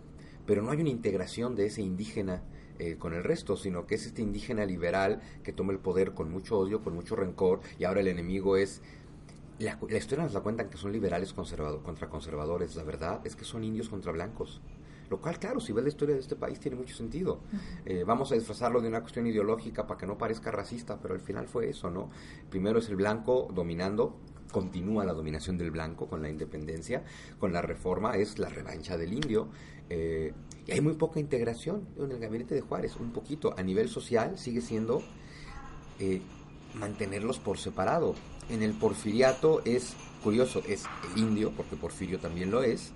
pero 0.46 0.62
no 0.62 0.70
hay 0.70 0.80
una 0.80 0.90
integración 0.90 1.54
de 1.54 1.66
ese 1.66 1.82
indígena 1.82 2.42
eh, 2.78 2.96
con 2.98 3.12
el 3.12 3.22
resto, 3.22 3.56
sino 3.56 3.86
que 3.86 3.96
es 3.96 4.06
este 4.06 4.22
indígena 4.22 4.64
liberal 4.64 5.20
que 5.44 5.52
toma 5.52 5.72
el 5.72 5.78
poder 5.78 6.14
con 6.14 6.30
mucho 6.30 6.58
odio, 6.58 6.82
con 6.82 6.94
mucho 6.94 7.14
rencor, 7.14 7.60
y 7.78 7.84
ahora 7.84 8.00
el 8.00 8.08
enemigo 8.08 8.56
es... 8.56 8.82
La, 9.58 9.78
historia 9.96 10.24
nos 10.24 10.34
la 10.34 10.40
cuentan 10.40 10.70
que 10.70 10.78
son 10.78 10.90
liberales 10.90 11.32
conservador, 11.32 11.82
contra 11.82 12.08
conservadores, 12.08 12.74
la 12.74 12.82
verdad 12.82 13.20
es 13.24 13.36
que 13.36 13.44
son 13.44 13.62
indios 13.62 13.88
contra 13.88 14.10
blancos. 14.10 14.60
Lo 15.12 15.20
cual, 15.20 15.38
claro, 15.38 15.60
si 15.60 15.74
ves 15.74 15.82
la 15.84 15.90
historia 15.90 16.14
de 16.14 16.22
este 16.22 16.36
país 16.36 16.58
tiene 16.58 16.74
mucho 16.74 16.96
sentido. 16.96 17.40
Eh, 17.84 18.02
vamos 18.02 18.32
a 18.32 18.34
disfrazarlo 18.34 18.80
de 18.80 18.88
una 18.88 19.02
cuestión 19.02 19.26
ideológica 19.26 19.86
para 19.86 20.00
que 20.00 20.06
no 20.06 20.16
parezca 20.16 20.50
racista, 20.50 20.98
pero 21.02 21.12
al 21.12 21.20
final 21.20 21.48
fue 21.48 21.68
eso, 21.68 21.90
¿no? 21.90 22.08
Primero 22.48 22.78
es 22.78 22.88
el 22.88 22.96
blanco 22.96 23.46
dominando, 23.52 24.16
continúa 24.50 25.04
la 25.04 25.12
dominación 25.12 25.58
del 25.58 25.70
blanco 25.70 26.08
con 26.08 26.22
la 26.22 26.30
independencia, 26.30 27.04
con 27.38 27.52
la 27.52 27.60
reforma 27.60 28.16
es 28.16 28.38
la 28.38 28.48
revancha 28.48 28.96
del 28.96 29.12
indio, 29.12 29.48
eh, 29.90 30.32
y 30.66 30.72
hay 30.72 30.80
muy 30.80 30.94
poca 30.94 31.20
integración 31.20 31.86
en 31.98 32.10
el 32.10 32.18
gabinete 32.18 32.54
de 32.54 32.62
Juárez, 32.62 32.96
un 32.96 33.12
poquito. 33.12 33.54
A 33.58 33.62
nivel 33.62 33.90
social 33.90 34.38
sigue 34.38 34.62
siendo 34.62 35.02
eh, 35.98 36.22
mantenerlos 36.72 37.38
por 37.38 37.58
separado. 37.58 38.14
En 38.48 38.62
el 38.62 38.72
porfiriato 38.72 39.60
es 39.66 39.94
curioso, 40.24 40.62
es 40.66 40.84
el 41.12 41.22
indio, 41.22 41.52
porque 41.54 41.76
Porfirio 41.76 42.18
también 42.18 42.50
lo 42.50 42.62
es, 42.62 42.92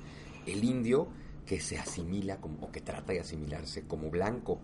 el 0.46 0.64
indio 0.64 1.08
que 1.46 1.60
se 1.60 1.78
asimila 1.78 2.40
como, 2.40 2.66
o 2.66 2.72
que 2.72 2.80
trata 2.80 3.12
de 3.12 3.20
asimilarse 3.20 3.82
como 3.82 4.10
blanco. 4.10 4.60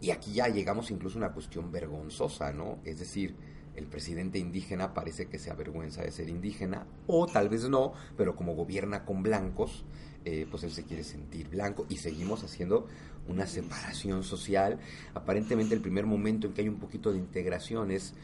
Y 0.00 0.10
aquí 0.10 0.32
ya 0.32 0.48
llegamos 0.48 0.90
incluso 0.90 1.18
a 1.18 1.22
una 1.22 1.32
cuestión 1.32 1.72
vergonzosa, 1.72 2.52
¿no? 2.52 2.78
Es 2.84 3.00
decir, 3.00 3.34
el 3.74 3.86
presidente 3.86 4.38
indígena 4.38 4.94
parece 4.94 5.26
que 5.26 5.38
se 5.38 5.50
avergüenza 5.50 6.02
de 6.02 6.12
ser 6.12 6.28
indígena, 6.28 6.86
o 7.06 7.26
tal 7.26 7.48
vez 7.48 7.68
no, 7.68 7.92
pero 8.16 8.36
como 8.36 8.54
gobierna 8.54 9.04
con 9.04 9.22
blancos, 9.22 9.84
eh, 10.24 10.46
pues 10.50 10.64
él 10.64 10.72
se 10.72 10.84
quiere 10.84 11.04
sentir 11.04 11.48
blanco 11.48 11.86
y 11.88 11.96
seguimos 11.96 12.44
haciendo 12.44 12.86
una 13.28 13.46
separación 13.46 14.24
social. 14.24 14.78
Aparentemente 15.14 15.74
el 15.74 15.80
primer 15.80 16.06
momento 16.06 16.46
en 16.46 16.54
que 16.54 16.62
hay 16.62 16.68
un 16.68 16.78
poquito 16.78 17.12
de 17.12 17.18
integración 17.18 17.90
es, 17.90 18.14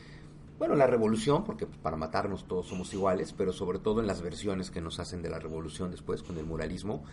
bueno, 0.59 0.75
la 0.75 0.87
revolución, 0.87 1.45
porque 1.45 1.67
para 1.67 1.97
matarnos 1.97 2.47
todos 2.47 2.67
somos 2.67 2.93
iguales, 2.93 3.33
pero 3.33 3.53
sobre 3.53 3.79
todo 3.79 4.01
en 4.01 4.07
las 4.07 4.23
versiones 4.23 4.71
que 4.71 4.81
nos 4.81 4.99
hacen 4.99 5.23
de 5.23 5.31
la 5.31 5.39
revolución 5.39 5.91
después 5.91 6.23
con 6.23 6.37
el 6.37 6.45
muralismo, 6.45 7.05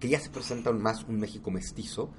que 0.00 0.08
ya 0.08 0.18
se 0.18 0.30
presenta 0.30 0.72
más 0.72 1.04
un 1.04 1.20
México 1.20 1.50
mestizo, 1.50 2.10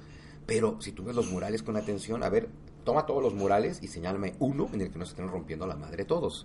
pero 0.46 0.80
si 0.80 0.92
tú 0.92 1.04
ves 1.04 1.14
los 1.14 1.30
murales 1.30 1.62
con 1.62 1.76
atención, 1.76 2.22
a 2.22 2.28
ver, 2.28 2.48
toma 2.84 3.06
todos 3.06 3.22
los 3.22 3.34
murales 3.34 3.78
y 3.82 3.88
señálame 3.88 4.34
uno 4.38 4.68
en 4.72 4.80
el 4.80 4.90
que 4.90 4.98
no 4.98 5.04
se 5.04 5.10
estén 5.10 5.28
rompiendo 5.28 5.66
la 5.66 5.76
madre 5.76 6.04
todos. 6.04 6.44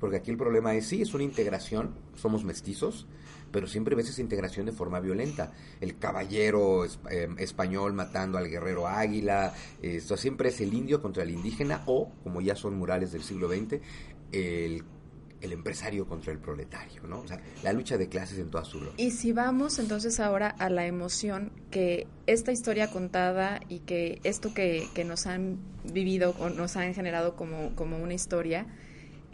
Porque 0.00 0.16
aquí 0.16 0.30
el 0.30 0.36
problema 0.36 0.74
es, 0.74 0.86
sí, 0.86 1.02
es 1.02 1.14
una 1.14 1.24
integración, 1.24 1.94
somos 2.14 2.44
mestizos, 2.44 3.06
pero 3.50 3.66
siempre 3.66 3.94
ves 3.94 4.10
esa 4.10 4.20
integración 4.20 4.66
de 4.66 4.72
forma 4.72 5.00
violenta. 5.00 5.52
El 5.80 5.98
caballero 5.98 6.84
em, 7.10 7.38
español 7.38 7.94
matando 7.94 8.38
al 8.38 8.48
guerrero 8.48 8.86
águila, 8.86 9.54
esto 9.82 10.16
siempre 10.16 10.50
es 10.50 10.60
el 10.60 10.74
indio 10.74 11.00
contra 11.00 11.22
el 11.22 11.30
indígena 11.30 11.82
o, 11.86 12.12
como 12.22 12.40
ya 12.40 12.54
son 12.54 12.76
murales 12.76 13.12
del 13.12 13.22
siglo 13.22 13.48
XX, 13.48 13.80
el 14.32 14.84
el 15.40 15.52
empresario 15.52 16.06
contra 16.06 16.32
el 16.32 16.38
proletario, 16.38 17.02
¿no? 17.04 17.24
La 17.62 17.72
lucha 17.72 17.96
de 17.96 18.08
clases 18.08 18.38
en 18.38 18.50
toda 18.50 18.64
su. 18.64 18.80
Y 18.96 19.10
si 19.12 19.32
vamos 19.32 19.78
entonces 19.78 20.20
ahora 20.20 20.48
a 20.48 20.70
la 20.70 20.86
emoción 20.86 21.52
que 21.70 22.06
esta 22.26 22.52
historia 22.52 22.90
contada 22.90 23.60
y 23.68 23.80
que 23.80 24.20
esto 24.24 24.52
que, 24.54 24.88
que 24.94 25.04
nos 25.04 25.26
han 25.26 25.58
vivido 25.92 26.34
o 26.38 26.50
nos 26.50 26.76
han 26.76 26.94
generado 26.94 27.36
como, 27.36 27.74
como 27.74 27.98
una 27.98 28.14
historia, 28.14 28.66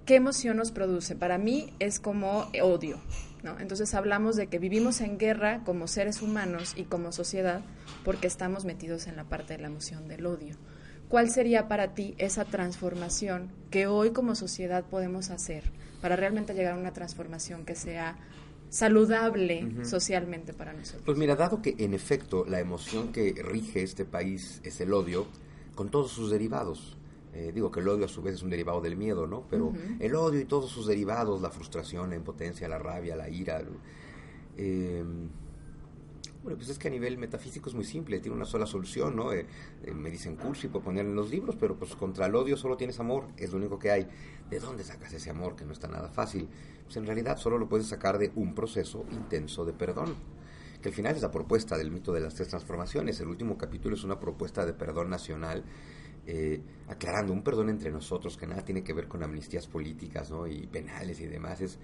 ¿qué 0.05 0.17
emoción 0.17 0.57
nos 0.57 0.73
produce? 0.73 1.17
Para 1.17 1.39
mí 1.39 1.73
es 1.79 2.01
como 2.01 2.51
odio, 2.63 3.01
¿no? 3.43 3.59
Entonces 3.59 3.95
hablamos 3.95 4.37
de 4.37 4.49
que 4.49 4.59
vivimos 4.59 5.01
en 5.01 5.19
guerra 5.19 5.63
como 5.65 5.87
seres 5.87 6.23
humanos 6.23 6.75
y 6.77 6.85
como 6.85 7.13
sociedad 7.13 7.63
porque 8.05 8.27
estamos 8.27 8.65
metidos 8.65 9.07
en 9.07 9.17
la 9.17 9.25
parte 9.25 9.55
de 9.55 9.61
la 9.61 9.69
emoción 9.69 10.09
del 10.09 10.27
odio. 10.27 10.57
¿Cuál 11.09 11.31
sería 11.31 11.69
para 11.69 11.95
ti 11.95 12.15
esa 12.19 12.45
transformación 12.45 13.51
que 13.71 13.87
hoy 13.87 14.11
como 14.11 14.35
sociedad 14.35 14.85
podemos 14.85 15.31
hacer 15.31 15.65
para 16.01 16.17
realmente 16.17 16.55
llegar 16.55 16.75
a 16.75 16.79
una 16.79 16.93
transformación 16.93 17.65
que 17.65 17.75
sea 17.75 18.17
saludable 18.69 19.85
socialmente 19.85 20.53
para 20.53 20.73
nosotros? 20.73 21.03
Pues 21.05 21.17
mira, 21.17 21.37
dado 21.37 21.63
que 21.63 21.77
en 21.79 21.95
efecto 21.95 22.45
la 22.45 22.61
emoción 22.61 23.13
que 23.13 23.35
rige 23.43 23.83
este 23.83 24.05
país 24.05 24.61
es 24.65 24.81
el 24.81 24.93
odio, 24.93 25.27
con 25.75 25.91
todos 25.91 26.11
sus 26.11 26.31
derivados, 26.31 26.97
eh, 27.33 27.51
digo 27.53 27.71
que 27.71 27.81
el 27.81 27.89
odio 27.89 28.05
a 28.05 28.09
su 28.09 28.23
vez 28.23 28.35
es 28.35 28.43
un 28.43 28.51
derivado 28.51 28.81
del 28.81 28.97
miedo, 28.97 29.27
¿no? 29.27 29.45
Pero 29.51 29.73
el 29.99 30.15
odio 30.15 30.41
y 30.41 30.45
todos 30.45 30.71
sus 30.71 30.87
derivados, 30.87 31.43
la 31.43 31.51
frustración, 31.51 32.11
la 32.11 32.17
impotencia, 32.17 32.69
la 32.69 32.79
rabia, 32.79 33.17
la 33.17 33.29
ira, 33.29 33.61
eh, 34.57 35.05
bueno, 36.45 36.59
pues 36.59 36.69
es 36.69 36.79
que 36.79 36.89
a 36.89 36.91
nivel 36.91 37.17
metafísico 37.17 37.71
es 37.71 37.75
muy 37.75 37.87
simple, 37.87 38.21
tiene 38.21 38.37
una 38.37 38.45
sola 38.45 38.67
solución, 38.67 39.17
¿no? 39.17 39.33
Eh, 39.33 39.47
eh, 39.83 39.95
me 39.95 40.11
dicen 40.11 40.37
cursi, 40.37 40.69
puedo 40.69 40.85
poner 40.85 41.07
en 41.07 41.17
los 41.17 41.31
libros, 41.31 41.57
pero 41.59 41.75
pues 41.75 41.97
contra 41.97 42.27
el 42.27 42.35
odio 42.35 42.55
solo 42.59 42.77
tienes 42.77 43.01
amor, 43.01 43.29
es 43.39 43.51
lo 43.51 43.57
único 43.57 43.79
que 43.79 43.91
hay. 43.91 44.07
¿De 44.51 44.61
dónde 44.61 44.85
sacas 44.85 45.15
ese 45.15 45.31
amor 45.31 45.57
que 45.57 45.65
no 45.65 45.73
está 45.73 45.89
nada 45.89 46.11
fácil? 46.11 46.47
Pues 46.85 46.99
en 46.99 47.07
realidad 47.07 47.39
solo 47.39 47.57
lo 47.57 47.67
puedes 47.67 47.87
sacar 47.87 48.19
de 48.19 48.31
un 48.35 48.55
proceso 48.55 49.07
intenso 49.11 49.65
de 49.65 49.73
perdón, 49.73 50.15
que 50.83 50.91
al 50.91 50.95
final 50.95 51.17
es 51.17 51.23
la 51.23 51.31
propuesta 51.31 51.79
del 51.79 51.91
mito 51.91 52.13
de 52.13 52.21
las 52.21 52.35
tres 52.35 52.49
transformaciones. 52.49 53.19
El 53.21 53.29
último 53.29 53.57
capítulo 53.57 53.97
es 53.97 54.05
una 54.05 54.21
propuesta 54.21 54.67
de 54.67 54.75
perdón 54.75 55.09
nacional. 55.09 55.65
Eh, 56.27 56.61
aclarando 56.89 57.33
un 57.33 57.43
perdón 57.43 57.71
entre 57.71 57.91
nosotros 57.91 58.37
que 58.37 58.47
nada 58.47 58.63
tiene 58.67 58.85
que 58.85 58.93
ver 58.93 59.09
con 59.09 59.23
amnistías 59.23 59.67
políticas 59.67 60.31
¿no? 60.31 60.47
y 60.47 60.67
penales 60.67 61.21
y 61.21 61.27
demás, 61.27 61.63
es 61.63 61.79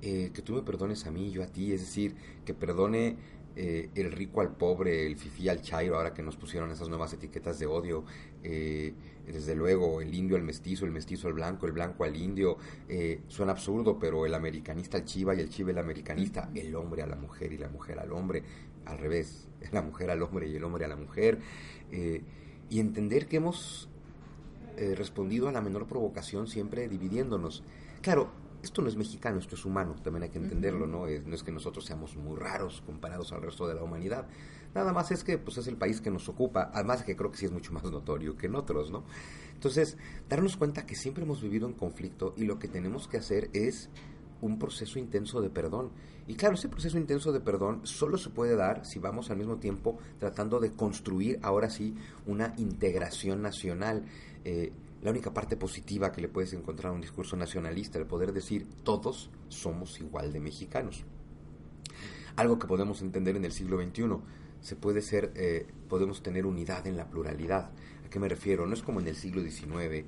que 0.00 0.42
tú 0.44 0.54
me 0.54 0.62
perdones 0.62 1.06
a 1.06 1.12
mí, 1.12 1.30
yo 1.30 1.44
a 1.44 1.46
ti, 1.46 1.72
es 1.72 1.80
decir, 1.80 2.16
que 2.44 2.54
perdone 2.54 3.18
eh, 3.54 3.90
el 3.94 4.12
rico 4.12 4.40
al 4.40 4.50
pobre, 4.56 5.06
el 5.06 5.16
fifí 5.16 5.48
al 5.48 5.60
chairo, 5.60 5.96
ahora 5.96 6.14
que 6.14 6.22
nos 6.22 6.36
pusieron 6.36 6.70
esas 6.70 6.88
nuevas 6.88 7.12
etiquetas 7.12 7.58
de 7.58 7.66
odio, 7.66 8.04
eh, 8.42 8.94
desde 9.26 9.54
luego 9.54 10.00
el 10.00 10.14
indio 10.14 10.36
al 10.36 10.42
mestizo, 10.42 10.86
el 10.86 10.90
mestizo 10.90 11.28
al 11.28 11.34
blanco, 11.34 11.66
el 11.66 11.72
blanco 11.72 12.04
al 12.04 12.16
indio, 12.16 12.56
eh, 12.88 13.20
suena 13.28 13.52
absurdo, 13.52 13.98
pero 13.98 14.24
el 14.24 14.34
americanista 14.34 14.96
al 14.96 15.04
chiva 15.04 15.34
y 15.34 15.40
el 15.40 15.50
chiva 15.50 15.70
al 15.70 15.78
americanista, 15.78 16.50
el 16.54 16.74
hombre 16.74 17.02
a 17.02 17.06
la 17.06 17.16
mujer 17.16 17.52
y 17.52 17.58
la 17.58 17.68
mujer 17.68 17.98
al 17.98 18.12
hombre, 18.12 18.42
al 18.86 18.98
revés, 18.98 19.48
la 19.72 19.82
mujer 19.82 20.10
al 20.10 20.22
hombre 20.22 20.48
y 20.48 20.56
el 20.56 20.64
hombre 20.64 20.86
a 20.86 20.88
la 20.88 20.96
mujer, 20.96 21.38
y 22.70 22.80
entender 22.80 23.26
que 23.26 23.36
hemos 23.36 23.90
respondido 24.96 25.46
a 25.50 25.52
la 25.52 25.60
menor 25.60 25.86
provocación 25.86 26.46
siempre 26.46 26.88
dividiéndonos. 26.88 27.62
Claro, 28.00 28.30
esto 28.62 28.82
no 28.82 28.88
es 28.88 28.96
mexicano, 28.96 29.38
esto 29.38 29.56
es 29.56 29.64
humano, 29.64 29.94
también 30.02 30.24
hay 30.24 30.30
que 30.30 30.38
entenderlo, 30.38 30.86
¿no? 30.86 31.06
Es, 31.06 31.26
no 31.26 31.34
es 31.34 31.42
que 31.42 31.52
nosotros 31.52 31.84
seamos 31.84 32.16
muy 32.16 32.36
raros 32.36 32.82
comparados 32.86 33.32
al 33.32 33.42
resto 33.42 33.66
de 33.66 33.74
la 33.74 33.82
humanidad. 33.82 34.26
Nada 34.74 34.92
más 34.92 35.10
es 35.10 35.24
que 35.24 35.36
pues 35.38 35.58
es 35.58 35.66
el 35.66 35.76
país 35.76 36.00
que 36.00 36.10
nos 36.10 36.28
ocupa, 36.28 36.70
además 36.72 37.00
de 37.00 37.06
que 37.06 37.16
creo 37.16 37.30
que 37.30 37.36
sí 37.36 37.46
es 37.46 37.52
mucho 37.52 37.72
más 37.72 37.84
notorio 37.84 38.36
que 38.36 38.46
en 38.46 38.54
otros, 38.54 38.90
¿no? 38.90 39.04
Entonces, 39.54 39.96
darnos 40.28 40.56
cuenta 40.56 40.86
que 40.86 40.96
siempre 40.96 41.24
hemos 41.24 41.42
vivido 41.42 41.68
en 41.68 41.74
conflicto 41.74 42.34
y 42.36 42.44
lo 42.44 42.58
que 42.58 42.68
tenemos 42.68 43.06
que 43.08 43.18
hacer 43.18 43.50
es 43.52 43.90
un 44.40 44.58
proceso 44.58 44.98
intenso 44.98 45.40
de 45.40 45.50
perdón. 45.50 45.90
Y 46.26 46.34
claro, 46.34 46.54
ese 46.54 46.68
proceso 46.68 46.98
intenso 46.98 47.32
de 47.32 47.40
perdón 47.40 47.80
solo 47.84 48.18
se 48.18 48.30
puede 48.30 48.56
dar 48.56 48.84
si 48.84 48.98
vamos 48.98 49.30
al 49.30 49.38
mismo 49.38 49.56
tiempo 49.56 49.98
tratando 50.18 50.60
de 50.60 50.72
construir 50.72 51.38
ahora 51.42 51.70
sí 51.70 51.94
una 52.26 52.54
integración 52.58 53.42
nacional. 53.42 54.04
Eh, 54.44 54.72
la 55.02 55.10
única 55.10 55.34
parte 55.34 55.56
positiva 55.56 56.12
que 56.12 56.20
le 56.20 56.28
puedes 56.28 56.52
encontrar 56.52 56.92
a 56.92 56.94
un 56.94 57.00
discurso 57.00 57.36
nacionalista, 57.36 57.98
el 57.98 58.06
poder 58.06 58.32
decir 58.32 58.66
todos 58.84 59.30
somos 59.48 60.00
igual 60.00 60.32
de 60.32 60.40
mexicanos. 60.40 61.04
Algo 62.36 62.58
que 62.58 62.68
podemos 62.68 63.02
entender 63.02 63.36
en 63.36 63.44
el 63.44 63.52
siglo 63.52 63.82
XXI. 63.82 64.04
Se 64.60 64.76
puede 64.76 65.02
ser, 65.02 65.32
eh, 65.34 65.66
podemos 65.88 66.22
tener 66.22 66.46
unidad 66.46 66.86
en 66.86 66.96
la 66.96 67.10
pluralidad. 67.10 67.72
¿A 68.06 68.08
qué 68.08 68.20
me 68.20 68.28
refiero? 68.28 68.64
No 68.64 68.74
es 68.74 68.82
como 68.82 69.00
en 69.00 69.08
el 69.08 69.16
siglo 69.16 69.42
XIX 69.42 70.06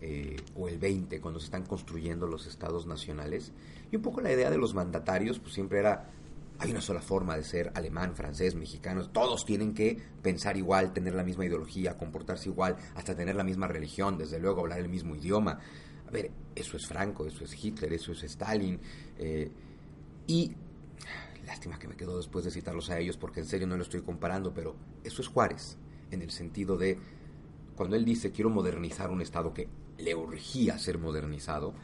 eh, 0.00 0.36
o 0.56 0.68
el 0.68 0.80
XX, 0.80 1.20
cuando 1.20 1.38
se 1.38 1.46
están 1.46 1.64
construyendo 1.64 2.26
los 2.26 2.46
estados 2.46 2.86
nacionales. 2.86 3.52
Y 3.92 3.96
un 3.96 4.02
poco 4.02 4.20
la 4.20 4.32
idea 4.32 4.50
de 4.50 4.58
los 4.58 4.74
mandatarios, 4.74 5.38
pues 5.38 5.54
siempre 5.54 5.78
era 5.78 6.10
hay 6.58 6.70
una 6.70 6.80
sola 6.80 7.00
forma 7.00 7.36
de 7.36 7.44
ser 7.44 7.72
alemán, 7.74 8.14
francés, 8.14 8.54
mexicano. 8.54 9.08
Todos 9.10 9.44
tienen 9.44 9.74
que 9.74 9.98
pensar 10.22 10.56
igual, 10.56 10.92
tener 10.92 11.14
la 11.14 11.24
misma 11.24 11.44
ideología, 11.44 11.98
comportarse 11.98 12.48
igual, 12.48 12.76
hasta 12.94 13.14
tener 13.16 13.34
la 13.34 13.44
misma 13.44 13.66
religión, 13.66 14.16
desde 14.16 14.38
luego 14.38 14.60
hablar 14.60 14.78
el 14.78 14.88
mismo 14.88 15.16
idioma. 15.16 15.58
A 16.06 16.10
ver, 16.10 16.30
eso 16.54 16.76
es 16.76 16.86
Franco, 16.86 17.26
eso 17.26 17.44
es 17.44 17.64
Hitler, 17.64 17.92
eso 17.92 18.12
es 18.12 18.22
Stalin. 18.22 18.78
Eh, 19.18 19.50
y 20.26 20.52
lástima 21.46 21.78
que 21.78 21.88
me 21.88 21.96
quedo 21.96 22.16
después 22.16 22.44
de 22.44 22.50
citarlos 22.50 22.90
a 22.90 22.98
ellos 22.98 23.16
porque 23.16 23.40
en 23.40 23.46
serio 23.46 23.66
no 23.66 23.76
lo 23.76 23.82
estoy 23.82 24.02
comparando, 24.02 24.52
pero 24.52 24.76
eso 25.02 25.22
es 25.22 25.28
Juárez, 25.28 25.76
en 26.10 26.22
el 26.22 26.30
sentido 26.30 26.76
de 26.76 26.98
cuando 27.76 27.96
él 27.96 28.04
dice 28.04 28.30
quiero 28.30 28.50
modernizar 28.50 29.10
un 29.10 29.20
Estado 29.20 29.52
que 29.52 29.68
le 29.98 30.14
urgía 30.14 30.78
ser 30.78 30.98
modernizado, 30.98 31.74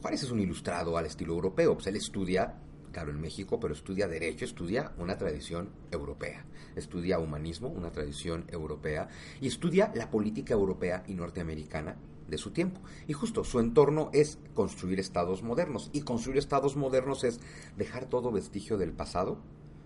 Juárez 0.00 0.22
es 0.22 0.30
un 0.30 0.40
ilustrado 0.40 0.96
al 0.96 1.06
estilo 1.06 1.34
europeo, 1.34 1.74
pues 1.74 1.86
él 1.86 1.96
estudia 1.96 2.59
claro, 2.92 3.10
en 3.10 3.20
México, 3.20 3.60
pero 3.60 3.74
estudia 3.74 4.08
derecho, 4.08 4.44
estudia 4.44 4.92
una 4.98 5.16
tradición 5.18 5.70
europea, 5.90 6.44
estudia 6.76 7.18
humanismo, 7.18 7.68
una 7.68 7.92
tradición 7.92 8.44
europea, 8.48 9.08
y 9.40 9.48
estudia 9.48 9.92
la 9.94 10.10
política 10.10 10.54
europea 10.54 11.04
y 11.06 11.14
norteamericana 11.14 11.96
de 12.28 12.38
su 12.38 12.50
tiempo. 12.52 12.80
Y 13.06 13.12
justo 13.12 13.44
su 13.44 13.58
entorno 13.60 14.10
es 14.12 14.38
construir 14.54 15.00
estados 15.00 15.42
modernos, 15.42 15.90
y 15.92 16.02
construir 16.02 16.38
estados 16.38 16.76
modernos 16.76 17.24
es 17.24 17.40
dejar 17.76 18.06
todo 18.06 18.30
vestigio 18.30 18.78
del 18.78 18.92
pasado 18.92 19.38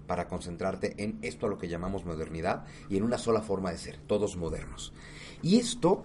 para 0.07 0.29
concentrarte 0.29 1.03
en 1.03 1.19
esto 1.23 1.47
a 1.47 1.49
lo 1.49 1.59
que 1.59 1.69
llamamos 1.69 2.05
modernidad 2.05 2.67
y 2.91 2.97
en 2.97 3.05
una 3.05 3.19
sola 3.19 3.41
forma 3.41 3.71
de 3.71 3.79
ser, 3.79 3.99
todos 4.07 4.37
modernos. 4.37 4.93
Y 5.43 5.59
esto, 5.59 6.05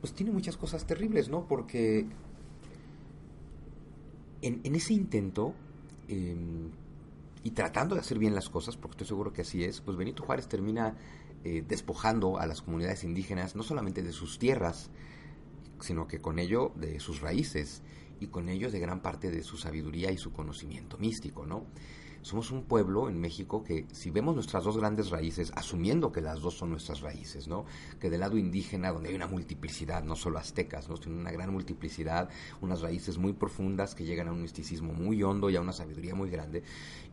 pues 0.00 0.12
tiene 0.14 0.32
muchas 0.32 0.56
cosas 0.56 0.86
terribles, 0.86 1.28
¿no? 1.28 1.46
Porque 1.46 2.06
en, 4.42 4.74
ese 4.74 4.94
intento 4.94 5.54
Em, 6.08 6.70
y 7.42 7.50
tratando 7.52 7.94
de 7.94 8.00
hacer 8.00 8.18
bien 8.18 8.34
las 8.34 8.48
cosas, 8.48 8.76
porque 8.76 8.94
estoy 8.94 9.06
seguro 9.06 9.32
que 9.32 9.42
así 9.42 9.62
es, 9.62 9.80
pues 9.80 9.96
Benito 9.96 10.24
Juárez 10.24 10.48
termina 10.48 10.96
eh, 11.44 11.62
despojando 11.66 12.38
a 12.38 12.46
las 12.46 12.60
comunidades 12.60 13.04
indígenas 13.04 13.54
no 13.54 13.62
solamente 13.62 14.02
de 14.02 14.12
sus 14.12 14.38
tierras, 14.38 14.90
sino 15.80 16.08
que 16.08 16.20
con 16.20 16.40
ello 16.40 16.72
de 16.74 16.98
sus 16.98 17.20
raíces 17.20 17.82
y 18.18 18.28
con 18.28 18.48
ello 18.48 18.70
de 18.70 18.80
gran 18.80 19.00
parte 19.00 19.30
de 19.30 19.44
su 19.44 19.56
sabiduría 19.56 20.10
y 20.10 20.18
su 20.18 20.32
conocimiento 20.32 20.98
místico, 20.98 21.46
¿no? 21.46 21.66
Somos 22.26 22.50
un 22.50 22.64
pueblo 22.64 23.08
en 23.08 23.20
México 23.20 23.62
que 23.62 23.86
si 23.92 24.10
vemos 24.10 24.34
nuestras 24.34 24.64
dos 24.64 24.76
grandes 24.76 25.10
raíces, 25.10 25.52
asumiendo 25.54 26.10
que 26.10 26.20
las 26.20 26.40
dos 26.40 26.58
son 26.58 26.70
nuestras 26.70 27.00
raíces, 27.00 27.46
¿no? 27.46 27.66
Que 28.00 28.10
del 28.10 28.18
lado 28.18 28.36
indígena, 28.36 28.90
donde 28.90 29.10
hay 29.10 29.14
una 29.14 29.28
multiplicidad, 29.28 30.02
no 30.02 30.16
solo 30.16 30.40
aztecas, 30.40 30.88
¿no? 30.88 30.96
Tienen 30.96 31.20
una 31.20 31.30
gran 31.30 31.52
multiplicidad, 31.52 32.28
unas 32.60 32.80
raíces 32.80 33.16
muy 33.16 33.32
profundas 33.32 33.94
que 33.94 34.04
llegan 34.04 34.26
a 34.26 34.32
un 34.32 34.42
misticismo 34.42 34.92
muy 34.92 35.22
hondo 35.22 35.50
y 35.50 35.54
a 35.54 35.60
una 35.60 35.72
sabiduría 35.72 36.16
muy 36.16 36.28
grande, 36.28 36.64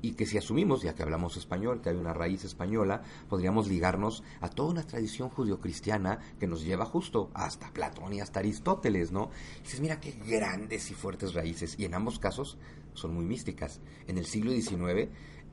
y 0.01 0.13
que 0.13 0.25
si 0.25 0.39
asumimos, 0.39 0.81
ya 0.81 0.95
que 0.95 1.03
hablamos 1.03 1.37
español, 1.37 1.79
que 1.81 1.89
hay 1.89 1.95
una 1.95 2.15
raíz 2.15 2.43
española, 2.43 3.03
podríamos 3.29 3.67
ligarnos 3.67 4.23
a 4.41 4.49
toda 4.49 4.71
una 4.71 4.87
tradición 4.87 5.29
judio-cristiana 5.29 6.17
que 6.39 6.47
nos 6.47 6.65
lleva 6.65 6.85
justo 6.85 7.29
hasta 7.35 7.71
Platón 7.71 8.13
y 8.13 8.19
hasta 8.19 8.39
Aristóteles, 8.39 9.11
¿no? 9.11 9.29
Y 9.59 9.63
dices, 9.65 9.79
mira 9.79 9.99
qué 9.99 10.15
grandes 10.25 10.89
y 10.89 10.95
fuertes 10.95 11.35
raíces, 11.35 11.75
y 11.77 11.85
en 11.85 11.93
ambos 11.93 12.17
casos 12.17 12.57
son 12.93 13.13
muy 13.13 13.25
místicas. 13.25 13.81
En 14.07 14.17
el 14.17 14.25
siglo 14.25 14.51
XIX, 14.51 15.09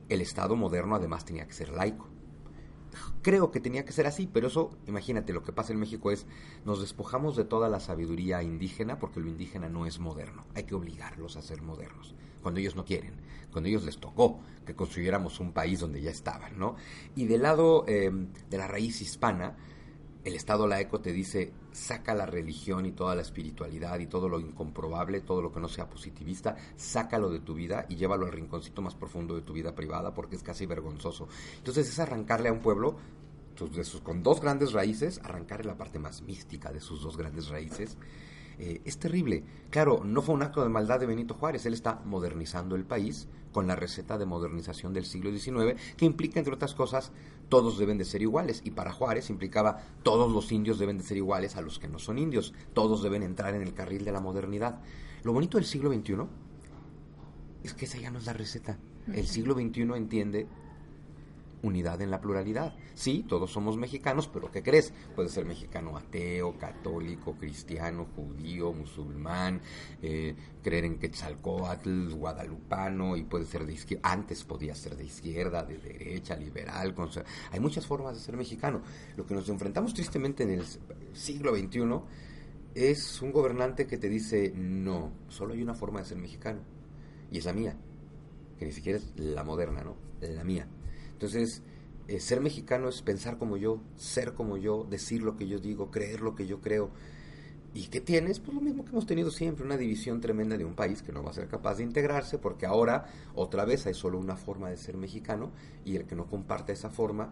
el 0.09 0.21
Estado 0.21 0.55
moderno 0.55 0.95
además 0.95 1.25
tenía 1.25 1.47
que 1.47 1.53
ser 1.53 1.69
laico. 1.69 2.09
Creo 3.21 3.51
que 3.51 3.59
tenía 3.59 3.85
que 3.85 3.93
ser 3.93 4.07
así, 4.07 4.27
pero 4.31 4.47
eso, 4.47 4.71
imagínate, 4.87 5.31
lo 5.31 5.43
que 5.43 5.53
pasa 5.53 5.71
en 5.71 5.79
México 5.79 6.11
es, 6.11 6.25
nos 6.65 6.81
despojamos 6.81 7.35
de 7.35 7.45
toda 7.45 7.69
la 7.69 7.79
sabiduría 7.79 8.41
indígena 8.43 8.99
porque 8.99 9.19
lo 9.19 9.29
indígena 9.29 9.69
no 9.69 9.85
es 9.85 9.99
moderno. 9.99 10.45
Hay 10.55 10.63
que 10.63 10.75
obligarlos 10.75 11.37
a 11.37 11.41
ser 11.41 11.61
modernos, 11.61 12.15
cuando 12.41 12.59
ellos 12.59 12.75
no 12.75 12.83
quieren, 12.83 13.13
cuando 13.51 13.69
ellos 13.69 13.85
les 13.85 13.99
tocó 13.99 14.39
que 14.65 14.75
construyéramos 14.75 15.39
un 15.39 15.53
país 15.53 15.79
donde 15.79 16.01
ya 16.01 16.11
estaban, 16.11 16.57
¿no? 16.57 16.75
Y 17.15 17.25
del 17.25 17.43
lado 17.43 17.85
em, 17.87 18.27
de 18.49 18.57
la 18.57 18.67
raíz 18.67 19.01
hispana, 19.01 19.55
el 20.23 20.35
Estado 20.35 20.67
laico 20.67 21.01
te 21.01 21.13
dice, 21.13 21.51
saca 21.71 22.13
la 22.13 22.25
religión 22.25 22.85
y 22.85 22.91
toda 22.91 23.15
la 23.15 23.21
espiritualidad 23.21 23.99
y 23.99 24.07
todo 24.07 24.29
lo 24.29 24.39
incomprobable, 24.39 25.21
todo 25.21 25.41
lo 25.41 25.51
que 25.51 25.59
no 25.59 25.67
sea 25.67 25.89
positivista, 25.89 26.55
sácalo 26.75 27.29
de 27.29 27.39
tu 27.39 27.53
vida 27.53 27.85
y 27.89 27.95
llévalo 27.95 28.25
al 28.25 28.31
rinconcito 28.31 28.81
más 28.81 28.95
profundo 28.95 29.35
de 29.35 29.41
tu 29.41 29.53
vida 29.53 29.73
privada 29.73 30.13
porque 30.13 30.35
es 30.35 30.43
casi 30.43 30.65
vergonzoso. 30.65 31.27
Entonces 31.57 31.89
es 31.89 31.99
arrancarle 31.99 32.49
a 32.49 32.53
un 32.53 32.59
pueblo 32.59 32.97
con 34.03 34.23
dos 34.23 34.41
grandes 34.41 34.73
raíces, 34.73 35.19
arrancarle 35.23 35.67
la 35.67 35.77
parte 35.77 35.99
más 35.99 36.21
mística 36.21 36.71
de 36.71 36.79
sus 36.79 37.03
dos 37.03 37.17
grandes 37.17 37.49
raíces 37.49 37.97
eh, 38.63 38.81
es 38.85 38.99
terrible. 38.99 39.43
Claro, 39.71 40.03
no 40.03 40.21
fue 40.21 40.35
un 40.35 40.43
acto 40.43 40.61
de 40.61 40.69
maldad 40.69 40.99
de 40.99 41.07
Benito 41.07 41.33
Juárez, 41.33 41.65
él 41.65 41.73
está 41.73 42.01
modernizando 42.05 42.75
el 42.75 42.85
país 42.85 43.27
con 43.51 43.65
la 43.65 43.75
receta 43.75 44.19
de 44.19 44.25
modernización 44.25 44.93
del 44.93 45.05
siglo 45.05 45.31
XIX, 45.31 45.79
que 45.97 46.05
implica, 46.05 46.39
entre 46.39 46.53
otras 46.53 46.75
cosas, 46.75 47.11
todos 47.51 47.77
deben 47.77 47.97
de 47.97 48.05
ser 48.05 48.21
iguales. 48.21 48.61
Y 48.63 48.71
para 48.71 48.93
Juárez 48.93 49.29
implicaba 49.29 49.83
todos 50.03 50.31
los 50.31 50.53
indios 50.53 50.79
deben 50.79 50.97
de 50.97 51.03
ser 51.03 51.17
iguales 51.17 51.57
a 51.57 51.61
los 51.61 51.79
que 51.79 51.89
no 51.89 51.99
son 51.99 52.17
indios, 52.17 52.53
todos 52.73 53.03
deben 53.03 53.23
entrar 53.23 53.53
en 53.53 53.61
el 53.61 53.73
carril 53.73 54.05
de 54.05 54.13
la 54.13 54.21
modernidad. 54.21 54.79
Lo 55.23 55.33
bonito 55.33 55.57
del 55.57 55.65
siglo 55.65 55.93
XXI 55.93 56.15
es 57.63 57.73
que 57.73 57.85
esa 57.85 57.99
ya 57.99 58.09
no 58.09 58.19
es 58.19 58.25
la 58.25 58.33
receta. 58.33 58.79
El 59.13 59.27
siglo 59.27 59.53
XXI 59.53 59.81
entiende 59.97 60.47
unidad 61.63 62.01
en 62.01 62.11
la 62.11 62.21
pluralidad. 62.21 62.75
Sí, 62.93 63.25
todos 63.27 63.51
somos 63.51 63.77
mexicanos, 63.77 64.27
pero 64.27 64.51
¿qué 64.51 64.63
crees? 64.63 64.93
Puede 65.15 65.29
ser 65.29 65.45
mexicano 65.45 65.97
ateo, 65.97 66.57
católico, 66.57 67.35
cristiano, 67.35 68.07
judío, 68.15 68.73
musulmán, 68.73 69.61
eh, 70.01 70.35
creer 70.63 70.85
en 70.85 70.99
Quetzalcoatl, 70.99 72.13
guadalupano, 72.13 73.15
y 73.15 73.23
puede 73.23 73.45
ser 73.45 73.65
de 73.65 73.73
izquierda. 73.73 74.09
Antes 74.11 74.43
podía 74.43 74.75
ser 74.75 74.95
de 74.95 75.05
izquierda, 75.05 75.63
de 75.63 75.77
derecha, 75.77 76.35
liberal. 76.35 76.95
Hay 77.51 77.59
muchas 77.59 77.85
formas 77.85 78.15
de 78.15 78.21
ser 78.21 78.37
mexicano. 78.37 78.81
Lo 79.15 79.25
que 79.25 79.33
nos 79.33 79.47
enfrentamos 79.49 79.93
tristemente 79.93 80.43
en 80.43 80.51
el 80.51 80.63
siglo 81.13 81.55
XXI 81.55 81.81
es 82.73 83.21
un 83.21 83.31
gobernante 83.31 83.85
que 83.85 83.97
te 83.97 84.09
dice, 84.09 84.53
no, 84.55 85.11
solo 85.27 85.53
hay 85.53 85.61
una 85.61 85.73
forma 85.73 85.99
de 85.99 86.05
ser 86.05 86.17
mexicano, 86.17 86.61
y 87.29 87.37
es 87.37 87.45
la 87.45 87.53
mía, 87.53 87.75
que 88.57 88.65
ni 88.65 88.71
siquiera 88.71 88.97
es 88.97 89.11
la 89.17 89.43
moderna, 89.43 89.83
¿no? 89.83 89.95
La 90.21 90.43
mía. 90.43 90.67
Entonces, 91.21 91.61
eh, 92.07 92.19
ser 92.19 92.41
mexicano 92.41 92.89
es 92.89 93.03
pensar 93.03 93.37
como 93.37 93.55
yo, 93.55 93.79
ser 93.95 94.33
como 94.33 94.57
yo, 94.57 94.87
decir 94.89 95.21
lo 95.21 95.37
que 95.37 95.47
yo 95.47 95.59
digo, 95.59 95.91
creer 95.91 96.21
lo 96.21 96.33
que 96.33 96.47
yo 96.47 96.61
creo. 96.61 96.89
¿Y 97.75 97.89
qué 97.89 98.01
tienes? 98.01 98.39
Pues 98.39 98.55
lo 98.55 98.59
mismo 98.59 98.83
que 98.83 98.89
hemos 98.89 99.05
tenido 99.05 99.29
siempre, 99.29 99.63
una 99.63 99.77
división 99.77 100.19
tremenda 100.19 100.57
de 100.57 100.65
un 100.65 100.73
país 100.73 101.03
que 101.03 101.11
no 101.11 101.21
va 101.21 101.29
a 101.29 101.33
ser 101.33 101.47
capaz 101.47 101.75
de 101.75 101.83
integrarse 101.83 102.39
porque 102.39 102.65
ahora 102.65 103.05
otra 103.35 103.65
vez 103.65 103.85
hay 103.85 103.93
solo 103.93 104.17
una 104.17 104.35
forma 104.35 104.71
de 104.71 104.77
ser 104.77 104.97
mexicano 104.97 105.51
y 105.85 105.95
el 105.95 106.05
que 106.05 106.15
no 106.15 106.25
comparte 106.25 106.73
esa 106.73 106.89
forma 106.89 107.31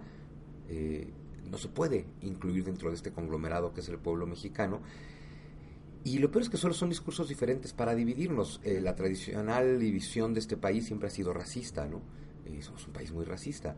eh, 0.69 1.11
no 1.49 1.57
se 1.57 1.69
puede 1.69 2.05
incluir 2.21 2.65
dentro 2.65 2.89
de 2.89 2.95
este 2.95 3.11
conglomerado 3.11 3.73
que 3.73 3.81
es 3.81 3.89
el 3.89 3.97
pueblo 3.97 4.27
mexicano. 4.27 4.81
Y 6.03 6.19
lo 6.19 6.29
peor 6.29 6.43
es 6.43 6.49
que 6.49 6.57
solo 6.57 6.75
son 6.75 6.89
discursos 6.89 7.27
diferentes 7.27 7.73
para 7.73 7.95
dividirnos. 7.95 8.61
Eh, 8.63 8.81
la 8.81 8.95
tradicional 8.95 9.79
división 9.79 10.35
de 10.35 10.41
este 10.41 10.57
país 10.57 10.85
siempre 10.85 11.07
ha 11.07 11.11
sido 11.11 11.33
racista, 11.33 11.87
¿no? 11.87 12.01
Somos 12.61 12.85
un 12.87 12.93
país 12.93 13.11
muy 13.11 13.25
racista. 13.25 13.75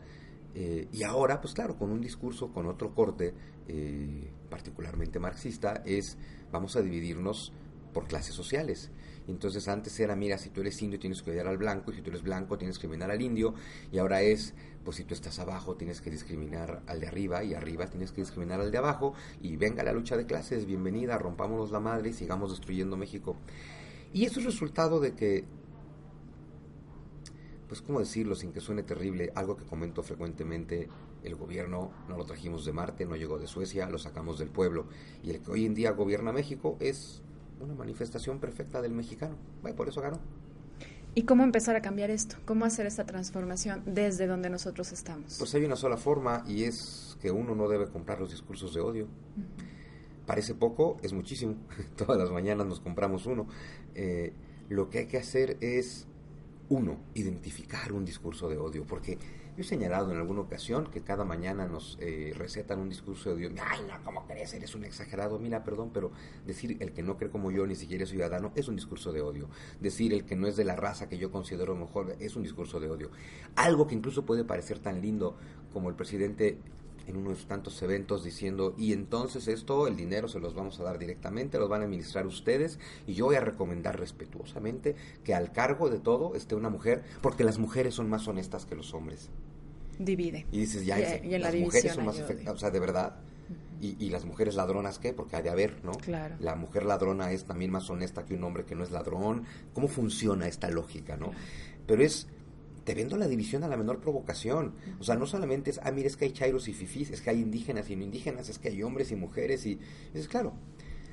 Eh, 0.54 0.88
y 0.92 1.02
ahora, 1.02 1.40
pues 1.40 1.54
claro, 1.54 1.76
con 1.76 1.90
un 1.90 2.00
discurso, 2.00 2.52
con 2.52 2.66
otro 2.66 2.94
corte, 2.94 3.34
eh, 3.68 4.30
particularmente 4.50 5.18
marxista, 5.18 5.82
es 5.86 6.18
vamos 6.50 6.76
a 6.76 6.82
dividirnos 6.82 7.52
por 7.92 8.06
clases 8.06 8.34
sociales. 8.34 8.90
Entonces 9.28 9.68
antes 9.68 9.98
era, 10.00 10.16
mira, 10.16 10.36
si 10.36 10.50
tú 10.50 10.62
eres 10.62 10.80
indio 10.82 10.98
tienes 10.98 11.22
que 11.22 11.30
odiar 11.30 11.46
al 11.46 11.58
blanco, 11.58 11.92
y 11.92 11.96
si 11.96 12.02
tú 12.02 12.10
eres 12.10 12.22
blanco 12.22 12.58
tienes 12.58 12.78
que 12.78 12.86
discriminar 12.86 13.10
al 13.10 13.22
indio, 13.22 13.54
y 13.92 13.98
ahora 13.98 14.22
es, 14.22 14.54
pues 14.84 14.96
si 14.96 15.04
tú 15.04 15.14
estás 15.14 15.38
abajo 15.38 15.76
tienes 15.76 16.00
que 16.00 16.10
discriminar 16.10 16.82
al 16.86 17.00
de 17.00 17.06
arriba, 17.06 17.44
y 17.44 17.54
arriba 17.54 17.86
tienes 17.86 18.10
que 18.12 18.22
discriminar 18.22 18.60
al 18.60 18.72
de 18.72 18.78
abajo, 18.78 19.14
y 19.40 19.56
venga 19.56 19.84
la 19.84 19.92
lucha 19.92 20.16
de 20.16 20.26
clases, 20.26 20.66
bienvenida, 20.66 21.18
rompámonos 21.18 21.70
la 21.70 21.80
madre 21.80 22.10
y 22.10 22.12
sigamos 22.12 22.50
destruyendo 22.50 22.96
México. 22.96 23.36
Y 24.12 24.24
eso 24.24 24.40
es 24.40 24.46
resultado 24.46 25.00
de 25.00 25.14
que 25.14 25.44
pues 27.72 27.80
cómo 27.80 28.00
decirlo 28.00 28.34
sin 28.34 28.52
que 28.52 28.60
suene 28.60 28.82
terrible, 28.82 29.32
algo 29.34 29.56
que 29.56 29.64
comento 29.64 30.02
frecuentemente, 30.02 30.90
el 31.24 31.36
gobierno 31.36 31.90
no 32.06 32.18
lo 32.18 32.26
trajimos 32.26 32.66
de 32.66 32.72
Marte, 32.74 33.06
no 33.06 33.16
llegó 33.16 33.38
de 33.38 33.46
Suecia, 33.46 33.88
lo 33.88 33.96
sacamos 33.96 34.38
del 34.38 34.50
pueblo. 34.50 34.88
Y 35.22 35.30
el 35.30 35.40
que 35.40 35.52
hoy 35.52 35.64
en 35.64 35.72
día 35.72 35.92
gobierna 35.92 36.32
México 36.32 36.76
es 36.80 37.22
una 37.60 37.74
manifestación 37.74 38.40
perfecta 38.40 38.82
del 38.82 38.92
mexicano. 38.92 39.36
Bueno, 39.62 39.74
por 39.74 39.88
eso 39.88 40.02
ganó. 40.02 40.20
¿Y 41.14 41.22
cómo 41.22 41.44
empezar 41.44 41.74
a 41.74 41.80
cambiar 41.80 42.10
esto? 42.10 42.36
¿Cómo 42.44 42.66
hacer 42.66 42.84
esta 42.84 43.06
transformación 43.06 43.82
desde 43.86 44.26
donde 44.26 44.50
nosotros 44.50 44.92
estamos? 44.92 45.36
Pues 45.38 45.54
hay 45.54 45.64
una 45.64 45.76
sola 45.76 45.96
forma 45.96 46.44
y 46.46 46.64
es 46.64 47.16
que 47.22 47.30
uno 47.30 47.54
no 47.54 47.68
debe 47.68 47.86
comprar 47.86 48.20
los 48.20 48.32
discursos 48.32 48.74
de 48.74 48.82
odio. 48.82 49.08
Parece 50.26 50.54
poco, 50.54 50.98
es 51.02 51.14
muchísimo. 51.14 51.54
Todas 51.96 52.18
las 52.18 52.30
mañanas 52.30 52.66
nos 52.66 52.80
compramos 52.80 53.24
uno. 53.24 53.46
Eh, 53.94 54.34
lo 54.68 54.90
que 54.90 54.98
hay 54.98 55.06
que 55.06 55.16
hacer 55.16 55.56
es 55.62 56.06
uno, 56.72 56.96
identificar 57.12 57.92
un 57.92 58.06
discurso 58.06 58.48
de 58.48 58.56
odio, 58.56 58.86
porque 58.86 59.18
yo 59.54 59.60
he 59.60 59.64
señalado 59.64 60.10
en 60.10 60.16
alguna 60.16 60.40
ocasión 60.40 60.90
que 60.90 61.02
cada 61.02 61.22
mañana 61.22 61.66
nos 61.66 61.98
eh, 62.00 62.32
recetan 62.34 62.78
un 62.78 62.88
discurso 62.88 63.28
de 63.28 63.46
odio. 63.46 63.62
Ay, 63.62 63.80
no, 63.86 64.02
¿cómo 64.02 64.26
crees? 64.26 64.54
Eres 64.54 64.74
un 64.74 64.84
exagerado. 64.84 65.38
Mira, 65.38 65.64
perdón, 65.64 65.90
pero 65.92 66.12
decir 66.46 66.78
el 66.80 66.92
que 66.92 67.02
no 67.02 67.18
cree 67.18 67.30
como 67.30 67.50
yo, 67.50 67.66
ni 67.66 67.74
siquiera 67.74 68.04
es 68.04 68.10
ciudadano, 68.10 68.52
es 68.54 68.68
un 68.68 68.76
discurso 68.76 69.12
de 69.12 69.20
odio. 69.20 69.50
Decir 69.80 70.14
el 70.14 70.24
que 70.24 70.34
no 70.34 70.46
es 70.46 70.56
de 70.56 70.64
la 70.64 70.74
raza 70.74 71.10
que 71.10 71.18
yo 71.18 71.30
considero 71.30 71.76
mejor, 71.76 72.16
es 72.18 72.36
un 72.36 72.42
discurso 72.42 72.80
de 72.80 72.88
odio. 72.88 73.10
Algo 73.54 73.86
que 73.86 73.94
incluso 73.94 74.24
puede 74.24 74.42
parecer 74.42 74.78
tan 74.78 75.02
lindo 75.02 75.36
como 75.74 75.90
el 75.90 75.94
presidente 75.94 76.56
en 77.06 77.16
unos 77.16 77.46
tantos 77.46 77.80
eventos 77.82 78.24
diciendo, 78.24 78.74
y 78.76 78.92
entonces 78.92 79.48
esto, 79.48 79.86
el 79.86 79.96
dinero 79.96 80.28
se 80.28 80.40
los 80.40 80.54
vamos 80.54 80.78
a 80.80 80.84
dar 80.84 80.98
directamente, 80.98 81.58
los 81.58 81.68
van 81.68 81.82
a 81.82 81.84
administrar 81.84 82.26
ustedes, 82.26 82.78
y 83.06 83.14
yo 83.14 83.26
voy 83.26 83.36
a 83.36 83.40
recomendar 83.40 83.98
respetuosamente 83.98 84.96
que 85.24 85.34
al 85.34 85.52
cargo 85.52 85.90
de 85.90 85.98
todo 85.98 86.34
esté 86.34 86.54
una 86.54 86.70
mujer, 86.70 87.02
porque 87.20 87.44
las 87.44 87.58
mujeres 87.58 87.94
son 87.94 88.08
más 88.08 88.26
honestas 88.28 88.66
que 88.66 88.74
los 88.74 88.94
hombres. 88.94 89.30
Divide. 89.98 90.46
Y 90.50 90.60
dices, 90.60 90.84
ya, 90.84 90.98
y, 90.98 91.38
las 91.38 91.54
mujeres 91.54 91.92
son 91.92 92.06
más 92.06 92.18
efectivas, 92.18 92.54
o 92.54 92.58
sea, 92.58 92.70
de 92.70 92.80
verdad. 92.80 93.16
Y, 93.80 93.96
y, 93.98 94.10
las 94.10 94.24
mujeres 94.24 94.54
ladronas, 94.54 95.00
¿qué? 95.00 95.12
Porque 95.12 95.34
hay 95.34 95.42
de 95.42 95.50
haber, 95.50 95.84
¿no? 95.84 95.92
Claro. 95.92 96.36
La 96.38 96.54
mujer 96.54 96.84
ladrona 96.84 97.32
es 97.32 97.44
también 97.44 97.72
más 97.72 97.90
honesta 97.90 98.24
que 98.24 98.34
un 98.34 98.44
hombre 98.44 98.64
que 98.64 98.76
no 98.76 98.84
es 98.84 98.92
ladrón. 98.92 99.44
¿Cómo 99.74 99.88
funciona 99.88 100.46
esta 100.46 100.70
lógica, 100.70 101.16
no? 101.16 101.32
Pero 101.84 102.04
es 102.04 102.28
te 102.84 102.94
vendo 102.94 103.16
la 103.16 103.28
división 103.28 103.64
a 103.64 103.68
la 103.68 103.76
menor 103.76 104.00
provocación. 104.00 104.74
O 104.98 105.04
sea, 105.04 105.16
no 105.16 105.26
solamente 105.26 105.70
es, 105.70 105.80
ah, 105.82 105.90
mira, 105.92 106.08
es 106.08 106.16
que 106.16 106.24
hay 106.26 106.32
chairos 106.32 106.68
y 106.68 106.72
fifís, 106.72 107.10
es 107.10 107.20
que 107.20 107.30
hay 107.30 107.40
indígenas 107.40 107.90
y 107.90 107.96
no 107.96 108.04
indígenas, 108.04 108.48
es 108.48 108.58
que 108.58 108.68
hay 108.68 108.82
hombres 108.82 109.10
y 109.12 109.16
mujeres 109.16 109.66
y... 109.66 109.78
Es 110.14 110.28
claro. 110.28 110.52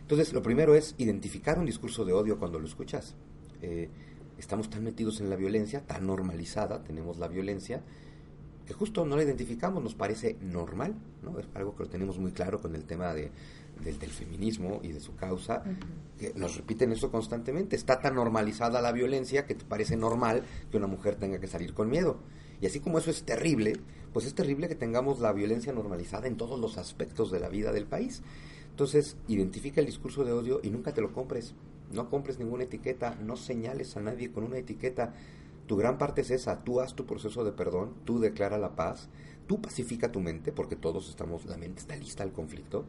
Entonces, 0.02 0.34
lo 0.34 0.42
primero 0.42 0.76
es 0.76 0.96
identificar 0.98 1.60
un 1.60 1.66
discurso 1.66 2.06
de 2.06 2.14
odio 2.14 2.40
cuando 2.40 2.60
lo 2.60 2.66
escuchas. 2.66 3.16
Eh, 3.62 3.90
estamos 4.38 4.70
tan 4.70 4.84
metidos 4.84 5.22
en 5.22 5.30
la 5.30 5.36
violencia, 5.36 5.86
tan 5.86 6.08
normalizada, 6.08 6.84
tenemos 6.84 7.18
la 7.20 7.28
violencia, 7.28 7.84
que 8.66 8.74
justo 8.74 9.06
no 9.06 9.16
la 9.16 9.24
identificamos, 9.24 9.84
nos 9.84 9.96
parece 9.96 10.38
normal, 10.42 10.96
¿no? 11.24 11.40
Es 11.40 11.48
algo 11.56 11.76
que 11.76 11.84
lo 11.84 11.90
tenemos 11.90 12.18
muy 12.20 12.32
claro 12.32 12.62
con 12.62 12.76
el 12.76 12.86
tema 12.86 13.14
de 13.14 13.32
del, 13.84 13.96
feminismo 14.10 14.80
y 14.84 14.90
de 14.90 15.00
su 15.00 15.16
causa, 15.16 15.64
que 16.18 16.34
nos 16.36 16.58
repiten 16.58 16.92
eso 16.92 17.12
constantemente. 17.12 17.76
Está 17.76 18.00
tan 18.00 18.16
normalizada 18.16 18.82
la 18.82 18.92
violencia 18.92 19.46
que 19.46 19.56
te 19.56 19.66
parece 19.66 19.96
normal 19.96 20.44
que 20.70 20.78
una 20.78 20.88
mujer 20.88 21.16
tenga 21.16 21.40
que 21.40 21.48
salir 21.48 21.74
con 21.74 21.90
miedo. 21.90 22.20
Y 22.62 22.66
así 22.66 22.80
como 22.80 22.98
eso 22.98 23.10
es 23.10 23.24
terrible, 23.24 23.74
pues 24.14 24.26
es 24.26 24.36
terrible 24.36 24.68
que 24.68 24.76
tengamos 24.76 25.20
la 25.20 25.32
violencia 25.32 25.72
normalizada 25.74 26.28
en 26.28 26.38
todos 26.38 26.60
los 26.60 26.78
aspectos 26.78 27.32
de 27.32 27.40
la 27.40 27.50
vida 27.50 27.72
del 27.72 27.86
país. 27.86 28.22
Entonces, 28.72 29.18
identifica 29.28 29.82
el 29.82 29.88
discurso 29.88 30.24
de 30.24 30.32
odio 30.32 30.60
y 30.64 30.70
nunca 30.70 30.94
te 30.94 31.02
lo 31.02 31.14
compres. 31.14 31.54
No 31.92 32.10
compres 32.10 32.40
ninguna 32.40 32.64
etiqueta, 32.64 33.16
no 33.16 33.36
señales 33.36 33.98
a 33.98 34.02
nadie 34.02 34.32
con 34.32 34.44
una 34.44 34.58
etiqueta. 34.58 35.14
Tu 35.68 35.76
gran 35.76 35.98
parte 35.98 36.22
es 36.22 36.32
esa, 36.32 36.64
tú 36.64 36.80
haz 36.80 36.96
tu 36.96 37.06
proceso 37.06 37.44
de 37.44 37.52
perdón, 37.52 37.94
tú 38.06 38.20
declara 38.20 38.58
la 38.58 38.76
paz, 38.76 39.10
tú 39.48 39.62
pacifica 39.62 40.12
tu 40.12 40.20
mente, 40.20 40.52
porque 40.52 40.76
todos 40.76 41.10
estamos, 41.10 41.46
la 41.46 41.58
mente 41.58 41.82
está 41.82 41.96
lista 41.96 42.24
al 42.24 42.32
conflicto, 42.32 42.86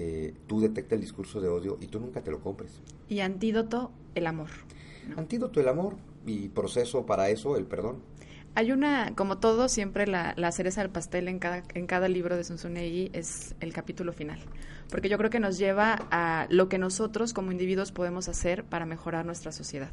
eh, 0.00 0.32
tú 0.46 0.60
detecta 0.60 0.94
el 0.94 1.00
discurso 1.00 1.40
de 1.40 1.48
odio 1.48 1.76
y 1.80 1.88
tú 1.88 1.98
nunca 1.98 2.22
te 2.22 2.30
lo 2.30 2.40
compres. 2.40 2.80
Y 3.08 3.18
antídoto, 3.18 3.90
el 4.14 4.28
amor. 4.28 4.48
Antídoto, 5.16 5.58
el 5.58 5.66
amor 5.66 5.96
y 6.24 6.50
proceso 6.50 7.04
para 7.04 7.30
eso, 7.30 7.56
el 7.56 7.64
perdón. 7.64 7.96
Hay 8.54 8.70
una, 8.70 9.16
como 9.16 9.38
todo, 9.38 9.68
siempre 9.68 10.06
la, 10.06 10.52
cereza 10.52 10.82
del 10.82 10.90
pastel 10.90 11.26
en 11.26 11.40
cada, 11.40 11.64
en 11.74 11.88
cada 11.88 12.06
libro 12.06 12.36
de 12.36 12.44
Sunsunegi 12.44 13.10
es 13.12 13.56
el 13.58 13.72
capítulo 13.72 14.12
final. 14.12 14.38
Porque 14.88 15.08
yo 15.08 15.18
creo 15.18 15.30
que 15.30 15.40
nos 15.40 15.58
lleva 15.58 16.06
a 16.12 16.46
lo 16.48 16.68
que 16.68 16.78
nosotros 16.78 17.32
como 17.32 17.50
individuos 17.50 17.90
podemos 17.90 18.28
hacer 18.28 18.62
para 18.62 18.86
mejorar 18.86 19.26
nuestra 19.26 19.50
sociedad 19.50 19.90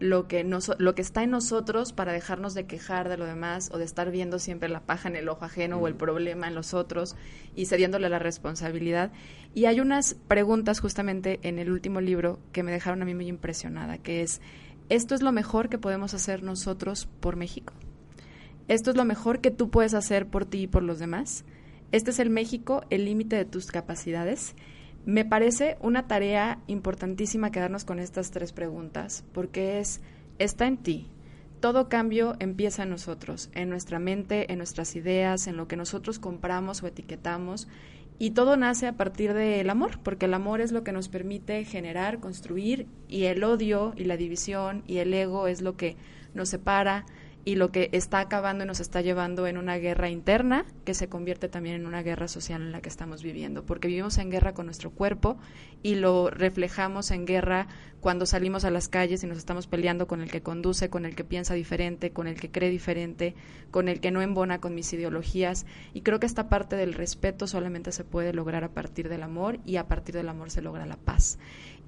lo 0.00 0.28
que, 0.28 0.44
nos, 0.44 0.70
lo 0.78 0.94
que 0.94 1.02
está 1.02 1.22
en 1.22 1.30
nosotros 1.30 1.92
para 1.92 2.12
dejarnos 2.12 2.54
de 2.54 2.66
quejar 2.66 3.08
de 3.08 3.16
lo 3.16 3.26
demás 3.26 3.70
o 3.72 3.78
de 3.78 3.84
estar 3.84 4.10
viendo 4.10 4.38
siempre 4.38 4.68
la 4.68 4.80
paja 4.80 5.08
en 5.08 5.16
el 5.16 5.28
ojo 5.28 5.44
ajeno 5.44 5.78
o 5.78 5.88
el 5.88 5.94
problema 5.94 6.46
en 6.46 6.54
los 6.54 6.74
otros 6.74 7.16
y 7.56 7.66
cediéndole 7.66 8.08
la 8.08 8.18
responsabilidad. 8.18 9.10
Y 9.54 9.64
hay 9.64 9.80
unas 9.80 10.14
preguntas 10.14 10.80
justamente 10.80 11.40
en 11.42 11.58
el 11.58 11.70
último 11.70 12.00
libro 12.00 12.38
que 12.52 12.62
me 12.62 12.70
dejaron 12.70 13.02
a 13.02 13.04
mí 13.04 13.14
muy 13.14 13.26
impresionada, 13.26 13.98
que 13.98 14.22
es, 14.22 14.40
¿esto 14.88 15.14
es 15.14 15.22
lo 15.22 15.32
mejor 15.32 15.68
que 15.68 15.78
podemos 15.78 16.14
hacer 16.14 16.42
nosotros 16.42 17.08
por 17.20 17.36
México? 17.36 17.74
¿Esto 18.68 18.90
es 18.90 18.96
lo 18.96 19.04
mejor 19.04 19.40
que 19.40 19.50
tú 19.50 19.70
puedes 19.70 19.94
hacer 19.94 20.26
por 20.26 20.44
ti 20.44 20.62
y 20.62 20.66
por 20.66 20.82
los 20.82 20.98
demás? 20.98 21.44
¿Este 21.90 22.10
es 22.10 22.18
el 22.18 22.28
México, 22.28 22.84
el 22.90 23.06
límite 23.06 23.34
de 23.36 23.46
tus 23.46 23.68
capacidades? 23.68 24.54
Me 25.08 25.24
parece 25.24 25.78
una 25.80 26.06
tarea 26.06 26.60
importantísima 26.66 27.50
quedarnos 27.50 27.86
con 27.86 27.98
estas 27.98 28.30
tres 28.30 28.52
preguntas, 28.52 29.24
porque 29.32 29.78
es, 29.78 30.02
está 30.38 30.66
en 30.66 30.76
ti. 30.76 31.08
Todo 31.60 31.88
cambio 31.88 32.36
empieza 32.40 32.82
en 32.82 32.90
nosotros, 32.90 33.48
en 33.54 33.70
nuestra 33.70 33.98
mente, 34.00 34.52
en 34.52 34.58
nuestras 34.58 34.96
ideas, 34.96 35.46
en 35.46 35.56
lo 35.56 35.66
que 35.66 35.76
nosotros 35.76 36.18
compramos 36.18 36.82
o 36.82 36.86
etiquetamos. 36.86 37.68
Y 38.18 38.32
todo 38.32 38.58
nace 38.58 38.86
a 38.86 38.98
partir 38.98 39.32
del 39.32 39.70
amor, 39.70 39.98
porque 40.02 40.26
el 40.26 40.34
amor 40.34 40.60
es 40.60 40.72
lo 40.72 40.84
que 40.84 40.92
nos 40.92 41.08
permite 41.08 41.64
generar, 41.64 42.20
construir, 42.20 42.86
y 43.08 43.24
el 43.24 43.42
odio 43.44 43.94
y 43.96 44.04
la 44.04 44.18
división 44.18 44.82
y 44.86 44.98
el 44.98 45.14
ego 45.14 45.48
es 45.48 45.62
lo 45.62 45.74
que 45.78 45.96
nos 46.34 46.50
separa, 46.50 47.06
y 47.48 47.54
lo 47.54 47.72
que 47.72 47.88
está 47.92 48.20
acabando 48.20 48.64
y 48.64 48.66
nos 48.66 48.78
está 48.78 49.00
llevando 49.00 49.46
en 49.46 49.56
una 49.56 49.78
guerra 49.78 50.10
interna 50.10 50.66
que 50.84 50.92
se 50.92 51.08
convierte 51.08 51.48
también 51.48 51.76
en 51.76 51.86
una 51.86 52.02
guerra 52.02 52.28
social 52.28 52.60
en 52.60 52.72
la 52.72 52.82
que 52.82 52.90
estamos 52.90 53.22
viviendo, 53.22 53.64
porque 53.64 53.88
vivimos 53.88 54.18
en 54.18 54.30
guerra 54.30 54.52
con 54.52 54.66
nuestro 54.66 54.90
cuerpo 54.90 55.38
y 55.82 55.94
lo 55.94 56.28
reflejamos 56.28 57.10
en 57.10 57.24
guerra 57.24 57.66
cuando 58.00 58.26
salimos 58.26 58.66
a 58.66 58.70
las 58.70 58.88
calles 58.88 59.24
y 59.24 59.26
nos 59.26 59.38
estamos 59.38 59.66
peleando 59.66 60.06
con 60.06 60.20
el 60.20 60.30
que 60.30 60.42
conduce, 60.42 60.90
con 60.90 61.06
el 61.06 61.14
que 61.16 61.24
piensa 61.24 61.54
diferente, 61.54 62.10
con 62.10 62.26
el 62.26 62.38
que 62.38 62.50
cree 62.50 62.68
diferente, 62.68 63.34
con 63.70 63.88
el 63.88 64.00
que 64.00 64.10
no 64.10 64.20
embona 64.20 64.60
con 64.60 64.74
mis 64.74 64.92
ideologías. 64.92 65.64
Y 65.94 66.02
creo 66.02 66.20
que 66.20 66.26
esta 66.26 66.50
parte 66.50 66.76
del 66.76 66.92
respeto 66.92 67.46
solamente 67.46 67.92
se 67.92 68.04
puede 68.04 68.34
lograr 68.34 68.62
a 68.62 68.74
partir 68.74 69.08
del 69.08 69.22
amor 69.22 69.58
y 69.64 69.76
a 69.76 69.88
partir 69.88 70.14
del 70.14 70.28
amor 70.28 70.50
se 70.50 70.60
logra 70.60 70.84
la 70.84 70.98
paz. 70.98 71.38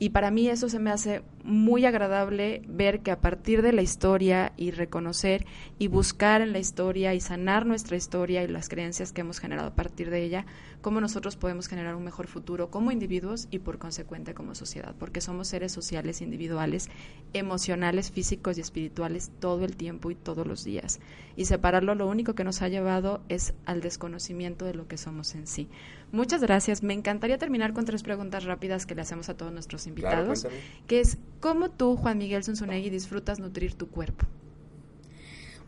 Y 0.03 0.11
para 0.11 0.31
mí 0.31 0.49
eso 0.49 0.71
se 0.71 0.79
me 0.79 0.91
hace 0.91 1.21
muy 1.45 1.85
agradable 1.85 2.63
ver 2.67 3.01
que 3.01 3.11
a 3.11 3.21
partir 3.21 3.61
de 3.61 3.75
la 3.75 3.83
historia 3.83 4.55
y 4.57 4.71
reconocer 4.71 5.45
y 5.79 5.89
buscar 5.89 6.41
en 6.41 6.55
la 6.55 6.59
historia 6.59 7.13
y 7.13 7.21
sanar 7.21 7.67
nuestra 7.67 7.99
historia 7.99 8.43
y 8.43 8.49
las 8.49 8.71
creencias 8.71 9.13
que 9.13 9.21
hemos 9.21 9.41
generado 9.41 9.69
a 9.69 9.75
partir 9.75 10.09
de 10.09 10.25
ella, 10.25 10.47
cómo 10.81 11.03
nosotros 11.03 11.37
podemos 11.37 11.69
generar 11.69 11.97
un 11.97 12.05
mejor 12.05 12.29
futuro 12.29 12.71
como 12.71 12.93
individuos 12.93 13.47
y 13.51 13.59
por 13.59 13.79
consecuente 13.79 14.33
como 14.33 14.55
sociedad, 14.55 14.95
porque 14.99 15.21
somos 15.21 15.49
seres 15.49 15.71
sociales, 15.71 16.23
individuales, 16.23 16.89
emocionales, 17.35 18.11
físicos 18.11 18.57
y 18.57 18.63
espirituales 18.63 19.31
todo 19.39 19.67
el 19.67 19.77
tiempo 19.77 20.11
y 20.11 20.15
todos 20.15 20.47
los 20.47 20.65
días. 20.65 20.99
Y 21.37 21.45
separarlo 21.45 21.95
lo 21.95 22.07
único 22.07 22.35
que 22.35 22.45
nos 22.45 22.63
ha 22.63 22.69
llevado 22.69 23.21
es 23.29 23.53
al 23.67 23.83
desconocimiento 23.83 24.65
de 24.65 24.73
lo 24.73 24.89
que 24.89 24.97
somos 24.97 25.35
en 25.35 25.47
sí. 25.47 25.69
Muchas 26.13 26.41
gracias. 26.41 26.83
Me 26.83 26.95
encantaría 26.95 27.39
terminar 27.39 27.73
con 27.73 27.85
tres 27.85 28.03
preguntas 28.03 28.45
rápidas 28.45 28.87
que 28.87 28.95
le 28.95 29.03
hacemos 29.03 29.29
a 29.29 29.37
todos 29.37 29.53
nuestros 29.53 29.87
invitados, 29.87 30.47
que 30.87 31.01
es 31.01 31.19
¿cómo 31.41 31.71
tú, 31.71 31.97
Juan 31.97 32.19
Miguel 32.19 32.43
Zunzunegui, 32.43 32.91
disfrutas 32.91 33.39
nutrir 33.39 33.75
tu 33.75 33.89
cuerpo? 33.89 34.27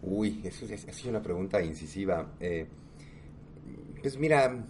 Uy, 0.03 0.41
eso 0.43 0.67
es, 0.67 1.05
una 1.05 1.23
pregunta 1.23 1.63
incisiva. 1.63 2.33
Eh, 2.41 2.67
pues 4.01 4.19
mira, 4.19 4.65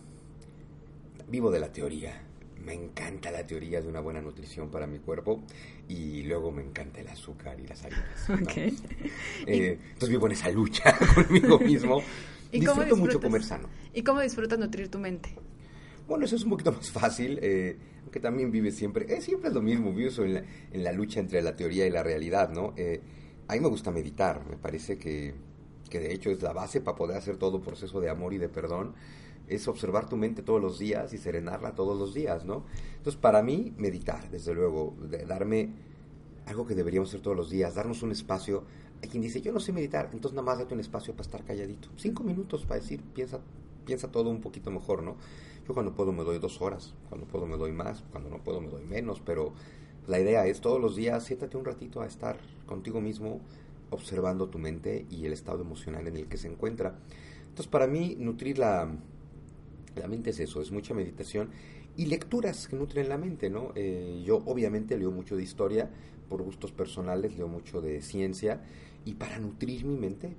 vivo 1.29 1.51
de 1.51 1.61
la 1.61 1.73
teoría. 1.73 2.23
Me 2.65 2.75
encanta 2.75 3.31
la 3.31 3.45
teoría 3.45 3.81
de 3.81 3.89
una 3.89 4.01
buena 4.01 4.21
nutrición 4.21 4.71
para 4.71 4.87
mi 4.87 4.99
cuerpo 4.99 5.43
y 5.89 6.23
luego 6.23 6.53
me 6.53 6.63
encanta 6.63 7.01
el 7.01 7.09
azúcar 7.09 7.59
y 7.59 7.67
las 7.67 7.83
harinas. 7.83 8.29
Eh, 8.49 8.77
entonces 9.47 10.09
vivo 10.11 10.27
en 10.27 10.33
esa 10.33 10.51
lucha 10.51 10.97
conmigo 11.15 11.59
mismo. 11.59 12.03
¿Y 12.53 12.61
Disfruto 12.61 12.97
mucho 12.97 13.19
comer 13.19 13.43
sano. 13.43 13.69
¿Y 13.95 14.03
cómo 14.03 14.21
disfrutas 14.21 14.59
nutrir 14.59 14.91
tu 14.91 14.99
mente? 14.99 15.35
Bueno, 16.13 16.27
eso 16.27 16.37
es 16.37 16.45
un 16.45 16.51
poquito 16.51 16.73
más 16.73 16.91
fácil, 16.91 17.39
eh, 17.41 17.75
aunque 18.03 18.21
también 18.21 18.51
vives 18.51 18.77
siempre, 18.77 19.07
eh, 19.09 19.23
siempre 19.23 19.49
es 19.49 19.55
lo 19.55 19.63
mismo, 19.63 19.95
vives 19.95 20.19
en 20.19 20.35
la, 20.35 20.45
en 20.71 20.85
la, 20.85 20.93
lucha 20.93 21.21
entre 21.21 21.41
la 21.41 21.57
teoría 21.57 21.87
y 21.87 21.91
la 21.91 22.03
realidad, 22.03 22.51
¿no? 22.51 22.75
Eh, 22.77 23.01
a 23.49 23.55
mí 23.55 23.61
me 23.61 23.69
gusta 23.69 23.91
meditar, 23.91 24.45
me 24.47 24.59
parece 24.59 24.99
que, 24.99 25.33
que 25.89 26.01
de 26.01 26.13
hecho 26.13 26.29
es 26.29 26.43
la 26.43 26.53
base 26.53 26.83
para 26.83 26.99
poder 26.99 27.17
hacer 27.17 27.39
todo 27.39 27.63
proceso 27.63 27.99
de 27.99 28.11
amor 28.11 28.35
y 28.35 28.37
de 28.37 28.51
perdón 28.51 28.93
es 29.49 29.67
observar 29.69 30.07
tu 30.07 30.19
mente 30.19 30.43
todos 30.43 30.61
los 30.61 30.79
días 30.79 31.15
y 31.15 31.17
serenarla 31.17 31.75
todos 31.75 31.99
los 31.99 32.13
días, 32.13 32.45
¿no? 32.45 32.67
Entonces, 32.99 33.19
para 33.19 33.43
mí, 33.43 33.73
meditar, 33.79 34.31
desde 34.31 34.53
luego, 34.53 34.95
darme 35.27 35.71
algo 36.45 36.67
que 36.67 36.75
deberíamos 36.75 37.09
hacer 37.09 37.23
todos 37.23 37.39
los 37.39 37.49
días, 37.49 37.75
darnos 37.75 38.03
un 38.03 38.13
espacio. 38.13 38.65
Hay 39.03 39.09
quien 39.09 39.23
dice, 39.23 39.41
yo 39.41 39.51
no 39.51 39.61
sé 39.61 39.73
meditar, 39.73 40.11
entonces 40.13 40.37
nada 40.37 40.45
más 40.45 40.59
date 40.59 40.75
un 40.75 40.81
espacio 40.81 41.15
para 41.15 41.23
estar 41.23 41.43
calladito. 41.43 41.89
Cinco 41.97 42.23
minutos 42.23 42.67
para 42.67 42.83
decir, 42.83 43.01
piensa, 43.01 43.41
piensa 43.87 44.09
todo 44.13 44.29
un 44.29 44.43
poquito 44.43 44.71
mejor, 44.71 45.03
¿no? 45.03 45.17
Yo 45.67 45.75
cuando 45.75 45.95
puedo 45.95 46.13
me 46.13 46.25
doy 46.25 46.39
dos 46.39 46.61
horas, 46.61 46.95
cuando 47.09 47.27
puedo 47.27 47.47
me 47.47 47.57
doy 47.57 47.73
más, 47.73 48.03
cuando 48.11 48.31
no 48.31 48.39
puedo 48.39 48.61
me 48.61 48.69
doy 48.69 48.85
menos, 48.85 49.21
pero 49.21 49.53
la 50.07 50.19
idea 50.19 50.47
es 50.47 50.61
todos 50.61 50.81
los 50.81 50.97
días 50.97 51.25
siéntate 51.25 51.57
un 51.57 51.65
ratito 51.65 52.01
a 52.01 52.07
estar 52.07 52.39
contigo 52.67 53.01
mismo, 53.01 53.41
observando 53.91 54.49
tu 54.49 54.59
mente 54.59 55.07
y 55.11 55.27
el 55.27 55.33
estado 55.33 55.61
emocional 55.63 56.09
en 56.09 56.17
el 56.17 56.27
que 56.27 56.37
se 56.37 56.49
encuentra. 56.49 56.99
Entonces, 57.43 57.69
para 57.69 57.87
mí, 57.87 58.17
nutrir 58.19 58.59
la, 58.59 58.89
la 59.95 60.09
mente 60.09 60.31
es 60.31 60.41
eso, 60.41 60.61
es 60.61 60.73
mucha 60.73 60.95
meditación 60.95 61.51
y 61.97 62.07
lecturas 62.07 62.69
que 62.69 62.77
nutren 62.77 63.09
la 63.09 63.19
mente, 63.19 63.51
¿no? 63.51 63.73
Eh, 63.75 64.23
yo 64.25 64.39
obviamente 64.47 64.97
leo 64.97 65.11
mucho 65.11 65.37
de 65.37 65.43
historia, 65.43 65.91
por 66.29 66.43
gustos 66.43 66.73
personales 66.73 67.37
leo 67.37 67.49
mucho 67.49 67.83
de 67.83 68.01
ciencia 68.01 68.63
y 69.05 69.15
para 69.15 69.39
nutrir 69.39 69.85
mi 69.85 69.99
mente 69.99 70.35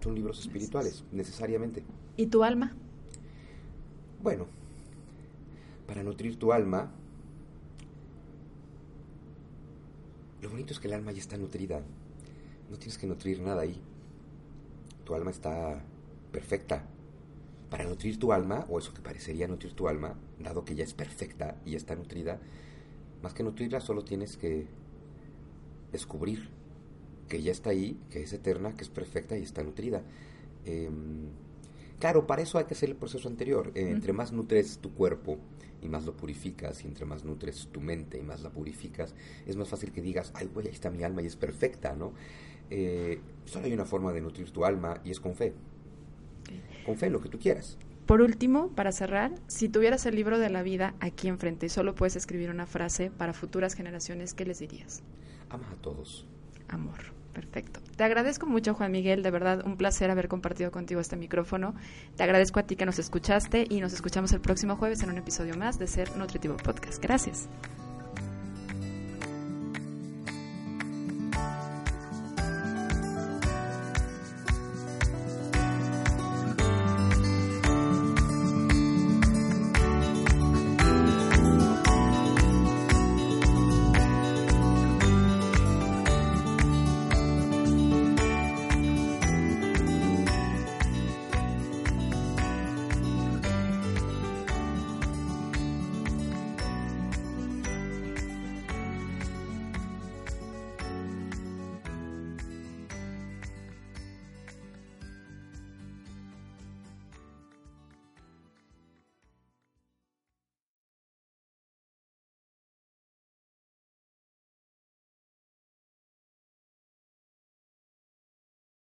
son 0.00 0.14
libros 0.14 0.38
espirituales, 0.38 1.04
necesariamente. 1.10 1.82
¿Y 2.16 2.26
tu 2.26 2.44
alma? 2.44 2.76
Bueno, 4.20 4.46
para 5.86 6.02
nutrir 6.02 6.38
tu 6.38 6.52
alma, 6.52 6.90
lo 10.42 10.50
bonito 10.50 10.72
es 10.72 10.80
que 10.80 10.88
el 10.88 10.94
alma 10.94 11.12
ya 11.12 11.20
está 11.20 11.36
nutrida, 11.36 11.82
no 12.68 12.76
tienes 12.78 12.98
que 12.98 13.06
nutrir 13.06 13.40
nada 13.40 13.62
ahí, 13.62 13.80
tu 15.04 15.14
alma 15.14 15.30
está 15.30 15.84
perfecta, 16.32 16.84
para 17.70 17.84
nutrir 17.84 18.18
tu 18.18 18.32
alma, 18.32 18.66
o 18.68 18.80
eso 18.80 18.92
que 18.92 19.02
parecería 19.02 19.46
nutrir 19.46 19.74
tu 19.74 19.88
alma, 19.88 20.16
dado 20.40 20.64
que 20.64 20.74
ya 20.74 20.82
es 20.82 20.94
perfecta 20.94 21.56
y 21.64 21.76
está 21.76 21.94
nutrida, 21.94 22.40
más 23.22 23.34
que 23.34 23.44
nutrirla 23.44 23.80
solo 23.80 24.02
tienes 24.02 24.36
que 24.36 24.66
descubrir 25.92 26.48
que 27.28 27.40
ya 27.40 27.52
está 27.52 27.70
ahí, 27.70 28.00
que 28.10 28.22
es 28.22 28.32
eterna, 28.32 28.74
que 28.74 28.82
es 28.82 28.90
perfecta 28.90 29.38
y 29.38 29.42
está 29.42 29.62
nutrida. 29.62 30.02
Em, 30.64 31.28
claro, 31.98 32.26
para 32.26 32.42
eso 32.42 32.58
hay 32.58 32.64
que 32.64 32.74
hacer 32.74 32.88
el 32.88 32.96
proceso 32.96 33.28
anterior. 33.28 33.72
Eh, 33.74 33.90
entre 33.90 34.12
más 34.12 34.32
nutres 34.32 34.78
tu 34.78 34.92
cuerpo 34.92 35.38
y 35.82 35.88
más 35.88 36.04
lo 36.04 36.16
purificas, 36.16 36.84
y 36.84 36.88
entre 36.88 37.04
más 37.04 37.24
nutres 37.24 37.68
tu 37.70 37.80
mente 37.80 38.18
y 38.18 38.22
más 38.22 38.42
la 38.42 38.50
purificas, 38.50 39.14
es 39.46 39.56
más 39.56 39.68
fácil 39.68 39.92
que 39.92 40.02
digas, 40.02 40.32
ay, 40.34 40.48
güey, 40.52 40.66
ahí 40.66 40.72
está 40.72 40.90
mi 40.90 41.04
alma 41.04 41.22
y 41.22 41.26
es 41.26 41.36
perfecta, 41.36 41.94
¿no? 41.94 42.12
Eh, 42.70 43.20
solo 43.44 43.66
hay 43.66 43.72
una 43.72 43.84
forma 43.84 44.12
de 44.12 44.20
nutrir 44.20 44.50
tu 44.50 44.64
alma 44.64 45.00
y 45.04 45.10
es 45.10 45.20
con 45.20 45.34
fe 45.34 45.54
con 46.88 46.96
fe, 46.96 47.10
lo 47.10 47.20
que 47.20 47.28
tú 47.28 47.38
quieras. 47.38 47.76
Por 48.06 48.22
último, 48.22 48.68
para 48.68 48.92
cerrar, 48.92 49.32
si 49.46 49.68
tuvieras 49.68 50.06
el 50.06 50.16
libro 50.16 50.38
de 50.38 50.48
la 50.48 50.62
vida 50.62 50.94
aquí 51.00 51.28
enfrente 51.28 51.66
y 51.66 51.68
solo 51.68 51.94
puedes 51.94 52.16
escribir 52.16 52.48
una 52.48 52.66
frase 52.66 53.10
para 53.10 53.34
futuras 53.34 53.74
generaciones, 53.74 54.32
¿qué 54.32 54.46
les 54.46 54.60
dirías? 54.60 55.02
Ama 55.50 55.70
a 55.70 55.76
todos. 55.76 56.26
Amor. 56.68 57.18
Perfecto. 57.32 57.80
Te 57.96 58.02
agradezco 58.02 58.46
mucho, 58.46 58.74
Juan 58.74 58.90
Miguel. 58.90 59.22
De 59.22 59.30
verdad, 59.30 59.64
un 59.64 59.76
placer 59.76 60.10
haber 60.10 60.28
compartido 60.28 60.70
contigo 60.70 61.00
este 61.00 61.16
micrófono. 61.16 61.74
Te 62.16 62.24
agradezco 62.24 62.58
a 62.58 62.64
ti 62.64 62.74
que 62.74 62.84
nos 62.84 62.98
escuchaste 62.98 63.64
y 63.68 63.80
nos 63.80 63.92
escuchamos 63.92 64.32
el 64.32 64.40
próximo 64.40 64.76
jueves 64.76 65.02
en 65.02 65.10
un 65.10 65.18
episodio 65.18 65.56
más 65.56 65.78
de 65.78 65.86
Ser 65.86 66.16
Nutritivo 66.16 66.56
Podcast. 66.56 67.00
Gracias. 67.00 67.48